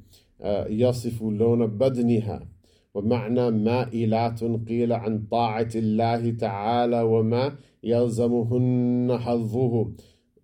آه، 0.40 0.66
يصف 0.68 1.22
لون 1.22 1.66
بدنها. 1.66 2.53
ومعنى 2.94 3.50
مائلات 3.50 4.44
قيل 4.44 4.92
عن 4.92 5.22
طاعة 5.30 5.68
الله 5.74 6.30
تعالى 6.30 7.02
وما 7.02 7.54
يلزمهن 7.84 9.16
حظه. 9.18 9.92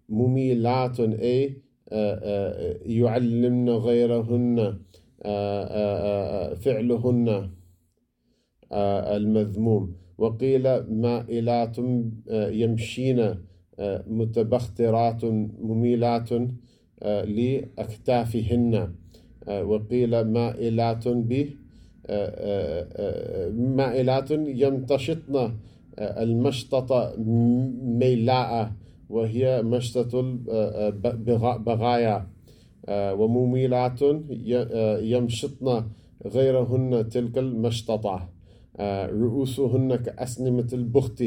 مميلات 0.08 1.00
أي 1.00 1.56
آه، 1.92 2.20
آه، 2.22 2.76
يعلمن 2.86 3.70
غيرهن 3.70 4.78
فعلهن 6.62 7.50
المذموم. 9.16 9.94
وقيل 10.18 10.64
مائلات 10.92 11.76
يمشين 12.62 13.34
متبخترات 14.06 15.24
مميلات 15.68 16.30
آه، 17.02 17.24
لأكتافهن. 17.24 18.94
آه، 19.48 19.64
وقيل 19.64 20.24
مائلات 20.24 21.08
ب 21.08 21.32
آه، 21.32 21.59
مائلات 23.76 24.30
يمتشطن 24.30 25.52
المشطة 25.98 27.14
ميلاء 27.82 28.72
وهي 29.10 29.62
مشطة 29.62 30.20
البغايا 30.20 32.26
ومميلات 32.90 34.00
يمشطن 35.02 35.84
غيرهن 36.26 37.08
تلك 37.08 37.38
المشططة 37.38 38.28
رؤوسهن 39.22 39.96
كأسنمة 39.96 40.68
البخت. 40.72 41.24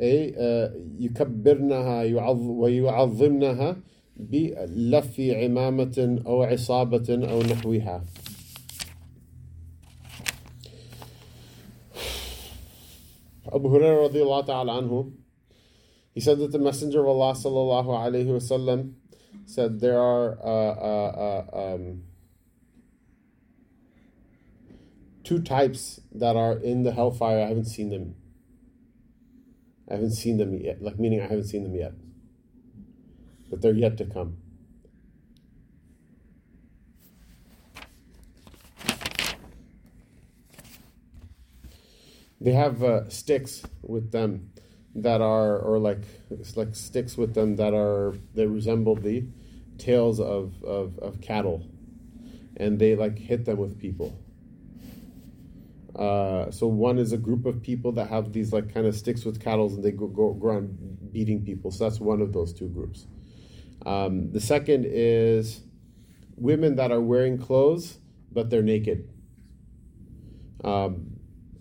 أي 0.00 0.34
آه، 0.36 0.72
يكبرنها 0.98 2.02
ويعظمنها 2.34 3.76
بلف 4.16 5.20
عمامة 5.20 6.18
أو 6.26 6.42
عصابة 6.42 7.06
أو 7.10 7.42
نحوها. 7.42 8.04
Abu 13.56 13.68
Hurairah 13.68 14.10
radiallahu 14.10 14.46
ta'ala 14.46 14.82
anhu, 14.82 15.12
he 16.12 16.20
said 16.20 16.38
that 16.38 16.52
the 16.52 16.58
Messenger 16.58 17.00
of 17.00 17.08
Allah 17.08 17.34
sallallahu 17.34 17.86
alayhi 17.86 18.26
wasallam 18.26 18.94
said 19.46 19.80
there 19.80 19.98
are 19.98 20.38
uh, 20.38 20.74
uh, 20.92 21.44
uh, 21.52 21.74
um, 21.74 22.02
two 25.24 25.40
types 25.40 26.00
that 26.12 26.36
are 26.36 26.52
in 26.58 26.84
the 26.84 26.92
hellfire. 26.92 27.42
I 27.44 27.48
haven't 27.48 27.66
seen 27.66 27.90
them 27.90 28.14
I 29.88 29.94
haven't 29.94 30.12
seen 30.12 30.36
them 30.36 30.54
yet. 30.54 30.82
Like 30.82 30.98
meaning 30.98 31.20
I 31.20 31.26
haven't 31.26 31.44
seen 31.44 31.62
them 31.62 31.74
yet. 31.74 31.92
But 33.50 33.62
they're 33.62 33.72
yet 33.72 33.96
to 33.98 34.04
come. 34.04 34.38
They 42.40 42.52
have 42.52 42.82
uh, 42.82 43.08
sticks 43.08 43.62
with 43.82 44.12
them 44.12 44.50
that 44.94 45.20
are, 45.20 45.58
or 45.58 45.78
like 45.78 46.02
like 46.54 46.74
sticks 46.74 47.16
with 47.16 47.34
them 47.34 47.56
that 47.56 47.74
are 47.74 48.14
they 48.34 48.46
resemble 48.46 48.94
the 48.94 49.26
tails 49.78 50.20
of, 50.20 50.62
of, 50.64 50.98
of 50.98 51.20
cattle, 51.20 51.66
and 52.56 52.78
they 52.78 52.96
like 52.96 53.18
hit 53.18 53.44
them 53.44 53.58
with 53.58 53.78
people. 53.78 54.18
Uh, 55.94 56.50
so 56.50 56.66
one 56.66 56.98
is 56.98 57.12
a 57.12 57.16
group 57.16 57.46
of 57.46 57.62
people 57.62 57.90
that 57.92 58.08
have 58.08 58.32
these 58.32 58.52
like 58.52 58.72
kind 58.72 58.86
of 58.86 58.94
sticks 58.94 59.24
with 59.24 59.42
cattle 59.42 59.68
and 59.68 59.82
they 59.82 59.90
go, 59.90 60.06
go, 60.06 60.34
go 60.34 60.48
around 60.48 61.10
beating 61.10 61.42
people. 61.42 61.70
So 61.70 61.84
that's 61.84 62.00
one 62.00 62.20
of 62.20 62.34
those 62.34 62.52
two 62.52 62.68
groups. 62.68 63.06
Um, 63.86 64.30
the 64.30 64.40
second 64.40 64.84
is 64.86 65.62
women 66.36 66.76
that 66.76 66.92
are 66.92 67.00
wearing 67.00 67.38
clothes 67.38 67.96
but 68.36 68.50
they're 68.50 68.62
naked. 68.62 69.08
Um, 70.62 71.15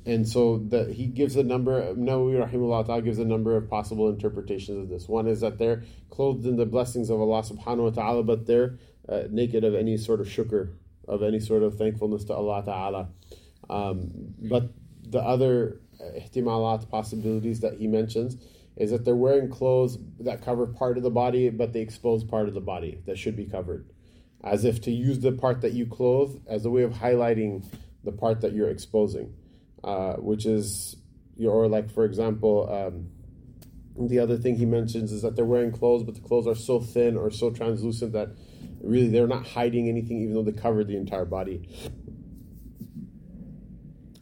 and 0.06 0.28
so 0.28 0.60
he 0.92 1.08
gives 1.08 1.36
a 1.36 1.44
number. 1.44 1.94
Nawawi 1.96 2.48
rahimahullah 2.48 3.04
gives 3.04 3.20
a 3.20 3.26
number 3.26 3.58
of 3.58 3.70
possible 3.70 4.10
interpretations 4.10 4.78
of 4.78 4.90
this. 4.90 5.08
One 5.08 5.28
is 5.28 5.42
that 5.42 5.58
they're 5.58 5.84
clothed 6.10 6.46
in 6.46 6.58
the 6.58 6.66
blessings 6.66 7.10
of 7.10 7.20
Allah 7.20 7.42
subhanahu 7.42 7.84
wa 7.84 7.90
ta'ala, 7.90 8.24
but 8.24 8.46
they're 8.46 8.78
uh, 9.10 9.24
naked 9.30 9.64
of 9.64 9.74
any 9.74 9.98
sort 9.98 10.22
of 10.22 10.28
shukr, 10.28 10.74
of 11.08 11.24
any 11.24 11.40
sort 11.40 11.64
of 11.64 11.78
thankfulness 11.78 12.24
to 12.26 12.34
Allah 12.34 12.64
ta'ala. 12.64 13.10
Um, 13.70 14.12
but 14.38 14.70
the 15.08 15.20
other 15.20 15.82
ihtimalat 16.02 16.90
possibilities 16.90 17.62
that 17.62 17.76
he 17.76 17.88
mentions 17.88 18.38
is 18.76 18.92
that 18.92 19.06
they're 19.06 19.16
wearing 19.16 19.50
clothes 19.50 19.98
that 20.20 20.44
cover 20.44 20.68
part 20.68 20.98
of 20.98 21.04
the 21.04 21.10
body, 21.10 21.50
but 21.50 21.74
they 21.74 21.80
expose 21.80 22.24
part 22.24 22.48
of 22.48 22.54
the 22.54 22.62
body 22.62 23.00
that 23.06 23.18
should 23.18 23.36
be 23.36 23.46
covered, 23.46 23.90
as 24.44 24.66
if 24.66 24.82
to 24.82 24.92
use 24.92 25.20
the 25.20 25.32
part 25.32 25.62
that 25.62 25.74
you 25.74 25.86
clothe 25.86 26.42
as 26.48 26.66
a 26.66 26.70
way 26.70 26.84
of 26.84 26.92
highlighting 26.92 27.66
the 28.04 28.12
part 28.12 28.42
that 28.42 28.54
you're 28.54 28.70
exposing, 28.70 29.34
uh, 29.86 30.16
which 30.16 30.46
is, 30.46 30.98
or 31.40 31.68
like 31.68 31.90
for 31.92 32.04
example, 32.04 32.68
um, 32.70 33.08
the 34.08 34.20
other 34.20 34.36
thing 34.36 34.58
he 34.58 34.66
mentions 34.66 35.12
is 35.12 35.22
that 35.22 35.36
they're 35.36 35.46
wearing 35.46 35.72
clothes, 35.72 36.04
but 36.04 36.16
the 36.16 36.22
clothes 36.22 36.48
are 36.48 36.56
so 36.56 36.80
thin 36.80 37.16
or 37.16 37.32
so 37.32 37.50
translucent 37.50 38.12
that 38.12 38.30
really 38.82 39.08
they're 39.08 39.28
not 39.28 39.48
hiding 39.48 39.88
anything, 39.88 40.22
even 40.22 40.34
though 40.34 40.44
they 40.44 40.52
cover 40.52 40.84
the 40.84 40.98
entire 40.98 41.24
body. 41.24 41.70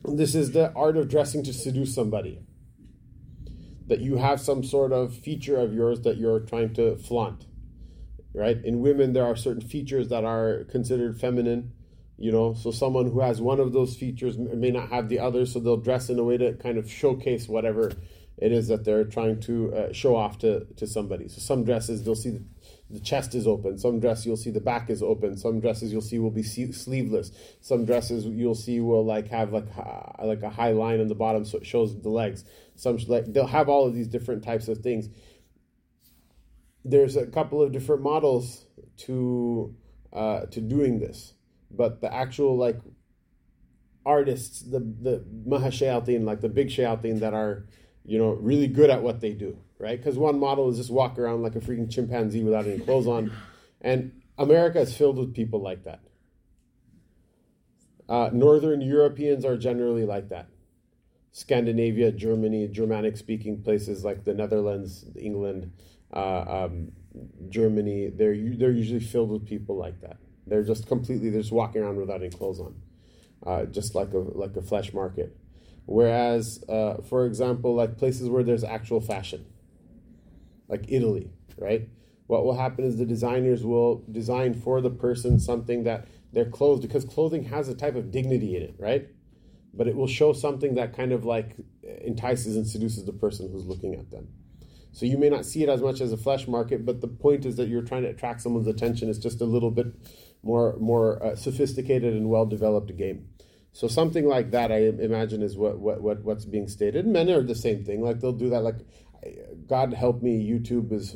This 0.05 0.35
is 0.35 0.51
the 0.51 0.71
art 0.73 0.97
of 0.97 1.07
dressing 1.09 1.43
to 1.43 1.53
seduce 1.53 1.95
somebody. 1.95 2.39
That 3.87 3.99
you 3.99 4.17
have 4.17 4.39
some 4.39 4.63
sort 4.63 4.91
of 4.91 5.15
feature 5.15 5.57
of 5.57 5.73
yours 5.73 6.01
that 6.01 6.17
you're 6.17 6.41
trying 6.41 6.73
to 6.75 6.97
flaunt. 6.97 7.45
Right? 8.33 8.63
In 8.63 8.81
women, 8.81 9.13
there 9.13 9.25
are 9.25 9.35
certain 9.35 9.61
features 9.61 10.09
that 10.09 10.23
are 10.25 10.65
considered 10.65 11.19
feminine. 11.19 11.71
You 12.23 12.31
know, 12.31 12.53
so 12.53 12.71
someone 12.71 13.11
who 13.11 13.19
has 13.19 13.41
one 13.41 13.59
of 13.59 13.73
those 13.73 13.97
features 13.97 14.37
may 14.37 14.71
not 14.71 14.87
have 14.91 15.09
the 15.09 15.19
other, 15.19 15.45
so 15.45 15.59
they'll 15.59 15.75
dress 15.75 16.09
in 16.09 16.17
a 16.17 16.23
way 16.23 16.37
to 16.37 16.53
kind 16.53 16.77
of 16.77 16.89
showcase 16.89 17.49
whatever 17.49 17.91
it 18.37 18.53
is 18.53 18.69
that 18.69 18.85
they're 18.85 19.03
trying 19.03 19.41
to 19.41 19.75
uh, 19.75 19.91
show 19.91 20.15
off 20.15 20.37
to, 20.37 20.63
to 20.77 20.87
somebody. 20.87 21.27
So 21.27 21.41
some 21.41 21.65
dresses, 21.65 22.05
they'll 22.05 22.15
see 22.15 22.39
the, 22.89 22.99
chest 23.01 23.35
is 23.35 23.45
open. 23.45 23.77
Some 23.77 23.99
dress 23.99 24.25
you'll 24.25 24.37
see 24.37 24.51
the 24.51 24.61
back 24.61 24.89
is 24.89 25.03
open. 25.03 25.35
Some 25.35 25.59
dresses 25.59 25.91
you'll 25.91 26.01
see 26.01 26.17
will 26.17 26.31
be 26.31 26.43
sleeveless. 26.43 27.33
Some 27.59 27.83
dresses 27.83 28.25
you'll 28.25 28.55
see 28.55 28.79
will 28.79 29.03
like 29.03 29.27
have 29.27 29.51
like 29.51 29.67
like 30.23 30.43
a 30.43 30.49
high 30.49 30.71
line 30.71 31.01
on 31.01 31.09
the 31.09 31.15
bottom 31.15 31.43
so 31.43 31.57
it 31.57 31.65
shows 31.65 32.01
the 32.01 32.09
legs. 32.09 32.45
Some 32.77 32.99
like 33.09 33.25
they'll 33.25 33.47
have 33.47 33.67
all 33.67 33.85
of 33.85 33.93
these 33.93 34.07
different 34.07 34.45
types 34.45 34.69
of 34.69 34.77
things. 34.77 35.09
There's 36.85 37.17
a 37.17 37.25
couple 37.25 37.61
of 37.61 37.73
different 37.73 38.01
models 38.01 38.65
to 38.99 39.75
uh, 40.13 40.45
to 40.51 40.61
doing 40.61 40.99
this, 40.99 41.33
but 41.75 42.01
the 42.01 42.13
actual 42.13 42.57
like 42.57 42.79
artists, 44.05 44.61
the 44.61 44.79
the 44.79 45.25
mahashayatin, 45.47 46.23
like 46.23 46.41
the 46.41 46.49
big 46.49 46.69
shayatin 46.69 47.19
that 47.19 47.33
are 47.33 47.65
you 48.05 48.17
know 48.17 48.31
really 48.31 48.67
good 48.67 48.89
at 48.89 49.01
what 49.01 49.21
they 49.21 49.33
do 49.33 49.57
right? 49.83 49.97
Because 49.97 50.17
one 50.17 50.39
model 50.39 50.69
is 50.69 50.77
just 50.77 50.89
walk 50.89 51.19
around 51.19 51.41
like 51.41 51.55
a 51.55 51.59
freaking 51.59 51.91
chimpanzee 51.91 52.41
without 52.41 52.65
any 52.65 52.79
clothes 52.79 53.05
on, 53.05 53.31
and 53.81 54.21
America 54.37 54.79
is 54.79 54.95
filled 54.95 55.17
with 55.17 55.33
people 55.35 55.61
like 55.61 55.83
that. 55.83 55.99
Uh, 58.07 58.29
Northern 58.31 58.81
Europeans 58.81 59.43
are 59.43 59.57
generally 59.57 60.05
like 60.05 60.29
that. 60.29 60.47
Scandinavia, 61.33 62.11
Germany, 62.11 62.67
Germanic 62.69 63.17
speaking 63.17 63.61
places 63.61 64.05
like 64.05 64.23
the 64.23 64.33
Netherlands, 64.33 65.05
England, 65.19 65.71
uh, 66.13 66.65
um, 66.65 66.91
Germany, 67.49 68.09
they're, 68.09 68.35
they're 68.55 68.71
usually 68.71 68.99
filled 68.99 69.31
with 69.31 69.45
people 69.45 69.75
like 69.75 69.99
that. 70.01 70.17
They're 70.47 70.63
just 70.63 70.87
completely, 70.87 71.29
they're 71.29 71.41
just 71.41 71.53
walking 71.53 71.81
around 71.81 71.97
without 71.97 72.21
any 72.21 72.29
clothes 72.29 72.59
on, 72.59 72.75
uh, 73.45 73.65
just 73.65 73.95
like 73.95 74.13
a, 74.13 74.17
like 74.17 74.55
a 74.55 74.61
flesh 74.61 74.93
market. 74.93 75.37
Whereas, 75.85 76.63
uh, 76.69 77.01
for 77.01 77.25
example, 77.25 77.75
like 77.75 77.97
places 77.97 78.29
where 78.29 78.43
there's 78.43 78.63
actual 78.63 79.01
fashion, 79.01 79.45
like 80.67 80.85
Italy, 80.87 81.31
right? 81.57 81.89
what 82.27 82.45
will 82.45 82.55
happen 82.55 82.85
is 82.85 82.97
the 82.97 83.05
designers 83.05 83.63
will 83.63 84.03
design 84.11 84.53
for 84.53 84.81
the 84.81 84.89
person 84.89 85.39
something 85.39 85.83
that 85.83 86.07
their 86.31 86.45
clothes, 86.45 86.79
because 86.79 87.05
clothing 87.05 87.43
has 87.43 87.69
a 87.69 87.75
type 87.75 87.95
of 87.95 88.11
dignity 88.11 88.55
in 88.55 88.63
it, 88.63 88.75
right? 88.79 89.07
But 89.73 89.87
it 89.87 89.95
will 89.95 90.07
show 90.07 90.33
something 90.33 90.75
that 90.75 90.95
kind 90.95 91.11
of 91.11 91.25
like 91.25 91.55
entices 91.83 92.55
and 92.55 92.67
seduces 92.67 93.05
the 93.05 93.13
person 93.13 93.51
who's 93.51 93.65
looking 93.65 93.93
at 93.95 94.09
them. 94.09 94.29
So 94.91 95.05
you 95.05 95.17
may 95.17 95.29
not 95.29 95.45
see 95.45 95.63
it 95.63 95.69
as 95.69 95.81
much 95.81 96.01
as 96.01 96.11
a 96.11 96.17
flesh 96.17 96.47
market, 96.47 96.85
but 96.85 97.01
the 97.01 97.07
point 97.07 97.45
is 97.45 97.55
that 97.57 97.67
you're 97.67 97.81
trying 97.81 98.03
to 98.03 98.09
attract 98.09 98.41
someone's 98.41 98.67
attention. 98.67 99.09
It's 99.09 99.19
just 99.19 99.41
a 99.41 99.45
little 99.45 99.71
bit 99.71 99.87
more 100.43 100.77
more 100.79 101.23
uh, 101.23 101.35
sophisticated 101.35 102.13
and 102.13 102.29
well 102.29 102.45
developed 102.45 102.95
game. 102.95 103.27
So 103.71 103.87
something 103.87 104.27
like 104.27 104.51
that, 104.51 104.71
I 104.71 104.81
imagine, 104.85 105.41
is 105.41 105.57
what, 105.57 105.79
what, 105.79 106.01
what 106.01 106.23
what's 106.23 106.45
being 106.45 106.67
stated. 106.67 107.07
Men 107.07 107.29
are 107.29 107.41
the 107.41 107.55
same 107.55 107.83
thing. 107.83 108.03
Like 108.03 108.19
they'll 108.19 108.31
do 108.31 108.49
that. 108.51 108.61
Like 108.61 108.75
God 109.67 109.93
help 109.93 110.21
me, 110.21 110.47
YouTube 110.47 110.91
is 110.91 111.15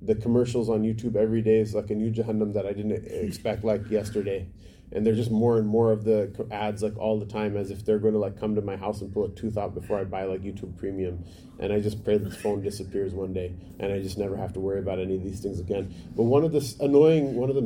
the 0.00 0.14
commercials 0.14 0.68
on 0.68 0.82
YouTube 0.82 1.16
every 1.16 1.40
day 1.40 1.58
is 1.58 1.74
like 1.74 1.90
a 1.90 1.94
new 1.94 2.12
Jahannam 2.12 2.52
that 2.54 2.66
I 2.66 2.72
didn't 2.72 3.06
expect 3.06 3.64
like 3.64 3.90
yesterday. 3.90 4.46
And 4.92 5.04
they're 5.04 5.14
just 5.14 5.30
more 5.30 5.58
and 5.58 5.66
more 5.66 5.92
of 5.92 6.04
the 6.04 6.46
ads 6.50 6.82
like 6.82 6.96
all 6.96 7.18
the 7.18 7.26
time 7.26 7.56
as 7.56 7.70
if 7.70 7.84
they're 7.84 7.98
going 7.98 8.14
to 8.14 8.20
like 8.20 8.38
come 8.38 8.54
to 8.54 8.62
my 8.62 8.76
house 8.76 9.00
and 9.00 9.12
pull 9.12 9.24
a 9.24 9.30
tooth 9.30 9.58
out 9.58 9.74
before 9.74 9.98
I 9.98 10.04
buy 10.04 10.24
like 10.24 10.42
YouTube 10.42 10.76
Premium. 10.76 11.24
And 11.58 11.72
I 11.72 11.80
just 11.80 12.04
pray 12.04 12.18
that 12.18 12.28
the 12.28 12.36
phone 12.36 12.62
disappears 12.62 13.12
one 13.12 13.32
day 13.32 13.54
and 13.80 13.92
I 13.92 14.00
just 14.00 14.18
never 14.18 14.36
have 14.36 14.52
to 14.54 14.60
worry 14.60 14.78
about 14.78 14.98
any 14.98 15.16
of 15.16 15.24
these 15.24 15.40
things 15.40 15.58
again. 15.58 15.94
But 16.14 16.24
one 16.24 16.44
of 16.44 16.52
the 16.52 16.76
annoying, 16.80 17.34
one 17.34 17.50
of 17.50 17.56
the 17.56 17.62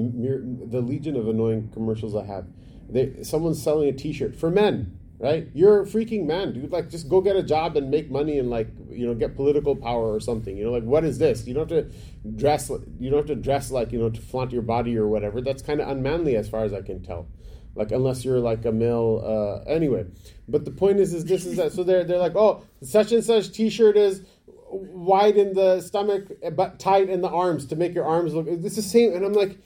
the 0.70 0.80
legion 0.80 1.16
of 1.16 1.28
annoying 1.28 1.70
commercials 1.72 2.14
I 2.14 2.24
have, 2.24 2.46
they, 2.88 3.22
someone's 3.22 3.62
selling 3.62 3.88
a 3.88 3.92
T-shirt 3.92 4.34
for 4.36 4.50
men 4.50 4.99
right? 5.20 5.48
You're 5.52 5.82
a 5.82 5.84
freaking 5.84 6.26
man, 6.26 6.54
dude. 6.54 6.72
Like, 6.72 6.88
just 6.88 7.08
go 7.08 7.20
get 7.20 7.36
a 7.36 7.42
job 7.42 7.76
and 7.76 7.90
make 7.90 8.10
money 8.10 8.38
and 8.38 8.48
like, 8.48 8.68
you 8.88 9.06
know, 9.06 9.14
get 9.14 9.36
political 9.36 9.76
power 9.76 10.12
or 10.12 10.18
something. 10.18 10.56
You 10.56 10.64
know, 10.64 10.72
like, 10.72 10.82
what 10.82 11.04
is 11.04 11.18
this? 11.18 11.46
You 11.46 11.54
don't 11.54 11.70
have 11.70 11.90
to 11.90 12.30
dress. 12.36 12.70
You 12.98 13.10
don't 13.10 13.18
have 13.18 13.26
to 13.26 13.36
dress 13.36 13.70
like 13.70 13.92
you 13.92 13.98
know 13.98 14.10
to 14.10 14.20
flaunt 14.20 14.50
your 14.50 14.62
body 14.62 14.96
or 14.96 15.06
whatever. 15.06 15.40
That's 15.42 15.62
kind 15.62 15.80
of 15.80 15.88
unmanly 15.88 16.36
as 16.36 16.48
far 16.48 16.64
as 16.64 16.72
I 16.72 16.80
can 16.80 17.02
tell. 17.02 17.28
Like, 17.76 17.92
unless 17.92 18.24
you're 18.24 18.40
like 18.40 18.64
a 18.64 18.72
male. 18.72 19.22
Uh, 19.24 19.70
anyway, 19.70 20.06
but 20.48 20.64
the 20.64 20.70
point 20.70 20.98
is, 20.98 21.12
is 21.12 21.26
this 21.26 21.44
is 21.44 21.56
that. 21.58 21.72
So 21.72 21.84
they're 21.84 22.02
they're 22.02 22.18
like, 22.18 22.34
oh, 22.34 22.64
such 22.82 23.12
and 23.12 23.22
such 23.22 23.52
T-shirt 23.52 23.96
is 23.96 24.24
wide 24.72 25.36
in 25.36 25.52
the 25.52 25.80
stomach 25.80 26.30
but 26.52 26.78
tight 26.78 27.10
in 27.10 27.20
the 27.20 27.28
arms 27.28 27.66
to 27.66 27.76
make 27.76 27.94
your 27.94 28.06
arms 28.06 28.32
look. 28.32 28.46
It's 28.48 28.76
the 28.76 28.82
same, 28.82 29.14
and 29.14 29.24
I'm 29.24 29.34
like 29.34 29.58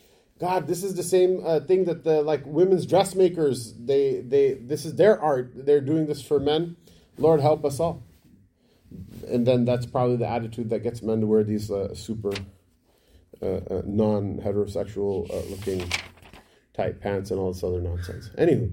God, 0.44 0.66
this 0.66 0.84
is 0.84 0.94
the 0.94 1.02
same 1.02 1.40
uh, 1.42 1.60
thing 1.60 1.86
that 1.86 2.04
the 2.04 2.20
like 2.20 2.44
women's 2.44 2.84
dressmakers 2.84 3.72
they 3.78 4.20
they 4.20 4.52
this 4.52 4.84
is 4.84 4.96
their 4.96 5.18
art. 5.18 5.52
They're 5.54 5.80
doing 5.80 6.04
this 6.04 6.20
for 6.20 6.38
men. 6.38 6.76
Lord 7.16 7.40
help 7.40 7.64
us 7.64 7.80
all. 7.80 8.02
And 9.26 9.46
then 9.46 9.64
that's 9.64 9.86
probably 9.86 10.16
the 10.16 10.28
attitude 10.28 10.68
that 10.68 10.80
gets 10.80 11.00
men 11.00 11.22
to 11.22 11.26
wear 11.26 11.44
these 11.44 11.70
uh, 11.70 11.94
super 11.94 12.34
uh, 13.40 13.46
uh 13.46 13.82
non-heterosexual 13.86 15.30
uh, 15.30 15.48
looking 15.48 15.90
tight 16.74 17.00
pants 17.00 17.30
and 17.30 17.40
all 17.40 17.50
this 17.50 17.64
other 17.64 17.80
nonsense. 17.80 18.28
Anywho, 18.36 18.70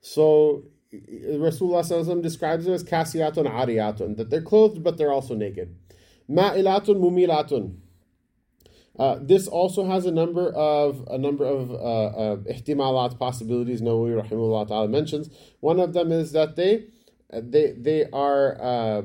so 0.00 0.64
Rasulullah 0.92 2.20
describes 2.24 2.64
them 2.64 2.74
as 2.74 2.82
kasiyatun 2.82 3.46
ariyatun, 3.48 4.16
that 4.16 4.30
they're 4.30 4.42
clothed 4.42 4.82
but 4.82 4.98
they're 4.98 5.12
also 5.12 5.36
naked. 5.36 5.76
Ma'ilatun 6.28 6.96
mumilatun 6.96 7.76
uh, 8.98 9.18
this 9.20 9.48
also 9.48 9.84
has 9.86 10.06
a 10.06 10.10
number 10.12 10.50
of 10.50 11.04
a 11.10 11.18
number 11.18 11.44
of 11.44 11.70
uh, 11.72 11.74
uh, 11.74 12.36
ihtimalat 12.36 13.18
possibilities. 13.18 13.82
Nawawi 13.82 14.22
rahimahullah 14.22 14.68
ta'ala 14.68 14.88
mentions 14.88 15.30
one 15.60 15.80
of 15.80 15.94
them 15.94 16.12
is 16.12 16.30
that 16.32 16.54
they 16.54 16.84
they 17.32 17.72
they 17.72 18.08
are 18.12 18.56
uh, 18.60 19.02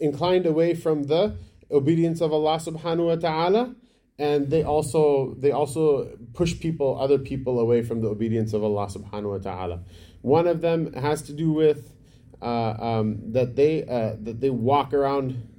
inclined 0.00 0.46
away 0.46 0.74
from 0.74 1.04
the 1.04 1.36
obedience 1.70 2.22
of 2.22 2.32
Allah 2.32 2.56
subhanahu 2.56 3.06
wa 3.08 3.16
ta'ala 3.16 3.74
and 4.18 4.48
they 4.48 4.62
also 4.62 5.34
they 5.38 5.50
also 5.50 6.16
push 6.32 6.58
people 6.58 6.98
other 6.98 7.18
people 7.18 7.60
away 7.60 7.82
from 7.82 8.00
the 8.00 8.08
obedience 8.08 8.54
of 8.54 8.64
Allah 8.64 8.86
subhanahu 8.86 9.32
wa 9.32 9.38
ta'ala. 9.38 9.80
One 10.22 10.46
of 10.46 10.62
them 10.62 10.94
has 10.94 11.20
to 11.22 11.34
do 11.34 11.52
with 11.52 11.92
uh, 12.40 12.74
um, 12.78 13.32
that 13.32 13.54
they 13.54 13.84
uh, 13.84 14.16
that 14.20 14.40
they 14.40 14.50
walk 14.50 14.94
around 14.94 15.50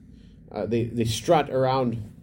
they 0.68 0.86
they 0.86 1.06
strut 1.06 1.52
around 1.52 2.15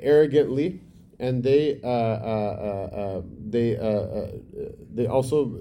arrogantly, 0.00 0.80
and 1.18 1.42
they 1.42 1.80
uh, 1.82 1.88
uh, 1.88 1.90
uh, 1.90 2.96
uh 2.96 3.22
they 3.48 3.76
uh, 3.76 4.26
they 4.92 5.06
also 5.06 5.58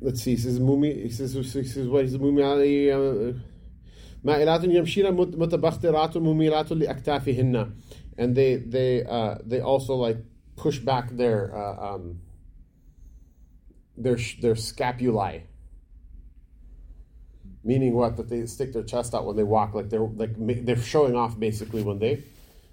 let's 0.00 0.22
see. 0.22 0.32
He 0.32 0.36
says 0.36 0.60
mumi. 0.60 1.02
He 1.02 1.10
says, 1.10 1.34
he 1.34 1.64
says 1.64 1.88
what? 1.88 2.04
He 2.04 2.10
says 2.10 2.18
mumi 2.20 2.42
مائلات 4.24 4.64
يمشين 4.64 5.12
متبخترات 5.12 6.16
مميلات 6.16 6.72
لأكتافهن 6.72 7.72
and 8.16 8.34
they 8.34 8.56
they 8.56 9.04
uh, 9.04 9.36
they 9.44 9.60
also 9.60 9.94
like 9.94 10.18
push 10.56 10.78
back 10.78 11.10
their 11.10 11.54
uh, 11.54 11.94
um, 11.94 12.20
their 13.96 14.16
their 14.40 14.54
scapulae 14.54 15.42
meaning 17.63 17.93
what? 17.93 18.17
That 18.17 18.29
they 18.29 18.45
stick 18.45 18.73
their 18.73 18.83
chest 18.83 19.13
out 19.13 19.25
when 19.25 19.35
they 19.35 19.43
walk. 19.43 19.73
Like 19.73 19.89
they're 19.89 19.99
like 20.01 20.31
they're 20.37 20.77
showing 20.77 21.15
off 21.15 21.39
basically 21.39 21.83
when 21.83 21.99
they 21.99 22.23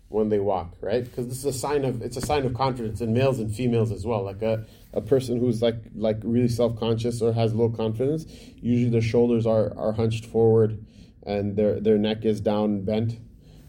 when 0.09 0.29
they 0.29 0.39
walk 0.39 0.73
right? 0.81 1.05
Because 1.05 1.29
this 1.29 1.39
is 1.39 1.45
a 1.45 1.53
sign 1.53 1.85
of 1.85 2.03
it's 2.03 2.17
a 2.17 2.21
sign 2.21 2.45
of 2.45 2.55
confidence 2.55 3.01
in 3.01 3.13
males 3.13 3.39
and 3.39 3.55
females 3.55 3.91
as 3.91 4.07
well. 4.07 4.23
Like 4.23 4.43
a, 4.43 4.65
a 4.93 5.01
person 5.01 5.39
who's 5.39 5.63
like 5.63 5.77
like 5.95 6.19
really 6.23 6.49
self-conscious 6.49 7.21
or 7.23 7.33
has 7.33 7.55
low 7.55 7.69
confidence 7.69 8.27
usually 8.61 8.91
their 8.91 9.03
shoulders 9.03 9.47
are 9.47 9.77
are 9.77 9.93
hunched 9.93 10.27
forward 10.27 10.85
and 11.25 11.57
their 11.57 11.81
their 11.81 11.99
neck 11.99 12.25
is 12.25 12.41
down 12.41 12.83
bent. 12.83 13.19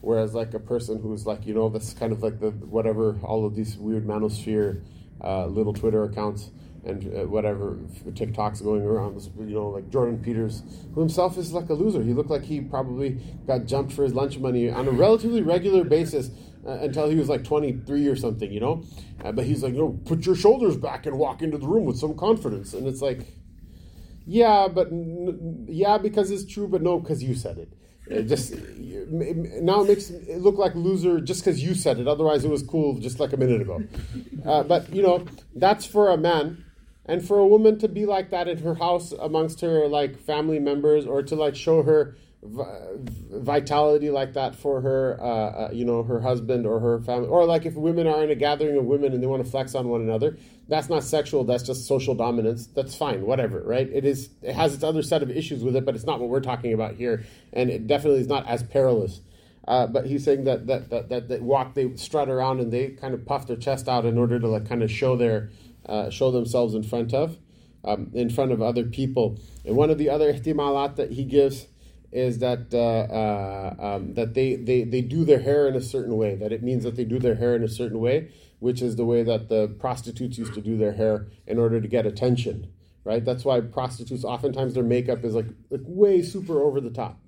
Whereas 0.01 0.33
like 0.35 0.53
a 0.53 0.59
person 0.59 1.01
who's 1.01 1.25
like 1.25 1.45
you 1.47 1.53
know 1.53 1.69
this 1.69 1.93
kind 1.93 2.11
of 2.11 2.21
like 2.21 2.39
the 2.39 2.51
whatever 2.51 3.17
all 3.23 3.45
of 3.45 3.55
these 3.55 3.77
weird 3.77 4.05
manosphere 4.05 4.83
uh, 5.23 5.47
little 5.47 5.73
twitter 5.73 6.03
accounts 6.03 6.51
and 6.85 7.03
uh, 7.15 7.27
whatever 7.27 7.77
TikToks 8.05 8.63
going 8.63 8.81
around, 8.81 9.21
you 9.37 9.55
know, 9.55 9.69
like 9.69 9.89
Jordan 9.89 10.19
Peterson, 10.19 10.67
who 10.93 11.01
himself 11.01 11.37
is 11.37 11.51
like 11.51 11.69
a 11.69 11.73
loser. 11.73 12.01
He 12.01 12.13
looked 12.13 12.29
like 12.29 12.43
he 12.43 12.61
probably 12.61 13.19
got 13.45 13.65
jumped 13.65 13.93
for 13.93 14.03
his 14.03 14.13
lunch 14.13 14.37
money 14.37 14.69
on 14.69 14.87
a 14.87 14.91
relatively 14.91 15.41
regular 15.41 15.83
basis 15.83 16.29
uh, 16.65 16.71
until 16.81 17.09
he 17.09 17.15
was 17.15 17.29
like 17.29 17.43
23 17.43 18.07
or 18.07 18.15
something, 18.15 18.51
you 18.51 18.59
know. 18.59 18.83
Uh, 19.23 19.31
but 19.31 19.45
he's 19.45 19.63
like, 19.63 19.73
you 19.73 19.79
know, 19.79 19.99
put 20.05 20.25
your 20.25 20.35
shoulders 20.35 20.77
back 20.77 21.05
and 21.05 21.17
walk 21.17 21.41
into 21.41 21.57
the 21.57 21.67
room 21.67 21.85
with 21.85 21.97
some 21.97 22.15
confidence. 22.15 22.73
And 22.73 22.87
it's 22.87 23.01
like, 23.01 23.25
yeah, 24.25 24.67
but 24.67 24.87
n- 24.87 25.65
yeah, 25.69 25.97
because 25.97 26.31
it's 26.31 26.45
true, 26.45 26.67
but 26.67 26.81
no, 26.81 26.99
because 26.99 27.23
you 27.23 27.35
said 27.35 27.57
it. 27.57 27.73
It 28.09 28.23
just 28.23 28.53
now 29.09 29.81
it 29.81 29.87
makes 29.89 30.09
it 30.09 30.39
look 30.39 30.57
like 30.57 30.73
loser 30.75 31.19
just 31.19 31.43
because 31.43 31.61
you 31.61 31.75
said 31.75 31.99
it. 31.99 32.07
Otherwise, 32.07 32.45
it 32.45 32.49
was 32.49 32.63
cool 32.63 32.97
just 32.99 33.19
like 33.19 33.33
a 33.33 33.37
minute 33.37 33.61
ago. 33.61 33.83
Uh, 34.45 34.63
but 34.63 34.93
you 34.93 35.01
know, 35.01 35.25
that's 35.55 35.85
for 35.85 36.09
a 36.11 36.17
man 36.17 36.63
and 37.07 37.25
for 37.25 37.39
a 37.39 37.47
woman 37.47 37.79
to 37.79 37.87
be 37.87 38.05
like 38.05 38.29
that 38.31 38.47
in 38.47 38.57
her 38.59 38.75
house 38.75 39.11
amongst 39.13 39.61
her 39.61 39.87
like 39.87 40.19
family 40.19 40.59
members 40.59 41.05
or 41.05 41.23
to 41.23 41.35
like 41.35 41.55
show 41.55 41.83
her 41.83 42.15
vitality 42.43 44.09
like 44.09 44.33
that 44.33 44.55
for 44.55 44.81
her 44.81 45.17
uh, 45.19 45.25
uh, 45.25 45.69
you 45.73 45.83
know 45.83 46.03
her 46.03 46.21
husband 46.21 46.65
or 46.67 46.79
her 46.79 46.99
family 46.99 47.27
or 47.27 47.45
like 47.45 47.65
if 47.65 47.73
women 47.73 48.05
are 48.05 48.23
in 48.23 48.29
a 48.29 48.35
gathering 48.35 48.77
of 48.77 48.85
women 48.85 49.11
and 49.11 49.23
they 49.23 49.27
want 49.27 49.43
to 49.43 49.49
flex 49.49 49.73
on 49.73 49.87
one 49.89 50.01
another 50.01 50.37
that's 50.67 50.87
not 50.87 51.03
sexual 51.03 51.43
that's 51.43 51.63
just 51.63 51.87
social 51.87 52.13
dominance 52.13 52.67
that's 52.67 52.95
fine 52.95 53.25
whatever 53.25 53.61
right? 53.63 53.89
It 53.91 54.05
is 54.05 54.29
it 54.43 54.53
has 54.53 54.73
its 54.73 54.83
other 54.83 55.01
set 55.01 55.23
of 55.23 55.31
issues 55.31 55.63
with 55.63 55.75
it 55.75 55.83
but 55.83 55.95
it's 55.95 56.05
not 56.05 56.19
what 56.19 56.29
we're 56.29 56.39
talking 56.39 56.73
about 56.73 56.95
here 56.95 57.25
and 57.53 57.69
it 57.69 57.87
definitely 57.87 58.21
is 58.21 58.27
not 58.27 58.47
as 58.47 58.63
perilous. 58.63 59.21
Uh, 59.67 59.85
but 59.85 60.05
he's 60.05 60.23
saying 60.23 60.45
that 60.45 60.67
that, 60.67 60.89
that 60.89 61.09
that 61.09 61.27
that 61.27 61.41
walk 61.41 61.73
they 61.73 61.93
strut 61.97 62.29
around 62.29 62.61
and 62.61 62.71
they 62.71 62.89
kind 62.89 63.13
of 63.13 63.25
puff 63.25 63.47
their 63.47 63.57
chest 63.57 63.89
out 63.89 64.05
in 64.05 64.17
order 64.17 64.39
to 64.39 64.47
like 64.47 64.69
kind 64.69 64.81
of 64.81 64.89
show 64.89 65.17
their 65.17 65.49
uh, 65.87 66.09
show 66.09 66.31
themselves 66.31 66.73
in 66.73 66.83
front 66.83 67.13
of, 67.13 67.37
um, 67.83 68.11
in 68.13 68.29
front 68.29 68.51
of 68.51 68.61
other 68.61 68.83
people. 68.83 69.39
And 69.65 69.75
one 69.75 69.89
of 69.89 69.97
the 69.97 70.09
other 70.09 70.31
ihtimalat 70.33 70.95
that 70.95 71.11
he 71.11 71.23
gives 71.23 71.67
is 72.11 72.39
that 72.39 72.73
uh, 72.73 72.77
uh, 73.13 73.95
um, 73.95 74.13
that 74.13 74.33
they, 74.33 74.55
they, 74.55 74.83
they 74.83 75.01
do 75.01 75.25
their 75.25 75.41
hair 75.41 75.67
in 75.67 75.75
a 75.75 75.81
certain 75.81 76.15
way. 76.15 76.35
That 76.35 76.51
it 76.51 76.63
means 76.63 76.83
that 76.83 76.95
they 76.95 77.03
do 77.03 77.19
their 77.19 77.35
hair 77.35 77.55
in 77.55 77.63
a 77.63 77.67
certain 77.67 77.99
way, 77.99 78.31
which 78.59 78.81
is 78.81 78.95
the 78.95 79.05
way 79.05 79.23
that 79.23 79.49
the 79.49 79.67
prostitutes 79.79 80.37
used 80.37 80.53
to 80.53 80.61
do 80.61 80.77
their 80.77 80.93
hair 80.93 81.27
in 81.45 81.59
order 81.59 81.81
to 81.81 81.87
get 81.87 82.05
attention. 82.05 82.71
Right. 83.03 83.23
That's 83.23 83.45
why 83.45 83.61
prostitutes 83.61 84.25
oftentimes 84.25 84.73
their 84.73 84.83
makeup 84.83 85.23
is 85.23 85.33
like, 85.33 85.47
like 85.69 85.81
way 85.85 86.21
super 86.21 86.61
over 86.61 86.81
the 86.81 86.89
top. 86.89 87.19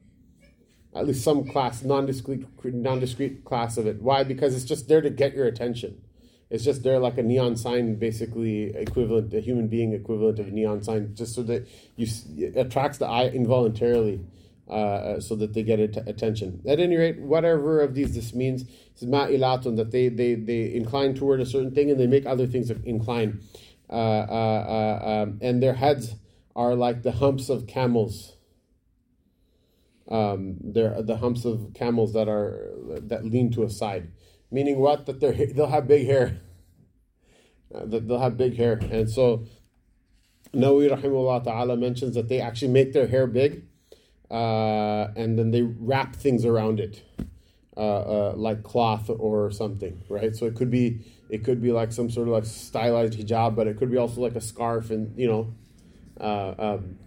At 0.93 1.07
least 1.07 1.23
some 1.23 1.45
class, 1.47 1.83
non-discrete, 1.83 2.45
non-discrete 2.65 3.45
class 3.45 3.77
of 3.77 3.87
it. 3.87 4.01
Why? 4.01 4.23
Because 4.25 4.55
it's 4.55 4.65
just 4.65 4.89
there 4.89 5.01
to 5.01 5.09
get 5.09 5.35
your 5.35 5.45
attention. 5.45 6.01
It's 6.49 6.63
just 6.63 6.81
they're 6.81 6.99
like 6.99 7.17
a 7.17 7.23
neon 7.23 7.55
sign, 7.55 7.95
basically 7.95 8.75
equivalent, 8.75 9.33
a 9.33 9.39
human 9.39 9.67
being 9.67 9.93
equivalent 9.93 10.39
of 10.39 10.47
a 10.47 10.51
neon 10.51 10.81
sign, 10.81 11.13
just 11.13 11.35
so 11.35 11.43
that 11.43 11.67
you 11.95 12.07
attracts 12.55 12.97
the 12.97 13.05
eye 13.05 13.27
involuntarily, 13.27 14.21
uh, 14.67 14.71
uh, 14.71 15.19
so 15.19 15.35
that 15.35 15.53
they 15.53 15.61
get 15.61 15.79
attention. 15.79 16.61
At 16.67 16.79
any 16.79 16.95
rate, 16.97 17.19
whatever 17.19 17.81
of 17.81 17.93
these 17.93 18.15
this 18.15 18.33
means, 18.33 18.65
ma'ilatun 19.03 19.77
that 19.77 19.91
they 19.91 20.09
they 20.09 20.33
they 20.33 20.73
incline 20.73 21.13
toward 21.13 21.39
a 21.39 21.45
certain 21.45 21.71
thing 21.71 21.91
and 21.91 21.99
they 21.99 22.07
make 22.07 22.25
other 22.25 22.47
things 22.47 22.71
incline, 22.71 23.41
uh, 23.89 23.93
uh, 23.93 24.99
uh 25.03 25.23
um, 25.23 25.39
and 25.41 25.61
their 25.61 25.75
heads 25.75 26.15
are 26.55 26.73
like 26.73 27.03
the 27.03 27.11
humps 27.11 27.49
of 27.49 27.67
camels. 27.67 28.35
um, 30.09 30.57
they're 30.61 31.01
the 31.01 31.17
humps 31.17 31.45
of 31.45 31.73
camels 31.73 32.13
that 32.13 32.27
are 32.27 32.71
that 32.87 33.25
lean 33.25 33.51
to 33.51 33.63
a 33.63 33.69
side, 33.69 34.11
meaning 34.51 34.79
what 34.79 35.05
that 35.05 35.19
they 35.19 35.45
they'll 35.55 35.67
have 35.67 35.87
big 35.87 36.05
hair. 36.05 36.41
Uh, 37.71 37.85
that 37.85 38.07
they'll 38.07 38.17
have 38.17 38.35
big 38.35 38.57
hair, 38.57 38.79
and 38.89 39.07
so 39.07 39.45
Nawawi 40.55 40.89
rahimahullah 40.89 41.43
ta'ala 41.43 41.77
mentions 41.77 42.15
that 42.15 42.27
they 42.27 42.41
actually 42.41 42.69
make 42.71 42.93
their 42.93 43.05
hair 43.05 43.27
big, 43.27 43.63
uh, 44.31 45.09
and 45.15 45.37
then 45.37 45.51
they 45.51 45.61
wrap 45.61 46.15
things 46.15 46.45
around 46.45 46.79
it, 46.79 47.03
uh, 47.77 47.81
uh, 48.29 48.33
like 48.35 48.63
cloth 48.63 49.11
or 49.19 49.51
something, 49.51 50.01
right? 50.09 50.35
So 50.35 50.47
it 50.47 50.55
could 50.55 50.71
be 50.71 51.05
it 51.29 51.43
could 51.43 51.61
be 51.61 51.71
like 51.71 51.91
some 51.91 52.09
sort 52.09 52.27
of 52.27 52.33
like 52.33 52.45
stylized 52.45 53.13
hijab, 53.19 53.55
but 53.55 53.67
it 53.67 53.77
could 53.77 53.91
be 53.91 53.97
also 53.97 54.19
like 54.19 54.35
a 54.35 54.41
scarf, 54.41 54.89
and 54.89 55.15
you 55.15 55.27
know. 55.27 55.53
Uh, 56.19 56.55
um, 56.57 56.97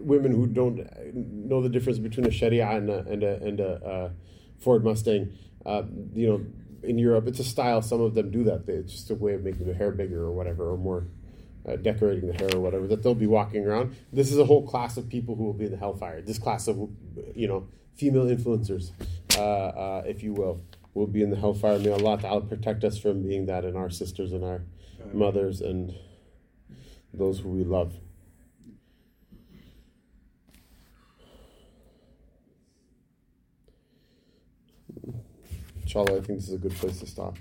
women 0.00 0.32
who 0.32 0.46
don't 0.46 0.80
know 1.14 1.60
the 1.62 1.68
difference 1.68 1.98
between 1.98 2.26
a 2.26 2.30
Sharia 2.30 2.68
and 2.70 2.90
a, 2.90 2.98
and 3.00 3.22
a, 3.22 3.36
and 3.42 3.60
a 3.60 3.86
uh, 3.86 4.10
Ford 4.58 4.84
Mustang, 4.84 5.32
uh, 5.66 5.82
you 6.14 6.28
know, 6.28 6.46
in 6.82 6.98
Europe, 6.98 7.26
it's 7.26 7.40
a 7.40 7.44
style. 7.44 7.82
Some 7.82 8.00
of 8.00 8.14
them 8.14 8.30
do 8.30 8.44
that. 8.44 8.68
It's 8.68 8.92
just 8.92 9.10
a 9.10 9.14
way 9.14 9.34
of 9.34 9.42
making 9.42 9.66
the 9.66 9.74
hair 9.74 9.90
bigger 9.90 10.22
or 10.22 10.32
whatever, 10.32 10.70
or 10.70 10.76
more 10.76 11.06
uh, 11.66 11.76
decorating 11.76 12.28
the 12.28 12.34
hair 12.34 12.50
or 12.54 12.60
whatever. 12.60 12.86
That 12.86 13.02
they'll 13.02 13.14
be 13.14 13.26
walking 13.26 13.66
around. 13.66 13.96
This 14.12 14.30
is 14.30 14.38
a 14.38 14.44
whole 14.44 14.66
class 14.66 14.96
of 14.96 15.08
people 15.08 15.34
who 15.34 15.44
will 15.44 15.54
be 15.54 15.64
in 15.64 15.70
the 15.70 15.78
hellfire. 15.78 16.20
This 16.20 16.38
class 16.38 16.68
of, 16.68 16.76
you 17.34 17.48
know, 17.48 17.66
female 17.94 18.26
influencers, 18.26 18.90
uh, 19.36 19.40
uh, 19.40 20.02
if 20.06 20.22
you 20.22 20.34
will, 20.34 20.60
will 20.92 21.06
be 21.06 21.22
in 21.22 21.30
the 21.30 21.36
hellfire. 21.36 21.78
May 21.78 21.90
Allah 21.90 22.20
Ta'ala 22.20 22.40
protect 22.42 22.84
us 22.84 22.98
from 22.98 23.22
being 23.22 23.46
that 23.46 23.64
and 23.64 23.76
our 23.76 23.90
sisters 23.90 24.32
and 24.32 24.44
our 24.44 24.62
mothers 25.12 25.60
and 25.60 25.94
those 27.12 27.40
who 27.40 27.48
we 27.48 27.64
love. 27.64 27.94
Inshallah, 35.83 36.17
I 36.17 36.21
think 36.21 36.39
this 36.39 36.49
is 36.49 36.53
a 36.53 36.57
good 36.57 36.75
place 36.75 36.99
to 36.99 37.07
stop. 37.07 37.37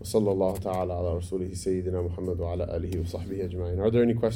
وصلى 0.00 0.32
الله 0.32 0.56
تعالى 0.58 0.92
على 0.92 1.18
رسوله 1.18 1.54
سيدنا 1.54 2.02
محمد 2.02 2.40
وعلى 2.40 2.76
آله 2.76 3.00
وصحبه 3.00 3.44
أجمعين. 3.44 3.80
Are 3.80 3.90
there 3.90 4.02
any 4.02 4.14
questions? 4.14 4.30